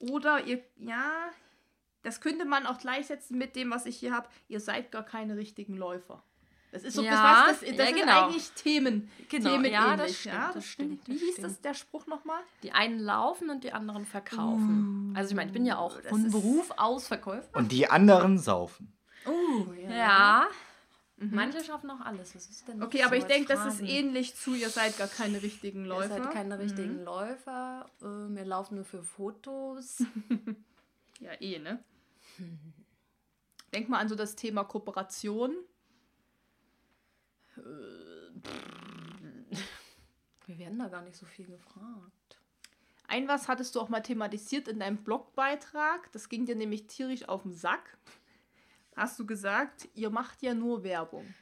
[0.00, 1.30] oder ihr, ja,
[2.02, 4.28] das könnte man auch gleichsetzen mit dem, was ich hier habe.
[4.48, 6.24] Ihr seid gar keine richtigen Läufer.
[6.70, 8.24] Das ist so Ja, das, was, das, das ja, sind genau.
[8.26, 9.10] eigentlich Themen.
[9.28, 11.46] Genau, Themen ja, ähnlich, das stimmt, ja, das stimmt, Wie das hieß stimmt.
[11.46, 12.40] das, der Spruch nochmal?
[12.62, 15.12] Die einen laufen und die anderen verkaufen.
[15.16, 17.56] also ich meine, ich bin ja auch von Beruf aus Verkäufer.
[17.56, 18.92] Und die anderen saufen.
[19.26, 20.46] Oh, Ja.
[21.20, 22.36] Manche schaffen auch alles.
[22.36, 22.82] Was ist denn Mhm.
[22.84, 25.88] Okay, so aber ich denke, das ist ähnlich zu, ihr seid gar keine richtigen Ihr
[25.88, 26.08] Läufer.
[26.22, 27.86] seid keine richtigen Läufer.
[28.00, 28.04] Äh,
[28.36, 30.02] wir laufen nur für Fotos.
[31.20, 31.82] Ja, eh, ne?
[33.74, 35.56] Denk mal an so das Thema Kooperation.
[40.46, 42.38] Wir werden da gar nicht so viel gefragt.
[43.06, 46.10] Ein was hattest du auch mal thematisiert in deinem Blogbeitrag.
[46.12, 47.96] Das ging dir nämlich tierisch auf den Sack.
[48.96, 51.34] Hast du gesagt, ihr macht ja nur Werbung.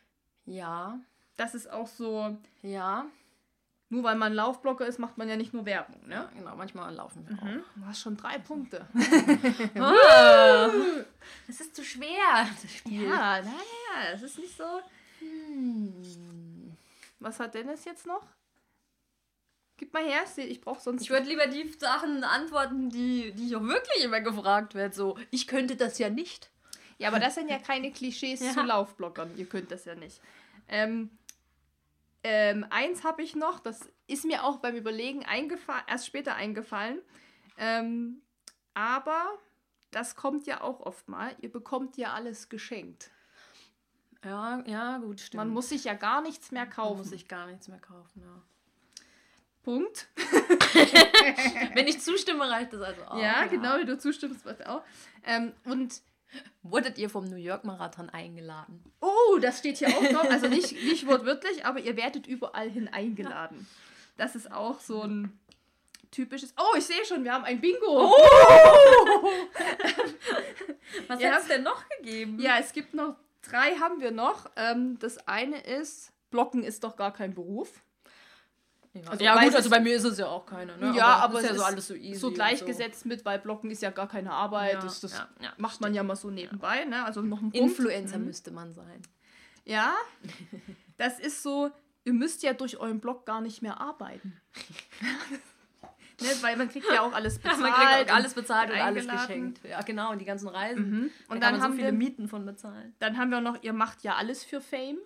[0.45, 1.01] Ja,
[1.37, 3.07] Das ist auch so, ja.
[3.89, 6.29] nur weil man Laufblogger ist, macht man ja nicht nur Werbung, Ja, ne?
[6.37, 6.55] genau.
[6.55, 7.65] Manchmal laufen wir Mhm.
[7.75, 8.87] Du hast schon drei Punkte.
[9.81, 10.73] auch.
[11.49, 12.47] Es ist zu schwer.
[12.63, 13.03] Das Spiel.
[13.05, 14.81] Ja, naja, es ist nicht so.
[17.21, 18.27] Was hat Dennis jetzt noch?
[19.79, 21.03] Gib mal her, ich- brauche sonst.
[21.03, 24.95] Ich würde lieber die Sachen antworten, die, die ich auch wirklich immer gefragt werde.
[24.95, 26.51] So, ich könnte das ja nicht.
[26.99, 28.53] Ja, aber das sind ja keine Klischees Ja.
[28.53, 29.37] zu Laufbloggern.
[29.37, 30.21] Ihr könnt das ja nicht.
[30.69, 31.11] Ähm,
[32.25, 35.25] ähm, eins habe ich noch, das ist mir auch beim Überlegen
[35.87, 37.01] erst später eingefallen.
[37.59, 38.23] Ähm,
[38.75, 39.27] aber
[39.91, 41.35] das kommt ja auch oft mal.
[41.41, 43.11] Ihr bekommt ja alles geschenkt.
[44.25, 45.39] Ja, ja, gut, stimmt.
[45.45, 46.99] Man muss sich ja gar nichts mehr Man kaufen.
[46.99, 48.21] muss sich gar nichts mehr kaufen.
[48.23, 48.43] Ja.
[49.63, 50.09] Punkt.
[51.75, 53.19] Wenn ich zustimme, reicht das also auch.
[53.21, 54.83] ja, genau, wie du zustimmst, was auch.
[55.25, 56.01] Ähm, und
[56.63, 58.83] Wurdet ihr vom New York Marathon eingeladen?
[59.01, 60.29] Oh, das steht hier auch drauf.
[60.29, 63.65] Also nicht, nicht wortwörtlich, aber ihr werdet überall hin eingeladen.
[64.17, 65.39] Das ist auch so ein
[66.11, 66.53] typisches.
[66.59, 68.11] Oh, ich sehe schon, wir haben ein Bingo.
[71.09, 71.31] Was Ja.
[71.33, 72.41] hat es denn noch gegeben?
[72.41, 73.15] Ja, es gibt noch
[73.51, 74.51] drei haben wir noch.
[74.57, 77.83] Ähm, das eine ist, Blocken ist doch gar kein Beruf.
[78.93, 80.77] Ja, Also, ja gut, also bei mir ist es ja auch keiner.
[80.77, 80.95] Ne?
[80.97, 82.19] ja, aber ist es ja so ist alles so easy.
[82.19, 84.75] so gleichgesetzt mit, weil Blocken ist ja gar keine Arbeit.
[84.75, 86.85] Ja, das das ja, ja, macht man ja mal so nebenbei.
[86.85, 87.05] Ne?
[87.05, 87.57] Also noch ein Punkt.
[87.57, 89.03] Influencer müsste man sein.
[89.65, 89.95] Ja,
[90.97, 91.71] das ist so,
[92.05, 94.41] ihr müsst ja durch euren Blog gar nicht mehr arbeiten.
[96.21, 97.61] ne, weil man kriegt ja auch alles bezahlt.
[97.61, 99.27] man kriegt alles und bezahlt und alles eingeladen.
[99.27, 99.61] geschenkt.
[99.65, 100.91] Ja, genau, und die ganzen Reisen.
[100.91, 101.11] Mhm.
[101.29, 102.95] Und Und da dann, haben so viele wir, Mieten von bezahlen.
[102.99, 104.99] dann haben wir noch, ihr macht ja alles für Fame.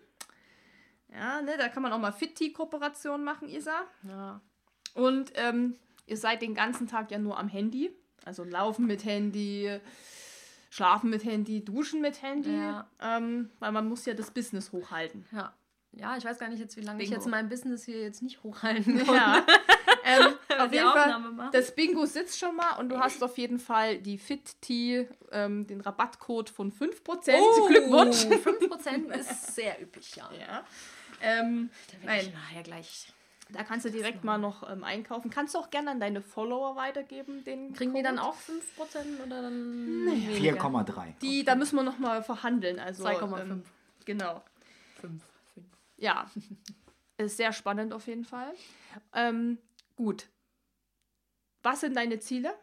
[1.13, 3.83] Ja, ne, da kann man auch mal Fit-Kooperation machen, Isa.
[4.09, 4.41] Ja.
[4.95, 7.91] Und ähm, ihr seid den ganzen Tag ja nur am Handy.
[8.25, 9.81] Also laufen mit Handy,
[10.71, 12.55] schlafen mit Handy, duschen mit Handy.
[12.55, 12.87] Ja.
[13.01, 15.27] Ähm, weil man muss ja das Business hochhalten.
[15.33, 15.53] Ja.
[15.93, 17.21] Ja, ich weiß gar nicht jetzt, wie lange ich Bingo.
[17.21, 19.15] jetzt mein Business hier jetzt nicht hochhalten kann.
[19.15, 19.47] Ja.
[20.05, 20.35] ähm,
[20.65, 21.51] auf die jeden Fall, Aufnahme machen.
[21.53, 25.81] das Bingo sitzt schon mal und du hast auf jeden Fall die Fit-T, ähm, den
[25.81, 27.35] Rabattcode von 5%.
[27.39, 28.25] Oh, Glückwunsch!
[28.27, 30.31] 5% ist sehr üppig, ja.
[30.39, 30.65] Ja.
[31.23, 33.13] Ähm, Da werde ich nein, nachher gleich.
[33.51, 35.31] da kannst du direkt mal noch ähm, einkaufen.
[35.31, 37.45] Kannst du auch gerne an deine Follower weitergeben.
[37.45, 38.05] Den Kriegen die Code?
[38.05, 40.55] dann auch 5% oder dann weniger?
[40.55, 41.19] 4,3.
[41.21, 42.79] Die, da müssen wir noch mal verhandeln.
[42.79, 43.41] Also, 2,5.
[43.41, 43.63] Ähm,
[44.07, 44.43] genau.
[45.01, 45.23] 5.
[45.55, 45.67] 5.
[45.99, 46.31] Ja,
[47.19, 48.55] ist sehr spannend auf jeden Fall.
[49.15, 49.59] Ähm,
[49.97, 50.27] gut.
[51.63, 52.55] Was sind deine Ziele?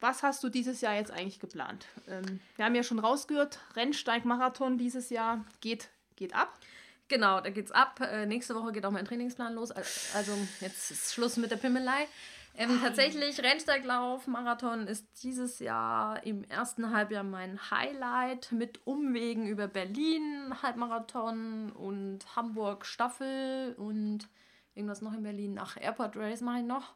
[0.00, 1.86] Was hast du dieses Jahr jetzt eigentlich geplant?
[2.08, 6.58] Ähm, wir haben ja schon rausgehört, Rennsteig-Marathon dieses Jahr geht, geht ab.
[7.06, 8.00] Genau, da geht's ab.
[8.00, 9.70] Äh, nächste Woche geht auch mein Trainingsplan los.
[9.70, 9.84] Al-
[10.14, 12.08] Also jetzt ist Schluss mit der Pimmelei.
[12.54, 19.68] Ähm, tatsächlich, Rennsteiglauf, Marathon ist dieses Jahr im ersten Halbjahr mein Highlight mit Umwegen über
[19.68, 24.28] Berlin, Halbmarathon und Hamburg Staffel und
[24.74, 25.58] irgendwas noch in Berlin.
[25.62, 26.94] Ach, Airport Race mache ich noch.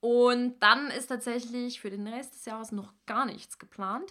[0.00, 4.10] Und dann ist tatsächlich für den Rest des Jahres noch gar nichts geplant.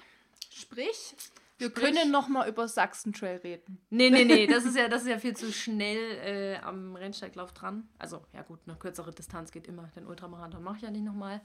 [0.52, 1.16] Sprich,
[1.58, 3.78] wir Sprich- können noch mal über Sachsen Trail reden.
[3.90, 7.54] Nee, nee, nee, das ist ja, das ist ja viel zu schnell äh, am Rennsteiglauf
[7.54, 7.88] dran.
[7.98, 9.84] Also, ja gut, eine kürzere Distanz geht immer.
[9.96, 11.40] Den Ultramarathon mache ich ja nicht nochmal.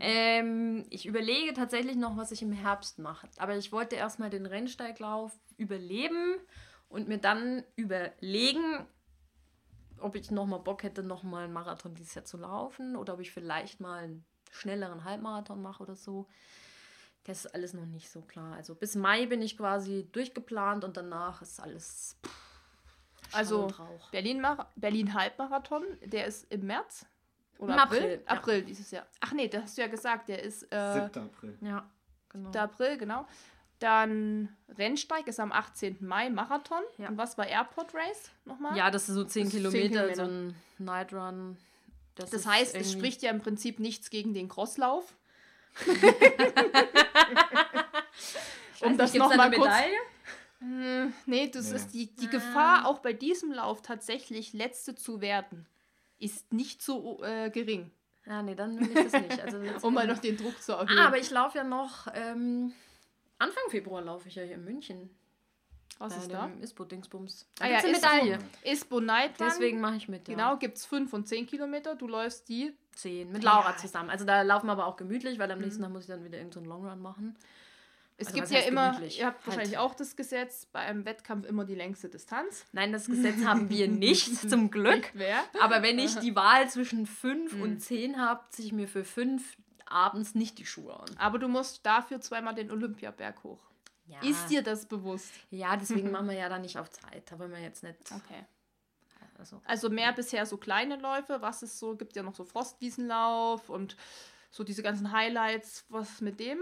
[0.00, 3.28] Ähm, ich überlege tatsächlich noch, was ich im Herbst mache.
[3.36, 6.34] Aber ich wollte erstmal den Rennsteiglauf überleben
[6.88, 8.86] und mir dann überlegen,
[10.04, 13.32] ob ich nochmal Bock hätte, nochmal einen Marathon dieses Jahr zu laufen oder ob ich
[13.32, 16.28] vielleicht mal einen schnelleren Halbmarathon mache oder so.
[17.24, 18.54] Das ist alles noch nicht so klar.
[18.54, 23.68] Also bis Mai bin ich quasi durchgeplant und danach ist alles pff, Also.
[24.10, 27.06] Berlin, Berlin Halbmarathon, der ist im März.
[27.58, 27.98] Oder Im April?
[27.98, 28.32] April, ja.
[28.32, 29.06] April dieses Jahr.
[29.20, 31.24] Ach nee, das hast du ja gesagt, der ist äh, 7.
[31.24, 31.58] April.
[31.62, 31.90] Ja,
[32.28, 32.52] genau.
[32.52, 32.62] 7.
[32.62, 33.26] April, genau.
[33.84, 34.48] Dann
[34.78, 35.98] Rennsteig ist am 18.
[36.00, 36.82] Mai, Marathon.
[36.96, 37.08] Ja.
[37.08, 38.74] Und was war Airport Race nochmal?
[38.78, 41.58] Ja, das ist so 10 Das ist 10 Kilometer, so ein Night Run.
[42.14, 45.14] das ist heißt, es irgendwie- spricht ja im Prinzip nichts gegen den Crosslauf.
[48.80, 49.68] um das nochmal kurz.
[49.68, 49.96] Medaille?
[50.60, 51.76] Hm, nee, das Nee.
[51.76, 52.30] ist die, die Ah.
[52.30, 55.66] Gefahr, auch bei diesem Lauf tatsächlich Letzte zu werden,
[56.18, 57.90] ist nicht so äh, gering.
[58.26, 59.40] Ja, nee, dann will ich das nicht.
[59.40, 60.96] Also Um mal noch den Druck zu erhöhen.
[60.98, 62.06] ah, aber ich laufe ja noch.
[62.14, 62.72] Ähm,
[63.44, 65.10] Anfang Februar laufe ich ja hier in München.
[65.98, 66.50] was ist da?
[66.60, 67.46] ISPO-Dingsbums.
[67.56, 67.82] Da Ah ja.
[67.82, 68.38] Medaille.
[68.64, 69.48] Ispo Night Run.
[69.48, 70.26] Deswegen mache ich mit.
[70.28, 70.34] Ja.
[70.34, 71.94] Genau, gibt es 5 und 10 Kilometer.
[71.94, 72.72] Du läufst die.
[72.96, 73.72] 10 mit Laura Ja.
[73.72, 73.78] Mhm.
[73.78, 74.10] zusammen.
[74.10, 76.38] Also da laufen wir aber auch gemütlich, weil am nächsten Tag muss ich dann wieder
[76.38, 77.36] irgendeinen so Longrun machen.
[78.16, 79.18] Es Also gibt ja immer, gemütlich?
[79.18, 79.46] ihr habt Halt.
[79.48, 82.64] wahrscheinlich auch das Gesetz, bei einem Wettkampf immer die längste Distanz.
[82.70, 85.12] Nein, das Gesetz haben wir nicht, zum Glück.
[85.16, 85.28] Nicht?
[85.60, 87.62] Aber wenn ich die Wahl zwischen 5 Mhm.
[87.62, 89.56] und 10 habe, ziehe ich mir für 5
[89.94, 91.08] abends nicht die Schuhe an.
[91.18, 93.60] Aber du musst dafür zweimal den Olympiaberg hoch.
[94.06, 95.32] Ja, Ist dir das bewusst?
[95.50, 97.30] ja deswegen machen wir ja da nicht auf Zeit.
[97.30, 97.98] Da wollen wir jetzt nicht.
[98.12, 98.44] Okay.
[99.38, 101.40] Also, Also mehr bisher so kleine Läufe.
[101.40, 101.96] Was ist so?
[101.96, 103.96] Gibt ja noch so Frostwiesenlauf und
[104.50, 105.84] so diese ganzen Highlights.
[105.88, 106.58] Was mit dem?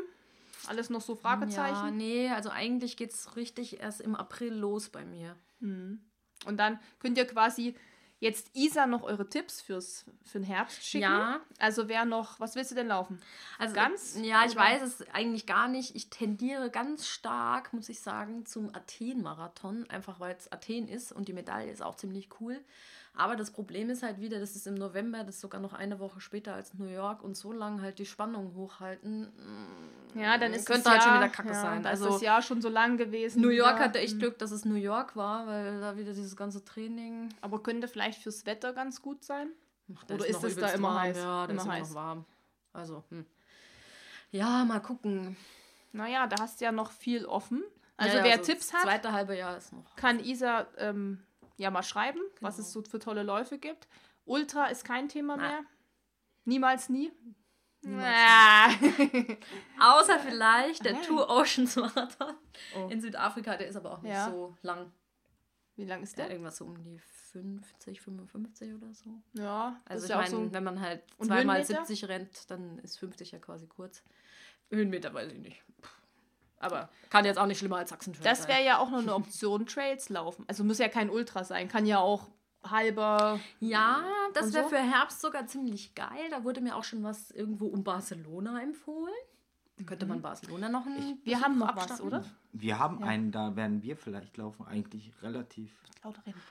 [0.69, 1.97] Alles noch so ja, Fragezeichen?
[1.97, 5.37] nee, also eigentlich geht es richtig erst im April los bei mir.
[5.61, 6.01] Mhm.
[6.47, 7.75] Und dann könnt ihr quasi
[8.23, 11.03] jetzt Isa noch eure Tipps fürs für den Herbst schicken.
[11.03, 11.41] Ja.
[11.59, 13.21] Also wer noch, was willst du denn laufen?
[13.59, 14.17] Also Ganz?
[14.23, 15.97] Ja, ich weiß es eigentlich gar nicht.
[15.97, 21.27] Ich tendiere ganz stark, muss ich sagen, zum Athen-Marathon, einfach weil es Athen ist und
[21.27, 22.61] die Medaille ist auch ziemlich cool.
[23.15, 25.99] Aber das Problem ist halt wieder, das ist im November, das ist sogar noch eine
[26.01, 29.25] Woche später als New York und so lange halt die Spannung hochhalten.
[30.15, 31.85] mm, Ja, dann ist könnte das halt schon Jahr- wieder kacke ja, sein.
[31.85, 33.43] Also ist das Jahr schon so lang gewesen.
[33.43, 33.85] New York wieder.
[33.85, 34.21] hatte echt Mhm.
[34.21, 37.29] Glück, dass es New York war, weil da wieder dieses ganze Training.
[37.43, 39.51] Aber könnte vielleicht fürs Wetter ganz gut sein?
[39.95, 40.99] Ach, Oder ist es da immer warm.
[41.03, 41.17] heiß?
[41.19, 41.89] Ja, da Immer ist heiß.
[41.91, 42.25] noch warm.
[42.73, 43.27] Also, hm.
[44.31, 45.37] Ja, mal gucken.
[45.93, 47.63] Naja, da hast du ja noch viel offen.
[47.99, 49.95] Also Ja, wer so Tipps hat, zweite halbe Jahr ist noch.
[49.97, 51.23] kann Isa ähm,
[51.57, 52.67] ja mal schreiben, was Genau.
[52.67, 53.89] es so für tolle Läufe gibt.
[54.25, 55.51] Ultra ist kein Thema Nein.
[55.51, 55.65] mehr.
[56.45, 57.13] Niemals nie.
[57.83, 58.75] Niemals.
[59.81, 61.01] Außer vielleicht der.
[61.03, 62.35] Two Oceans Marathon
[62.77, 62.89] Oh.
[62.89, 64.31] in Südafrika, der ist aber auch nicht Ja.
[64.31, 64.93] so lang.
[65.77, 66.99] Wie lang ist Der hat irgendwas so um die
[67.33, 69.11] 50, 55 oder so.
[69.33, 70.53] Ja, Also ich ja meine, so.
[70.53, 71.85] wenn man halt zweimal Höhenmeter?
[71.87, 74.03] 70 rennt, dann ist 50 ja quasi kurz.
[74.71, 75.63] Höhenmeter weiß ich nicht.
[76.63, 79.67] Aber kann jetzt auch nicht schlimmer als Sachsen-Trail Das wäre ja auch noch eine Option,
[79.67, 80.45] Trails laufen.
[80.49, 82.29] Also muss ja kein Ultra sein, kann ja auch
[82.65, 83.41] halber.
[83.61, 84.71] Ja, das wäre so?
[84.71, 86.31] für Herbst sogar ziemlich geil.
[86.31, 89.13] Da wurde mir auch schon was irgendwo um Barcelona empfohlen.
[89.79, 92.25] Da könnte man Barcelona noch ein Wir Besuch haben noch was, oder?
[92.53, 93.07] Wir haben Ja.
[93.07, 95.73] einen, da werden wir vielleicht laufen, eigentlich relativ,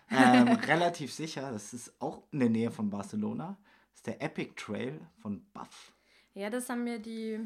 [0.10, 1.52] ähm, relativ sicher.
[1.52, 3.58] Das ist auch in der Nähe von Barcelona.
[3.92, 5.94] Das ist der Epic Trail von Buff.
[6.34, 7.40] Ja, das haben mir die.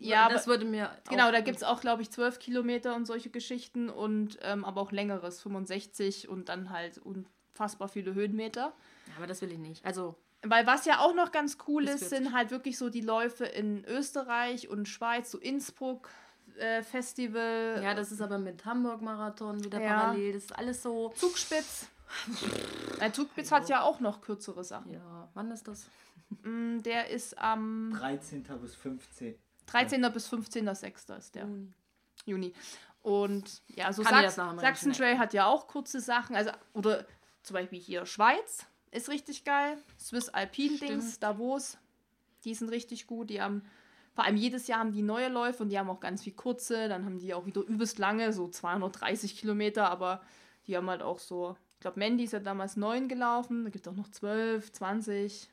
[0.00, 0.90] Ja, das aber- wurde mir.
[1.08, 4.64] Genau, auch- da gibt es auch, glaube ich, 12 Kilometer und solche Geschichten und ähm,
[4.64, 8.72] aber auch längeres, 65 und dann halt unfassbar viele Höhenmeter.
[9.08, 9.84] Ja, aber das will ich nicht.
[9.84, 12.08] Also, Weil was ja auch noch ganz cool ist, 40.
[12.08, 16.08] sind halt wirklich so die Läufe in Österreich und Schweiz, so Innsbruck
[16.58, 19.88] äh, Festival, ja, das ist aber mit Hamburg-Marathon wieder Ja.
[20.00, 20.32] parallel.
[20.32, 21.10] Das ist alles so.
[21.14, 21.88] Zugspitz.
[23.00, 24.92] Äh, Zugspitz hat ja auch noch kürzere Sachen.
[24.92, 25.88] Ja, wann ist das?
[26.42, 28.42] Mm, Der ist am 13.
[28.60, 29.36] bis 15.
[29.66, 30.00] 13.
[30.12, 31.16] bis 15.06.
[31.18, 31.44] ist der.
[31.44, 31.72] Juni.
[32.26, 32.52] Juni.
[33.02, 34.92] Und ja, so Sachs Sachsen.
[34.92, 36.36] Trail hat ja auch kurze Sachen.
[36.36, 37.06] Also, oder
[37.42, 39.78] zum Beispiel hier Schweiz ist richtig geil.
[39.98, 41.18] Swiss Alpine Dings.
[41.18, 41.78] Davos,
[42.44, 43.30] die sind richtig gut.
[43.30, 43.62] Die haben,
[44.12, 46.88] vor allem jedes Jahr haben die neue Läufe und die haben auch ganz viel kurze.
[46.88, 50.20] Dann haben die auch wieder übelst lange, so 230 Kilometer, aber
[50.66, 53.64] die haben halt auch so, ich glaube, Mandy ist ja damals neun gelaufen.
[53.64, 55.48] Da gibt es auch noch 12, 20.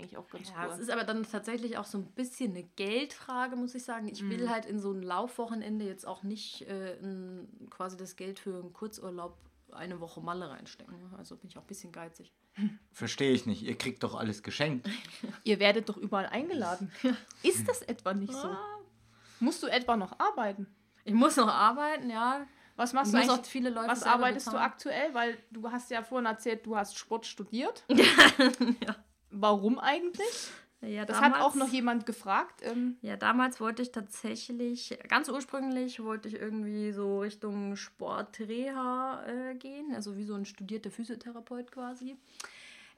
[0.00, 0.72] Eigentlich auch ganz Ja, cool.
[0.74, 4.08] es ist aber dann tatsächlich auch so ein bisschen eine Geldfrage, muss ich sagen.
[4.08, 4.50] Ich will Mhm.
[4.50, 8.72] halt in so ein Laufwochenende jetzt auch nicht äh, ein, quasi das Geld für einen
[8.72, 9.36] Kurzurlaub
[9.72, 10.94] eine Woche Malle reinstecken.
[11.16, 12.32] Also bin ich auch ein bisschen geizig.
[12.92, 13.62] Verstehe ich nicht.
[13.62, 14.88] Ihr kriegt doch alles geschenkt.
[15.44, 16.90] Ihr werdet doch überall eingeladen.
[17.42, 18.56] Ist das etwa nicht so?
[19.38, 20.66] Musst du etwa noch arbeiten?
[21.04, 22.46] Ich muss noch arbeiten, ja.
[22.76, 23.30] Was machst du eigentlich?
[23.30, 24.70] auch viele Leute Was arbeitest du bezahlen.
[24.70, 25.14] aktuell?
[25.14, 27.84] Weil du hast ja vorhin erzählt, du hast Sport studiert.
[27.88, 28.96] ja.
[29.30, 30.50] Warum eigentlich?
[30.82, 32.62] ja, Das hat auch noch jemand gefragt.
[32.62, 39.54] Ähm, Ja, damals wollte ich tatsächlich, ganz ursprünglich wollte ich irgendwie so Richtung Sportreha äh,
[39.54, 42.16] gehen, also wie so ein studierter Physiotherapeut quasi.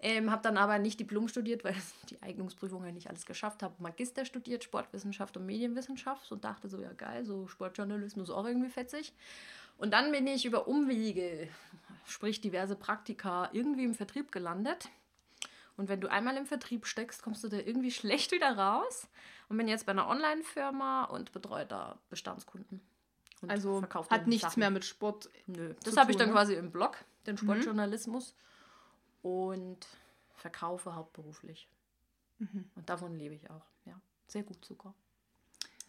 [0.05, 1.77] Ähm, habe dann aber nicht Diplom studiert, weil
[2.11, 3.75] die Eignungsprüfung ja nicht alles geschafft habe.
[3.79, 9.13] Magister studiert, Sportwissenschaft und Medienwissenschaft und dachte so, ja geil, so Sportjournalismus auch irgendwie fetzig.
[9.79, 11.49] Und dann bin ich über Umwege,
[12.07, 14.89] sprich diverse Praktika, irgendwie im Vertrieb gelandet.
[15.77, 19.09] Und wenn du einmal im Vertrieb steckst, kommst du da irgendwie schlecht wieder raus.
[19.49, 22.81] Und bin jetzt bei einer Online-Firma und betreue da Bestandskunden.
[23.41, 24.61] Und Also hat nichts Sachen.
[24.61, 25.29] mehr mit Sport.
[25.47, 26.33] Nö, das habe ich dann ne?
[26.35, 26.97] quasi im Blog,
[27.27, 28.35] den Sportjournalismus.
[29.23, 29.87] Und
[30.35, 31.69] verkaufe hauptberuflich.
[32.39, 32.71] Mhm.
[32.75, 33.65] Und davon lebe ich auch.
[33.85, 33.95] Ja,
[34.27, 34.95] sehr gut sogar.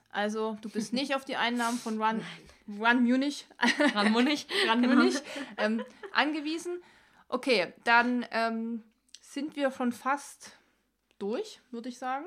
[0.10, 2.22] Also du bist nicht auf die Einnahmen von Run,
[2.68, 3.48] Run Munich,
[3.96, 4.48] Ran Munich.
[4.70, 4.96] Run Genau.
[4.96, 5.16] Munich
[5.58, 5.84] ähm,
[6.14, 6.82] angewiesen.
[7.30, 8.84] Okay, dann ähm,
[9.34, 10.58] sind wir schon fast
[11.18, 12.26] durch, würde ich sagen.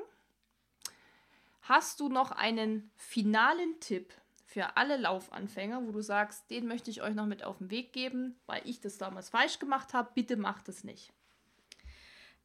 [1.61, 4.13] Hast du noch einen finalen Tipp
[4.45, 7.93] für alle Laufanfänger, wo du sagst, den möchte ich euch noch mit auf den Weg
[7.93, 11.13] geben, weil ich das damals falsch gemacht habe, bitte macht es nicht.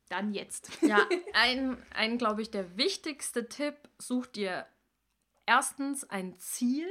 [0.08, 0.70] Dann jetzt.
[0.82, 4.66] Ja, ein, ein glaube ich, der wichtigste Tipp, such dir
[5.46, 6.88] erstens ein Ziel,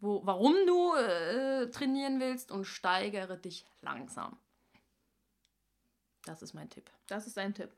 [0.00, 4.38] wo, warum du äh, trainieren willst und steigere dich langsam.
[6.28, 6.90] Das ist mein Tipp.
[7.08, 7.70] Das ist ein Tipp.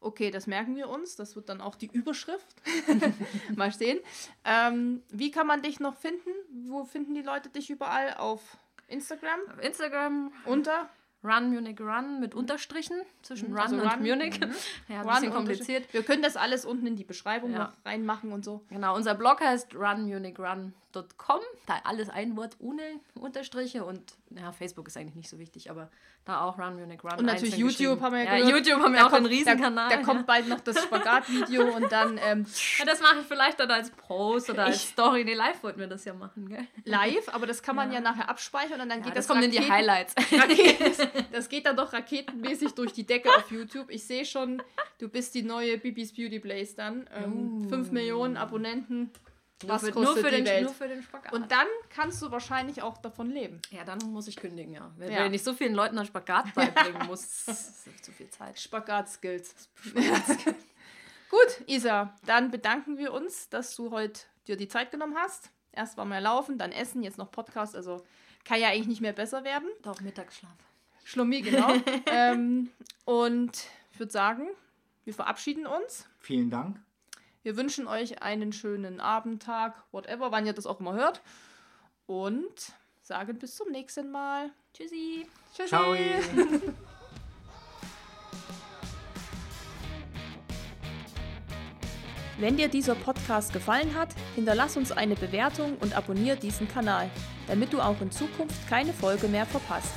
[0.00, 1.16] Okay, das merken wir uns.
[1.16, 2.46] Das wird dann auch die Überschrift.
[3.56, 3.98] Mal sehen.
[4.44, 6.28] Ähm, wie kann man dich noch finden?
[6.68, 8.14] Wo finden die Leute dich überall?
[8.14, 8.56] Auf
[8.88, 9.40] Instagram?
[9.52, 10.88] Auf Instagram Unter?
[11.24, 14.38] Run Munich Run mit Unterstrichen zwischen Run Also und Run, Munich.
[14.38, 14.54] mhm.
[14.88, 15.92] Ja, ein Run bisschen kompliziert.
[15.92, 17.58] Wir können das alles unten in die Beschreibung Ja.
[17.58, 18.64] noch reinmachen und so.
[18.68, 19.74] Genau, unser Blog heißt
[20.96, 21.40] runmunichrun.com.
[21.66, 22.82] Da alles ein Wort ohne
[23.14, 25.88] Unterstriche und ja, Facebook ist eigentlich nicht so wichtig, aber
[26.24, 27.18] da auch Run Munich Run.
[27.18, 28.66] Und natürlich YouTube haben wir ja ja gehört.
[28.66, 29.88] YouTube haben wir auch kommt- einen Riesenkanal.
[29.90, 32.44] Da, da kommt bald noch das Spagat-Video und dann ähm,
[32.78, 35.24] ja, das mache ich vielleicht dann als Post oder als Ich- Story.
[35.24, 36.66] Nee, live wollten wir das ja machen, gell?
[36.84, 39.44] live, aber das kann man ja, nachher abspeichern und dann Ja, geht das das, kommt
[39.44, 40.14] in die Raketen- Highlights.
[40.32, 43.90] Raketen, das geht dann doch raketenmäßig durch die Decke auf YouTube.
[43.90, 44.60] Ich sehe schon,
[44.98, 47.08] du bist die neue Bibis Beauty Blaze dann.
[47.14, 47.36] Ähm,
[47.66, 47.68] Uh.
[47.68, 49.10] 5 Millionen Abonnenten.
[49.64, 50.64] Was nur, für, kostet nur, für die den, Welt?
[50.64, 51.32] nur für den Spagat.
[51.32, 53.60] Und dann kannst du wahrscheinlich auch davon leben.
[53.70, 54.90] ja, dann muss ich kündigen, ja.
[54.98, 55.24] Wenn, Ja.
[55.24, 58.60] wenn ich so vielen Leuten einen Spagat beibringen muss, das ist zu viel Zeit.
[58.60, 59.70] Spagat-Skills.
[61.30, 65.50] Gut, Isa, dann bedanken wir uns, dass du heute dir die Zeit genommen hast.
[65.72, 67.74] Erst war mal laufen, dann essen, jetzt noch Podcast.
[67.74, 68.04] Also
[68.44, 69.68] kann ja eigentlich nicht mehr besser werden.
[69.82, 70.52] Doch, Mittagsschlaf.
[71.04, 71.72] Schlummi, genau.
[72.06, 72.70] ähm,
[73.04, 74.48] und ich würde sagen,
[75.04, 76.08] wir verabschieden uns.
[76.20, 76.78] Vielen Dank.
[77.46, 81.22] Wir wünschen euch einen schönen Abend, Tag, whatever, wann ihr das auch immer hört.
[82.06, 84.50] Und sagen bis zum nächsten Mal.
[84.74, 85.28] Tschüssi.
[85.54, 85.68] Tschüssi.
[85.68, 85.94] Ciao.
[92.40, 97.08] Wenn dir dieser Podcast gefallen hat, hinterlass uns eine Bewertung und abonniere diesen Kanal,
[97.46, 99.94] damit du auch in Zukunft keine Folge mehr verpasst.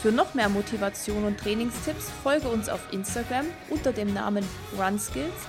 [0.00, 4.44] Für noch mehr Motivation und Trainingstipps folge uns auf Instagram unter dem Namen
[4.78, 5.48] RunSkills